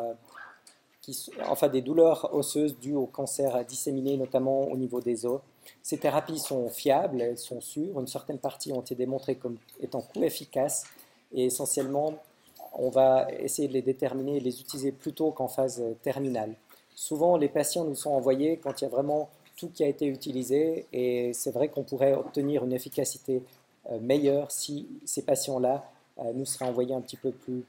qui 1.01 1.29
enfin 1.47 1.67
des 1.67 1.81
douleurs 1.81 2.33
osseuses 2.33 2.79
dues 2.79 2.95
au 2.95 3.05
cancer 3.05 3.65
disséminé, 3.65 4.15
notamment 4.15 4.61
au 4.61 4.77
niveau 4.77 5.01
des 5.01 5.25
os. 5.25 5.41
Ces 5.83 5.97
thérapies 5.97 6.39
sont 6.39 6.69
fiables, 6.69 7.21
elles 7.21 7.37
sont 7.37 7.59
sûres. 7.59 7.99
Une 7.99 8.07
certaine 8.07 8.39
partie 8.39 8.71
ont 8.71 8.81
été 8.81 8.95
démontrées 8.95 9.35
comme 9.35 9.57
étant 9.81 10.01
coût 10.01 10.23
efficaces 10.23 10.85
et 11.33 11.45
essentiellement 11.45 12.13
on 12.75 12.89
va 12.89 13.27
essayer 13.39 13.67
de 13.67 13.73
les 13.73 13.81
déterminer 13.81 14.37
et 14.37 14.39
les 14.39 14.61
utiliser 14.61 14.91
plus 14.91 15.13
tôt 15.13 15.31
qu'en 15.31 15.47
phase 15.47 15.81
terminale. 16.03 16.53
Souvent, 16.95 17.37
les 17.37 17.49
patients 17.49 17.83
nous 17.83 17.95
sont 17.95 18.11
envoyés 18.11 18.57
quand 18.57 18.81
il 18.81 18.85
y 18.85 18.87
a 18.87 18.89
vraiment 18.89 19.29
tout 19.57 19.69
qui 19.69 19.83
a 19.83 19.87
été 19.87 20.05
utilisé 20.07 20.85
et 20.93 21.33
c'est 21.33 21.51
vrai 21.51 21.69
qu'on 21.69 21.83
pourrait 21.83 22.13
obtenir 22.13 22.63
une 22.63 22.73
efficacité 22.73 23.41
euh, 23.91 23.99
meilleure 23.99 24.51
si 24.51 24.87
ces 25.05 25.21
patients-là 25.21 25.89
euh, 26.19 26.33
nous 26.33 26.45
seraient 26.45 26.65
envoyés 26.65 26.93
un 26.93 27.01
petit 27.01 27.17
peu 27.17 27.31
plus 27.31 27.63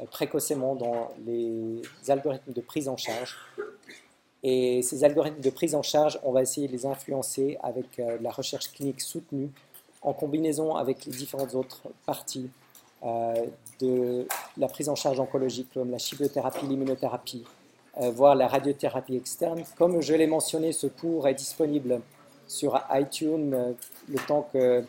euh, 0.00 0.04
précocement 0.06 0.74
dans 0.74 1.10
les 1.26 1.82
algorithmes 2.08 2.52
de 2.52 2.60
prise 2.60 2.88
en 2.88 2.96
charge. 2.96 3.36
Et 4.42 4.82
ces 4.82 5.04
algorithmes 5.04 5.40
de 5.40 5.50
prise 5.50 5.74
en 5.74 5.82
charge, 5.82 6.20
on 6.22 6.32
va 6.32 6.42
essayer 6.42 6.68
de 6.68 6.72
les 6.72 6.86
influencer 6.86 7.58
avec 7.62 8.00
la 8.20 8.30
recherche 8.30 8.70
clinique 8.70 9.00
soutenue 9.00 9.50
en 10.02 10.12
combinaison 10.12 10.76
avec 10.76 11.04
les 11.04 11.10
différentes 11.10 11.54
autres 11.54 11.82
parties 12.04 12.48
de 13.80 14.26
la 14.56 14.68
prise 14.68 14.88
en 14.88 14.94
charge 14.94 15.20
oncologique 15.20 15.68
comme 15.72 15.90
la 15.90 15.98
chimiothérapie, 15.98 16.66
l'immunothérapie, 16.66 17.44
euh, 18.00 18.10
voire 18.10 18.34
la 18.34 18.46
radiothérapie 18.46 19.16
externe. 19.16 19.62
Comme 19.76 20.02
je 20.02 20.14
l'ai 20.14 20.26
mentionné, 20.26 20.72
ce 20.72 20.86
cours 20.86 21.26
est 21.28 21.34
disponible 21.34 22.00
sur 22.46 22.78
iTunes 22.92 23.54
euh, 23.54 23.72
le 24.08 24.18
temps 24.18 24.48
que 24.52 24.84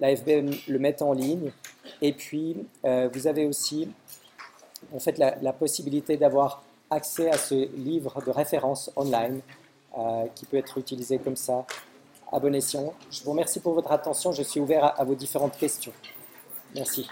l'AFB 0.00 0.28
le 0.68 0.78
mette 0.78 1.02
en 1.02 1.12
ligne. 1.12 1.52
Et 2.02 2.12
puis, 2.12 2.56
euh, 2.84 3.08
vous 3.12 3.26
avez 3.26 3.46
aussi 3.46 3.88
en 4.94 4.98
fait, 4.98 5.18
la, 5.18 5.52
possibilité 5.52 6.16
d'avoir 6.16 6.62
accès 6.90 7.30
à 7.30 7.36
ce 7.36 7.54
livre 7.76 8.22
de 8.24 8.30
référence 8.30 8.90
online 8.96 9.40
qui 10.36 10.46
peut 10.46 10.58
être 10.58 10.78
utilisé 10.78 11.18
comme 11.18 11.34
ça 11.34 11.66
à 12.30 12.38
bon 12.38 12.54
escient. 12.54 12.94
Je 13.10 13.24
vous 13.24 13.32
remercie 13.32 13.58
pour 13.58 13.74
votre 13.74 13.90
attention. 13.90 14.30
Je 14.30 14.44
suis 14.44 14.60
ouvert 14.60 14.94
à 14.98 15.04
vos 15.04 15.16
différentes 15.16 15.56
questions. 15.56 15.92
Merci. 16.74 17.08